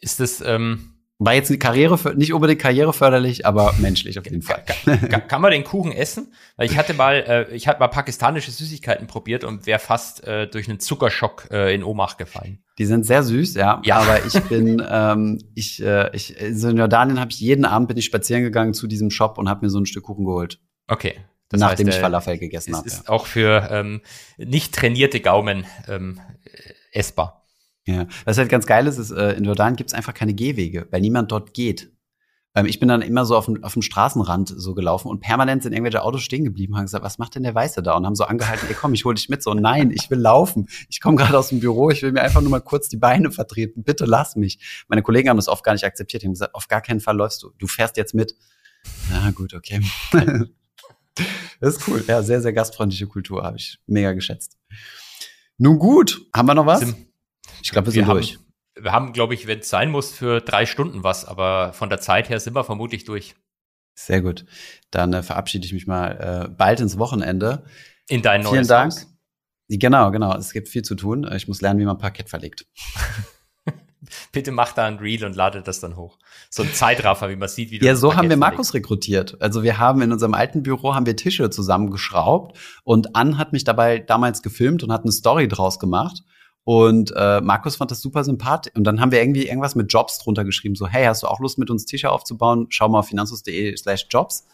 [0.00, 4.62] Ist das, ähm, War jetzt eine Karriere, nicht unbedingt karriereförderlich, aber menschlich auf jeden Fall.
[4.84, 6.32] Kann, kann man den Kuchen essen?
[6.56, 7.14] Weil ich hatte mal,
[7.50, 11.74] äh, ich hatte mal pakistanische Süßigkeiten probiert und wäre fast äh, durch einen Zuckerschock äh,
[11.74, 12.62] in Ohnmacht gefallen.
[12.78, 13.82] Die sind sehr süß, ja.
[13.84, 13.96] ja.
[13.96, 17.96] Aber ich bin, ähm, ich, äh, ich, so in Jordanien habe ich jeden Abend bin
[17.96, 20.60] ich spazieren gegangen zu diesem Shop und habe mir so ein Stück Kuchen geholt.
[20.86, 21.16] Okay.
[21.48, 22.86] Das nachdem heißt, ich Falafel gegessen habe.
[22.86, 23.08] Ist ja.
[23.08, 24.02] auch für ähm,
[24.36, 26.20] nicht trainierte Gaumen ähm,
[26.92, 27.37] essbar.
[27.88, 30.86] Ja, was halt ganz geil ist, ist, äh, in Jordan gibt es einfach keine Gehwege,
[30.90, 31.90] weil niemand dort geht.
[32.54, 35.62] Ähm, ich bin dann immer so auf dem, auf dem Straßenrand so gelaufen und permanent
[35.62, 37.94] sind irgendwelche Autos stehen geblieben haben gesagt, was macht denn der Weiße da?
[37.94, 39.42] Und haben so angehalten, ey komm, ich hol dich mit.
[39.42, 40.68] So, nein, ich will laufen.
[40.90, 43.30] Ich komme gerade aus dem Büro, ich will mir einfach nur mal kurz die Beine
[43.30, 43.84] vertreten.
[43.84, 44.84] Bitte lass mich.
[44.88, 46.22] Meine Kollegen haben das oft gar nicht akzeptiert.
[46.22, 47.52] Die haben gesagt, auf gar keinen Fall läufst du.
[47.56, 48.34] Du fährst jetzt mit.
[49.10, 49.80] Na gut, okay.
[51.60, 52.04] das ist cool.
[52.06, 54.58] Ja, sehr, sehr gastfreundliche Kultur, habe ich mega geschätzt.
[55.56, 56.80] Nun gut, haben wir noch was?
[56.80, 57.07] Sim
[57.62, 58.34] ich glaube, wir sind wir durch.
[58.34, 61.88] Haben, wir haben, glaube ich, wenn es sein muss, für drei Stunden was, aber von
[61.88, 63.34] der Zeit her sind wir vermutlich durch.
[63.94, 64.44] Sehr gut.
[64.90, 67.64] Dann äh, verabschiede ich mich mal äh, bald ins Wochenende.
[68.08, 68.92] In dein Vielen neues Dank.
[68.92, 69.06] Haus.
[69.68, 70.34] Genau, genau.
[70.36, 71.28] Es gibt viel zu tun.
[71.34, 72.66] Ich muss lernen, wie man Parkett verlegt.
[74.32, 76.18] Bitte mach da ein Reel und lade das dann hoch.
[76.48, 79.36] So ein Zeitraffer, wie man sieht, wie du Ja, so haben wir Markus rekrutiert.
[79.40, 83.64] Also wir haben in unserem alten Büro haben wir Tische zusammengeschraubt und Ann hat mich
[83.64, 86.22] dabei damals gefilmt und hat eine Story draus gemacht.
[86.68, 88.74] Und äh, Markus fand das super sympathisch.
[88.76, 90.74] Und dann haben wir irgendwie irgendwas mit Jobs drunter geschrieben.
[90.74, 92.66] So, hey, hast du auch Lust, mit uns Tische aufzubauen?
[92.68, 94.46] Schau mal auf finanzus.de slash Jobs.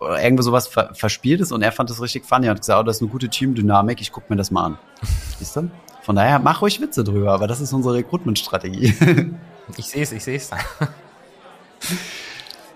[0.00, 1.52] Oder irgendwo sowas ver verspielt ist.
[1.52, 2.46] Und er fand das richtig funny.
[2.46, 4.00] Er hat gesagt, oh, das ist eine gute Teamdynamik.
[4.00, 4.78] Ich guck mir das mal an.
[5.38, 5.70] Siehst du?
[6.00, 7.34] Von daher, mach ruhig Witze drüber.
[7.34, 8.94] Aber das ist unsere Recruitment-Strategie.
[9.76, 10.48] ich sehe es, ich sehe es.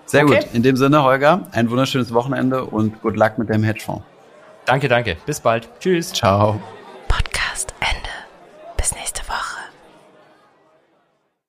[0.05, 0.41] Sehr okay.
[0.41, 0.53] gut.
[0.53, 4.03] In dem Sinne, Holger, ein wunderschönes Wochenende und good luck mit dem Hedgefonds.
[4.65, 5.17] Danke, danke.
[5.25, 5.67] Bis bald.
[5.79, 6.13] Tschüss.
[6.13, 6.61] Ciao.